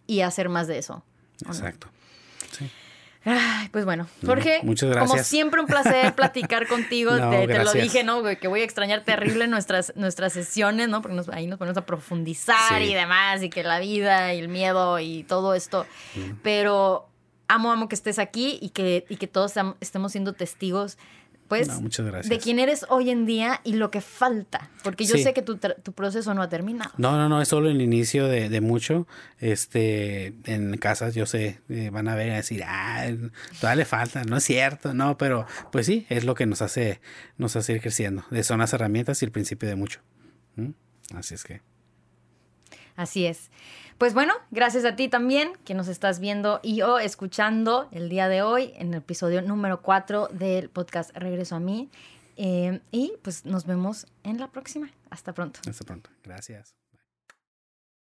y 0.07 0.21
hacer 0.21 0.49
más 0.49 0.65
de 0.65 0.79
eso. 0.79 1.03
Exacto. 1.45 1.87
Sí 2.51 2.67
pues 3.71 3.85
bueno, 3.85 4.07
Jorge, 4.25 4.61
muchas 4.63 4.89
gracias. 4.89 5.11
como 5.11 5.23
siempre 5.23 5.59
un 5.59 5.67
placer 5.67 6.13
platicar 6.15 6.67
contigo. 6.67 7.11
te, 7.11 7.63
lo 7.63 7.73
dije, 7.73 8.03
¿no? 8.03 8.23
Que 8.23 8.47
voy 8.47 8.61
a 8.61 8.63
extrañar 8.63 9.03
terrible 9.03 9.47
nuestras, 9.47 9.93
nuestras 9.95 10.33
sesiones, 10.33 10.87
¿no? 10.87 11.01
Porque 11.01 11.21
ahí 11.33 11.47
nos 11.47 11.59
ponemos 11.59 11.77
a 11.77 11.85
profundizar 11.85 12.81
y 12.81 12.93
demás, 12.93 13.43
y 13.43 13.49
que 13.49 13.63
la 13.63 13.79
vida 13.79 14.33
y 14.33 14.39
el 14.39 14.47
miedo 14.47 14.99
y 14.99 15.23
todo 15.23 15.53
esto. 15.53 15.85
Pero 16.43 17.08
amo, 17.49 17.71
amo 17.71 17.89
que 17.89 17.95
estés 17.95 18.19
aquí 18.19 18.57
y 18.61 18.69
que, 18.69 19.05
y 19.09 19.17
que 19.17 19.27
todos 19.27 19.53
estemos 19.81 20.13
siendo 20.13 20.33
testigos 20.33 20.97
pues, 21.49 21.67
de 22.29 22.37
quién 22.37 22.59
eres 22.59 22.85
hoy 22.89 23.09
en 23.09 23.25
día 23.25 23.59
y 23.63 23.73
lo 23.73 23.89
que 23.89 24.01
falta, 24.01 24.69
porque 24.83 25.05
yo 25.05 25.17
sé 25.17 25.33
que 25.33 25.41
tu, 25.41 25.57
tu, 25.57 25.93
proceso 25.93 26.35
no 26.35 26.43
ha 26.43 26.47
terminado. 26.47 26.91
No, 26.97 27.17
no, 27.17 27.27
no, 27.27 27.41
es 27.41 27.47
solo 27.47 27.71
el 27.71 27.81
inicio 27.81 28.27
de, 28.27 28.49
de 28.49 28.61
mucho. 28.61 29.07
Este, 29.39 30.35
en 30.45 30.77
casas, 30.77 31.15
yo 31.15 31.25
sé, 31.25 31.59
eh, 31.69 31.89
van 31.91 32.07
a 32.07 32.13
ver 32.13 32.27
y 32.27 32.35
decir, 32.35 32.63
ah, 32.67 33.07
todavía 33.59 33.77
le 33.77 33.85
falta, 33.85 34.23
no 34.25 34.37
es 34.37 34.43
cierto, 34.43 34.93
no, 34.93 35.17
pero 35.17 35.47
pues 35.71 35.87
sí, 35.87 36.05
es 36.09 36.23
lo 36.23 36.35
que 36.35 36.45
nos 36.45 36.61
hace, 36.61 37.01
nos 37.37 37.55
hace 37.55 37.73
ir 37.73 37.81
creciendo. 37.81 38.23
Son 38.43 38.59
las 38.59 38.71
herramientas 38.73 39.19
y 39.23 39.25
el 39.25 39.31
principio 39.31 39.67
de 39.67 39.75
mucho. 39.75 40.01
Así 41.15 41.33
es 41.33 41.43
que. 41.43 41.61
Así 42.95 43.25
es. 43.25 43.49
Pues 43.99 44.13
bueno, 44.13 44.33
gracias 44.49 44.85
a 44.85 44.95
ti 44.95 45.09
también 45.09 45.51
que 45.65 45.73
nos 45.73 45.89
estás 45.89 46.21
viendo 46.21 46.61
y 46.63 46.83
o 46.83 46.99
escuchando 46.99 47.89
el 47.91 48.07
día 48.07 48.29
de 48.29 48.41
hoy 48.41 48.71
en 48.77 48.93
el 48.93 48.99
episodio 48.99 49.41
número 49.41 49.81
4 49.81 50.29
del 50.29 50.69
podcast 50.69 51.13
Regreso 51.17 51.57
a 51.57 51.59
mí. 51.59 51.89
Eh, 52.37 52.79
y 52.91 53.11
pues 53.21 53.43
nos 53.45 53.65
vemos 53.65 54.07
en 54.23 54.39
la 54.39 54.47
próxima. 54.47 54.89
Hasta 55.09 55.33
pronto. 55.33 55.59
Hasta 55.67 55.83
pronto. 55.83 56.09
Gracias. 56.23 56.77